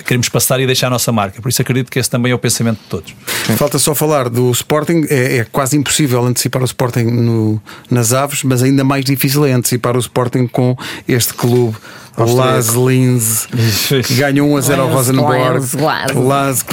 queremos 0.05 0.29
passar 0.29 0.59
e 0.59 0.65
deixar 0.65 0.87
a 0.87 0.89
nossa 0.89 1.11
marca. 1.11 1.41
Por 1.41 1.49
isso 1.49 1.61
acredito 1.61 1.89
que 1.89 1.97
esse 1.97 2.09
também 2.09 2.31
é 2.31 2.35
o 2.35 2.39
pensamento 2.39 2.77
de 2.79 2.85
todos. 2.89 3.15
Falta 3.57 3.79
só 3.79 3.95
falar 3.95 4.29
do 4.29 4.51
Sporting. 4.51 5.05
É, 5.09 5.37
é 5.37 5.43
quase 5.51 5.77
impossível 5.77 6.23
antecipar 6.25 6.61
o 6.61 6.65
Sporting 6.65 7.03
no- 7.05 7.61
nas 7.89 8.13
aves, 8.13 8.43
mas 8.43 8.61
ainda 8.61 8.83
mais 8.83 9.05
difícil 9.05 9.45
é 9.45 9.51
antecipar 9.53 9.95
o 9.95 9.99
Sporting 9.99 10.47
com 10.47 10.75
este 11.13 11.33
clube. 11.35 11.77
Las 12.17 12.69
Linz, 12.69 13.47
que 14.05 14.15
ganhou 14.15 14.49
1 14.51 14.57
a 14.57 14.61
0 14.61 14.81
ao 14.81 14.87
Laz, 14.87 14.97
Rosenborg. 14.97 15.59
Laz, 15.75 16.15
Laz. 16.23 16.65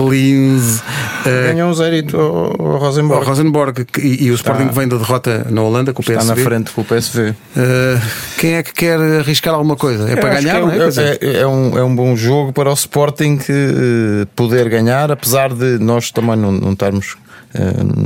Eh, 1.26 1.53
Ganhou 1.53 1.70
um 1.70 1.74
zerito 1.74 2.16
ao, 2.16 2.55
ao 2.61 2.72
ao 2.72 2.78
Rosenborg. 2.78 3.26
Rosenborg 3.26 3.86
e, 3.99 4.26
e 4.26 4.30
o 4.30 4.34
Sporting 4.34 4.68
vem 4.68 4.86
da 4.86 4.97
derrota 4.97 5.47
na 5.51 5.62
Holanda 5.62 5.93
com 5.93 6.01
o 6.01 6.05
Está 6.05 6.18
PSV. 6.20 6.34
na 6.34 6.49
frente 6.49 6.70
com 6.70 6.80
o 6.82 6.84
PSV. 6.84 7.34
Eh, 7.57 7.99
quem 8.38 8.55
é 8.55 8.62
que 8.62 8.72
quer 8.72 9.01
arriscar 9.01 9.55
alguma 9.55 9.76
coisa? 9.76 10.09
É 10.09 10.12
Eu 10.12 10.18
para 10.18 10.40
ganhar, 10.40 10.61
que 10.61 10.66
não 10.66 10.70
é? 10.72 11.18
É, 11.20 11.40
é 11.40 11.47
um, 11.47 11.78
é 11.78 11.82
um 11.82 11.95
bom 11.95 12.14
jogo 12.16 12.53
para 12.53 12.70
o 12.70 12.74
Sporting 12.74 13.38
eh, 13.49 14.26
poder 14.36 14.68
ganhar, 14.68 15.11
apesar 15.11 15.53
de 15.53 15.78
nós 15.78 16.11
também 16.11 16.36
não, 16.36 16.53
não 16.53 16.72
estarmos 16.72 17.16
eh, 17.55 17.61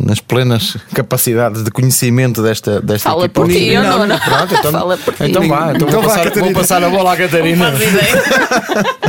nas 0.05 0.19
plenas 0.21 0.77
capacidades 0.93 1.63
de 1.63 1.71
conhecimento 1.71 2.43
desta, 2.43 2.81
desta 2.81 3.11
Fala 3.11 3.27
equipa. 3.27 3.43
por 3.43 3.49
ti, 3.49 3.69
eu 3.69 3.83
não, 3.83 4.05
não. 4.07 4.19
Pronto, 4.19 4.55
então, 4.59 4.73
Fala 4.73 4.97
por 4.99 5.15
ti. 5.15 5.23
então 5.25 5.49
vá, 5.49 5.73
então, 5.73 5.89
Então 5.89 6.03
vou, 6.03 6.11
passar, 6.11 6.31
vou 6.33 6.53
passar 6.53 6.83
a 6.83 6.91
bola 6.91 7.13
à 7.13 7.17
Catarina. 7.29 7.71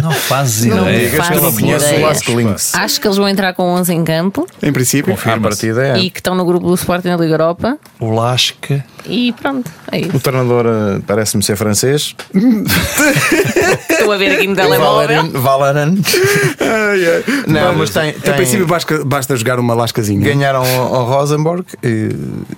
Não 0.02 0.12
faz 0.12 0.64
ideia. 0.66 0.76
Não 0.76 0.84
Não 0.84 0.90
ideia. 0.90 1.10
digas 1.10 1.28
que 1.28 1.34
eu 1.34 1.42
não 1.42 1.54
conheço 1.54 1.96
o. 1.96 2.02
Lask 2.02 2.30
Links. 2.30 2.76
Acho 2.76 3.02
que 3.02 3.08
eles 3.08 3.18
vão 3.18 3.28
entrar 3.28 3.54
com 3.54 3.64
11 3.64 3.94
em 3.94 4.04
campo 4.04 4.48
em 4.62 4.72
princípio. 4.72 5.14
À 5.26 5.40
partida 5.40 5.88
é. 5.88 5.98
e 6.00 6.10
que 6.10 6.20
estão 6.20 6.36
no 6.36 6.46
grupo 6.46 6.68
do 6.68 6.74
Sporting 6.76 7.08
na 7.10 7.18
Liga 7.18 7.34
Europa. 7.34 7.78
O 8.00 8.12
Lasca. 8.12 8.84
E 9.06 9.32
pronto, 9.34 9.72
é 9.92 9.98
O 9.98 10.00
isso. 10.08 10.20
treinador 10.20 10.66
eh, 10.66 11.00
parece-me 11.08 11.42
ser 11.42 11.56
francês. 11.56 12.14
Estou 13.90 14.12
a 14.12 14.18
ver 14.18 14.34
aqui 14.34 14.48
no 14.48 14.56
telemóvel. 14.56 15.08
Ai. 16.60 17.24
Não, 17.48 17.74
mas 17.76 17.90
tem- 17.92 18.10
Em 18.10 18.14
tem- 18.14 18.34
princípio 18.34 18.68
basta, 18.68 19.04
basta 19.06 19.36
jogar 19.36 19.60
uma 19.60 19.74
lascazinha. 19.74 20.22
Ganharam 20.26 20.62
ao, 20.64 21.06
Rosenborg 21.06 21.66
e, 21.84 22.10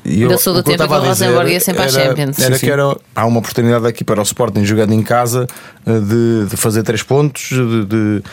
e 0.06 0.24
Ainda 0.24 0.38
sou 0.38 0.54
do 0.54 0.58
o 0.58 0.60
eu 0.60 0.64
tempo 0.64 0.84
em 0.84 0.88
que 0.88 0.94
o 0.94 0.96
a 0.96 1.00
Rosenborg 1.00 1.52
ia 1.52 1.60
sempre 1.60 1.84
à 1.84 1.90
Champions. 1.90 2.40
Era 2.40 2.56
Sim, 2.58 2.66
que 2.66 2.72
era, 2.72 2.98
há 3.16 3.26
uma 3.26 3.40
oportunidade 3.40 3.86
aqui 3.88 4.04
para 4.04 4.20
o 4.20 4.24
Sporting 4.24 4.66
jogando 4.66 4.94
em 4.94 5.04
casa 5.04 5.48
de, 5.86 6.46
de 6.50 6.58
fazer 6.58 6.84
três 6.84 7.02
pontos, 7.04 7.50
de, 7.50 7.86
de- 7.86 8.24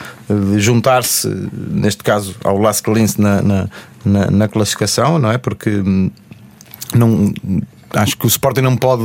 de 0.52 0.60
juntar-se, 0.60 1.28
neste 1.70 2.02
caso, 2.02 2.34
ao 2.44 2.58
Lask 2.58 2.86
na, 3.20 3.40
na, 3.42 3.68
na, 4.04 4.30
na 4.30 4.48
classificação, 4.48 5.18
não 5.18 5.30
é? 5.30 5.38
Porque 5.38 5.70
hum, 5.70 6.10
não. 6.94 7.32
Acho 7.90 8.16
que 8.16 8.26
o 8.26 8.28
Sporting 8.28 8.60
não 8.62 8.76
pode 8.76 9.04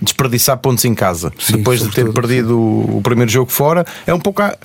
desperdiçar 0.00 0.56
pontos 0.58 0.84
em 0.84 0.94
casa 0.94 1.32
Sim, 1.38 1.58
depois 1.58 1.80
de 1.82 1.90
ter 1.90 2.10
perdido 2.12 2.58
o, 2.58 2.98
o 2.98 3.02
primeiro 3.02 3.30
jogo 3.30 3.50
fora. 3.50 3.84
É 4.06 4.14
um 4.14 4.18
pouco. 4.20 4.42
A, 4.42 4.56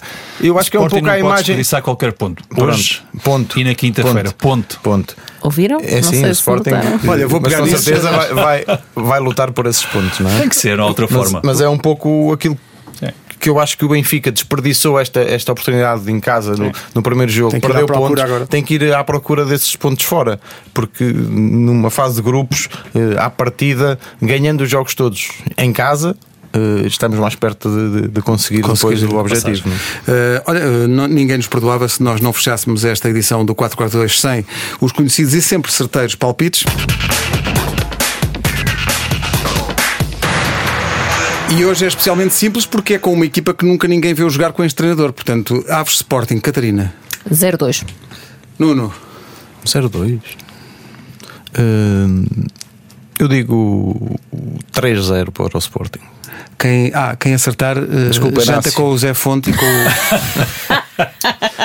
eu 0.41 0.57
acho 0.57 0.71
que 0.71 0.77
é 0.77 0.79
um 0.79 0.87
pouco 0.87 1.07
a 1.07 1.19
imagem. 1.19 1.37
desperdiçar 1.37 1.81
qualquer 1.81 2.13
ponto. 2.13 2.43
Hoje 2.57 3.01
ponto. 3.23 3.59
e 3.59 3.63
na 3.63 3.75
quinta-feira. 3.75 4.31
Ponto. 4.31 4.79
Ponto. 4.81 5.15
Ouviram? 5.41 5.79
É 5.83 5.95
não 6.01 6.03
sim, 6.03 6.21
sei 6.21 6.29
o 6.29 6.31
Sporting. 6.31 6.71
Olha, 7.07 7.27
vou 7.27 7.41
mas 7.41 7.49
pegar 7.51 7.63
com 7.63 7.69
nisso. 7.69 7.83
certeza 7.83 8.11
vai, 8.11 8.33
vai, 8.33 8.79
vai 8.95 9.19
lutar 9.19 9.51
por 9.51 9.65
esses 9.67 9.85
pontos, 9.85 10.19
não 10.19 10.29
é? 10.29 10.39
Tem 10.39 10.49
que 10.49 10.55
ser, 10.55 10.77
não 10.77 10.85
há 10.85 10.87
outra 10.87 11.05
Mas, 11.09 11.13
forma. 11.13 11.41
mas 11.43 11.61
é 11.61 11.67
um 11.67 11.77
pouco 11.77 12.31
aquilo 12.31 12.55
Sim. 12.55 12.72
Que 13.43 13.49
eu 13.49 13.59
acho 13.59 13.77
que 13.77 13.83
o 13.83 13.89
Benfica 13.89 14.31
desperdiçou 14.31 14.97
esta, 14.97 15.19
esta 15.19 15.51
oportunidade 15.51 16.09
em 16.09 16.17
casa 16.17 16.55
no, 16.55 16.71
no 16.95 17.03
primeiro 17.03 17.29
jogo, 17.29 17.51
Tem 17.51 17.59
perdeu 17.59 17.85
pontos, 17.85 18.23
agora. 18.23 18.47
tem 18.47 18.63
que 18.63 18.75
ir 18.75 18.93
à 18.93 19.03
procura 19.03 19.43
desses 19.43 19.75
pontos 19.75 20.05
fora, 20.05 20.39
porque 20.73 21.03
numa 21.03 21.89
fase 21.89 22.15
de 22.15 22.21
grupos, 22.21 22.69
eh, 22.95 23.17
à 23.19 23.29
partida, 23.29 23.99
ganhando 24.21 24.61
os 24.61 24.69
jogos 24.69 24.95
todos 24.95 25.27
em 25.57 25.73
casa, 25.73 26.15
eh, 26.53 26.87
estamos 26.87 27.19
mais 27.19 27.35
perto 27.35 27.67
de, 27.69 28.07
de- 28.07 28.21
conseguir, 28.21 28.61
Conseguir 28.61 28.95
depois 28.95 29.13
o 29.13 29.17
objetivo. 29.17 29.67
Uh, 29.67 30.41
olha, 30.45 30.87
não- 30.87 31.07
ninguém 31.09 31.35
nos 31.35 31.47
perdoava 31.47 31.85
se 31.89 32.01
nós 32.01 32.21
não 32.21 32.31
fechássemos 32.31 32.85
esta 32.85 33.09
edição 33.09 33.43
do 33.43 33.53
442 33.53 34.21
sem 34.21 34.45
os 34.79 34.93
conhecidos 34.93 35.33
e 35.33 35.41
sempre 35.41 35.69
certeiros 35.69 36.15
palpites. 36.15 36.63
E 41.55 41.65
hoje 41.65 41.85
é 41.85 41.87
especialmente 41.87 42.33
simples 42.33 42.65
porque 42.65 42.95
é 42.95 42.99
com 42.99 43.13
uma 43.13 43.25
equipa 43.25 43.53
que 43.53 43.63
nunca 43.63 43.87
ninguém 43.87 44.11
viu 44.11 44.27
jogar 44.27 44.51
com 44.53 44.63
este 44.63 44.75
treinador. 44.75 45.13
Portanto, 45.13 45.63
Aves 45.69 45.93
Sporting, 45.93 46.39
Catarina. 46.39 46.91
0-2. 47.29 47.85
Nuno, 48.57 48.91
0-2. 49.63 50.19
Hum, 51.59 52.25
eu 53.19 53.27
digo 53.27 54.19
3-0 54.73 55.29
para 55.31 55.55
o 55.55 55.59
Sporting. 55.59 55.99
quem, 56.57 56.91
ah, 56.95 57.15
quem 57.15 57.35
acertar, 57.35 57.77
uh, 57.77 58.09
Desculpa, 58.09 58.41
janta 58.41 58.69
Inácio. 58.69 58.73
com 58.73 58.89
o 58.89 58.97
Zé 58.97 59.13
Fonte 59.13 59.51
e 59.51 59.53
com 59.53 59.65
o. 59.65 60.73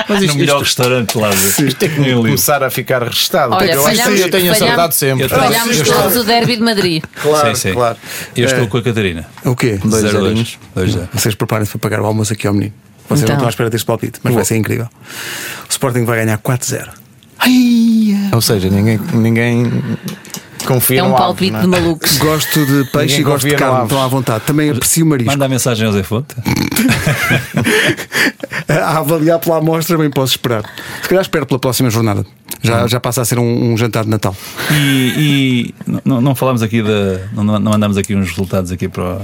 Mas 0.07 0.21
no 0.27 0.35
melhor 0.35 0.59
restaurante 0.61 1.17
lá 1.17 1.29
de 1.29 1.35
isto 1.67 1.75
tem 1.75 1.89
que 1.89 2.13
começar 2.13 2.63
a 2.63 2.69
ficar 2.69 3.03
registado. 3.03 3.53
Olha, 3.53 3.71
eu, 3.73 3.85
acho 3.85 4.01
que 4.03 4.09
eu 4.09 4.29
tenho 4.31 4.31
falhamos- 4.31 4.61
acertado 4.61 4.93
sempre. 4.93 5.25
Eu 5.25 5.85
todos 5.85 6.15
o 6.17 6.23
derby 6.23 6.55
de 6.55 6.61
Madrid. 6.63 7.03
Claro, 7.21 7.55
sim, 7.55 7.69
sim. 7.69 7.73
claro. 7.73 7.97
Eu 8.35 8.45
estou 8.45 8.63
É. 8.63 8.67
com 8.67 8.77
a 8.77 8.81
Catarina. 8.81 9.27
O 9.45 9.55
quê? 9.55 9.79
Dois 9.83 10.03
0-2. 10.05 10.11
zerinhos. 10.23 10.59
2-0. 10.75 11.07
Vocês 11.13 11.35
preparem-se 11.35 11.71
para 11.71 11.79
pagar 11.79 12.01
o 12.01 12.05
almoço 12.05 12.33
aqui 12.33 12.47
ao 12.47 12.53
menino. 12.53 12.73
Vocês 13.07 13.21
Então. 13.23 13.29
não 13.29 13.35
estão 13.37 13.47
à 13.47 13.49
espera 13.49 13.69
deste 13.69 13.85
palpite, 13.85 14.19
mas 14.23 14.33
vai 14.33 14.45
ser 14.45 14.55
incrível. 14.57 14.87
O 15.67 15.69
Sporting 15.71 16.05
vai 16.05 16.23
ganhar 16.23 16.37
4-0. 16.37 16.89
Ai, 17.39 18.29
Ou 18.33 18.41
seja, 18.41 18.69
ninguém, 18.69 18.99
ninguém 19.13 19.71
confia 20.73 20.99
É 20.99 21.03
um 21.03 21.13
palpite 21.13 21.57
de 21.59 21.67
não 21.67 21.77
é? 21.77 21.81
malucos. 21.81 22.17
Gosto 22.17 22.65
de 22.65 22.83
peixe 22.91 23.17
Ninguém 23.17 23.19
e 23.19 23.23
gosto 23.23 23.47
de 23.47 23.55
carne, 23.55 23.83
estão 23.83 24.01
à 24.03 24.07
vontade. 24.07 24.43
Também 24.45 24.69
aprecio 24.69 25.05
o 25.05 25.09
marisco. 25.09 25.31
Manda 25.31 25.45
a 25.45 25.49
mensagem 25.49 25.85
ao 25.87 25.91
Zé 25.93 26.03
Fonte. 26.03 26.35
A 28.67 28.99
avaliar 28.99 29.39
pela 29.39 29.57
amostra, 29.57 29.97
bem 29.97 30.09
posso 30.09 30.33
esperar. 30.33 30.63
Se 31.01 31.09
calhar 31.09 31.21
espero 31.21 31.45
pela 31.45 31.59
próxima 31.59 31.89
jornada. 31.89 32.25
Já, 32.61 32.85
já 32.87 32.99
passa 32.99 33.21
a 33.21 33.25
ser 33.25 33.39
um, 33.39 33.71
um 33.73 33.77
jantar 33.77 34.03
de 34.03 34.09
Natal. 34.09 34.35
E, 34.71 35.73
e 35.87 35.99
não, 36.05 36.21
não 36.21 36.35
falámos 36.35 36.61
aqui 36.61 36.81
da. 36.83 37.19
Não, 37.33 37.43
não 37.43 37.71
mandamos 37.71 37.97
aqui 37.97 38.13
uns 38.15 38.29
resultados 38.29 38.71
aqui 38.71 38.87
para. 38.87 39.03
o- 39.03 39.21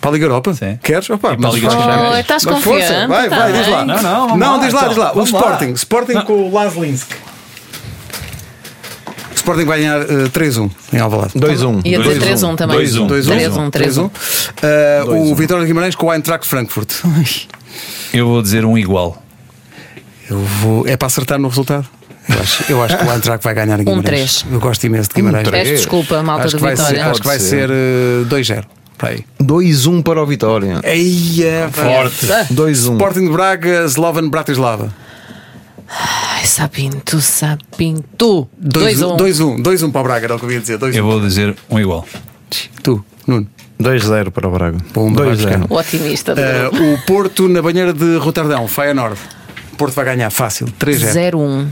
Para 0.00 0.10
a 0.10 0.12
Liga 0.12 0.26
Europa? 0.26 0.52
Sim. 0.52 0.78
Queres? 0.82 1.08
Opa, 1.10 1.32
E 1.32 1.36
para 1.36 1.48
a 1.48 1.52
Liga. 1.52 1.68
Oh, 1.70 2.16
estás 2.18 2.44
mas 2.44 2.62
força, 2.62 2.86
confiante? 2.86 3.06
vai, 3.08 3.28
Tá 3.30 3.38
vai, 3.38 3.52
diz 3.52 3.68
lá. 3.68 3.78
bem. 3.78 3.86
Não, 3.86 4.02
não, 4.02 4.28
vamos 4.28 4.40
lá, 4.48 4.58
diz 4.66 4.72
lá, 4.74 4.80
então. 4.80 4.88
diz 4.90 4.98
lá. 4.98 5.10
O 5.10 5.14
Vamos 5.14 5.30
lá. 5.30 5.40
Sporting. 5.40 5.72
Sporting 5.72 6.20
com 6.26 6.32
o 6.32 6.52
Laslinsk. 6.52 7.12
O 9.42 9.44
Sporting 9.44 9.64
vai 9.64 9.78
ganhar 9.80 10.00
eh, 10.02 10.28
3-1 10.32 10.70
em 10.92 10.98
Alvalade. 10.98 11.32
2-1. 11.34 11.80
Ia 11.84 11.98
dizer 11.98 12.20
2-1. 12.20 12.54
3-1 12.54 12.56
também. 12.56 12.78
2-1. 12.78 13.06
3-1, 13.08 13.70
3-1. 13.70 14.10
Uh, 15.08 15.30
o 15.32 15.34
Vitória 15.34 15.62
de 15.64 15.68
Guimarães 15.68 15.94
com 15.96 16.06
o 16.06 16.12
Eintracht 16.14 16.46
Frankfurt. 16.46 16.92
Eu 18.14 18.28
vou 18.28 18.40
dizer 18.42 18.64
um 18.64 18.78
igual. 18.78 19.20
Eu 20.30 20.38
vou. 20.38 20.86
É 20.86 20.96
para 20.96 21.06
acertar 21.06 21.38
no 21.40 21.48
resultado? 21.48 21.86
Eu 22.28 22.38
acho, 22.40 22.64
eu 22.72 22.82
acho 22.84 22.96
que 22.98 23.04
o 23.04 23.12
Eintracht 23.12 23.42
vai 23.42 23.52
ganhar 23.54 23.80
em 23.80 23.84
Guimarães. 23.84 24.04
três. 24.04 24.44
Eu 24.50 24.60
gosto 24.60 24.84
imenso 24.84 25.08
de 25.08 25.14
Guimarães. 25.16 25.48
três. 25.48 25.64
Peço 25.68 25.76
desculpa, 25.82 26.22
malta 26.22 26.44
acho 26.46 26.58
vai 26.58 26.76
Vitória. 26.76 26.94
ser, 26.96 27.00
acho 27.10 27.20
que 27.20 27.26
vai 27.26 27.38
ser 27.40 27.68
ser. 27.68 27.70
uh, 27.70 28.26
2-0. 28.28 28.64
Para 28.96 29.08
aí. 29.08 29.24
2-1 29.42 30.02
para 30.04 30.22
o 30.22 30.26
Vitória. 30.26 30.80
Eia, 30.84 31.68
Forte. 31.72 32.26
2-1. 32.54 32.92
Sporting 32.92 33.24
de 33.26 33.30
Braga, 33.32 33.84
Slovan 33.86 34.28
Bratislava. 34.28 34.94
Ai, 35.94 36.46
Sapinto, 36.46 37.20
Sapinto. 37.20 38.48
2-1 38.62 39.16
2-1. 39.16 39.62
2-1 39.62 39.92
para 39.92 40.00
o 40.00 40.04
Braga, 40.04 40.24
era 40.26 40.36
o 40.36 40.38
que 40.38 40.44
eu 40.46 40.50
ia 40.50 40.60
dizer. 40.60 40.78
2-1. 40.78 40.94
Eu 40.96 41.04
vou 41.04 41.20
dizer 41.20 41.54
um 41.70 41.78
igual. 41.78 42.06
Tu, 42.82 43.04
Nuno. 43.26 43.46
2-0 43.80 44.30
para 44.30 44.48
o 44.48 44.50
Braga. 44.52 44.78
Pumba, 44.92 45.24
vai 45.24 45.34
buscar. 45.36 45.58
2-0. 45.58 45.66
O 45.70 45.74
otimista. 45.76 46.34
Uh, 46.34 46.94
o 46.94 47.02
Porto 47.06 47.48
na 47.48 47.60
banheira 47.60 47.92
de 47.92 48.16
Roterdão, 48.16 48.66
Feyenoord. 48.68 49.18
O 49.72 49.76
Porto 49.76 49.94
vai 49.94 50.04
ganhar 50.04 50.30
fácil, 50.30 50.66
3-0. 50.78 51.12
0-1. 51.32 51.66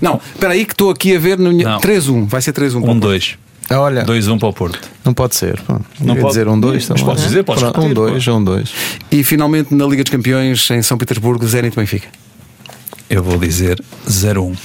Não, 0.00 0.20
espera 0.34 0.52
aí 0.54 0.64
que 0.64 0.72
estou 0.72 0.90
aqui 0.90 1.14
a 1.14 1.18
ver 1.20 1.38
no 1.38 1.50
minha- 1.52 1.68
Não. 1.68 1.80
3-1, 1.80 2.26
vai 2.26 2.42
ser 2.42 2.52
3-1 2.52 2.80
para 2.80 2.90
o 2.90 2.92
Um 2.94 3.00
Porto. 3.00 3.00
2. 3.10 3.38
Ah, 3.70 3.80
Olha, 3.80 4.04
2-1 4.04 4.38
para 4.38 4.48
o 4.48 4.52
Porto. 4.52 4.80
não 5.04 5.14
pode 5.14 5.36
ser. 5.36 5.58
pô. 5.62 5.80
Não 6.00 6.14
pode. 6.16 6.28
dizer 6.28 6.48
um 6.48 6.58
2 6.58 6.88
Mas 6.88 7.02
podes 7.02 7.24
dizer, 7.24 7.42
podes 7.44 7.62
Pronto, 7.62 7.80
repetir, 7.80 7.98
Um 8.02 8.10
2, 8.10 8.28
um 8.28 8.44
2. 8.44 8.72
E 9.10 9.24
finalmente 9.24 9.74
na 9.74 9.86
Liga 9.86 10.02
dos 10.02 10.10
Campeões 10.10 10.68
em 10.70 10.82
São 10.82 10.98
Petersburgo, 10.98 11.46
Zenit 11.46 11.74
Benfica. 11.76 12.08
Eu 13.14 13.22
vou 13.22 13.38
dizer 13.38 13.80
0-1. 14.08 14.56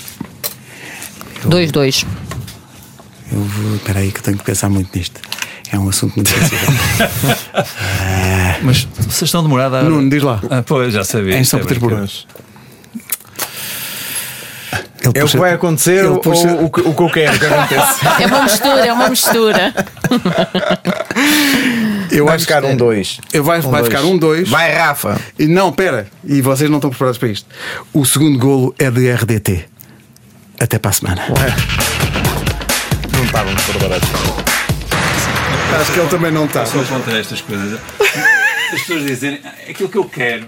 2-2. 1.45 2.03
Eu 3.31 3.41
vou, 3.41 3.75
espera 3.75 3.99
aí 3.99 4.11
que 4.11 4.17
eu 4.17 4.23
tenho 4.23 4.39
que 4.39 4.43
pensar 4.43 4.69
muito 4.69 4.89
nisto. 4.97 5.21
É 5.71 5.77
um 5.77 5.87
assunto 5.87 6.15
muito 6.15 6.31
sensível. 6.31 6.67
Mas 8.63 8.87
vocês 8.97 9.21
estão 9.21 9.43
demorados 9.43 9.77
a. 9.77 9.83
Nuno, 9.83 10.09
diz 10.09 10.23
lá. 10.23 10.41
Ah, 10.49 10.63
pois, 10.63 10.91
já 10.91 11.03
sabia. 11.03 11.37
Em 11.37 11.43
São 11.43 11.59
É 11.59 11.61
Petersburgo. 11.61 12.07
Brincar. 15.11 15.19
Ele 15.19 15.19
É 15.19 15.23
o 15.25 15.27
que 15.31 15.37
vai 15.37 15.53
acontecer 15.53 15.97
ele 15.99 16.07
ou, 16.07 16.19
puxa- 16.19 16.53
o, 16.53 16.69
que, 16.69 16.81
o 16.81 16.93
que 16.93 17.01
eu 17.01 17.09
quero 17.09 17.39
que 17.39 17.45
aconteça? 17.45 18.21
É 18.21 18.25
uma 18.27 18.43
mistura, 18.43 18.85
é 18.87 18.93
uma 18.93 19.09
mistura. 19.09 19.73
Eu 22.11 22.25
Vai 22.25 22.35
acho 22.35 22.45
ficar 22.45 22.61
que- 22.61 22.67
um 22.67 22.75
2. 22.75 23.19
Eu 23.33 23.43
vai, 23.43 23.61
vai 23.61 23.83
ficar 23.83 24.01
um 24.03 24.17
2. 24.17 24.49
Vai, 24.49 24.73
Rafa. 24.73 25.19
E 25.37 25.45
não, 25.47 25.71
pera. 25.71 26.07
E 26.23 26.41
vocês 26.41 26.69
não 26.69 26.77
estão 26.77 26.89
preparados 26.89 27.17
para 27.17 27.27
isto. 27.29 27.47
O 27.93 28.05
segundo 28.05 28.37
golo 28.39 28.73
é 28.79 28.89
de 28.89 29.11
RDT. 29.11 29.65
Até 30.59 30.77
para 30.79 30.89
a 30.89 30.93
semana. 30.93 31.21
Não 33.13 33.23
estávamos 33.23 33.61
preparados. 33.63 34.09
Acho 35.79 35.91
que 35.93 35.99
ele 35.99 36.09
também 36.09 36.31
não 36.31 36.45
está. 36.45 36.65
Só 36.65 36.81
contra 36.83 37.19
estas 37.19 37.41
coisas. 37.41 37.79
As 38.73 38.81
pessoas 38.81 39.05
dizerem 39.05 39.39
"Ah, 39.43 39.51
é 39.67 39.71
aquilo 39.71 39.89
que 39.89 39.97
eu 39.97 40.05
quero. 40.05 40.45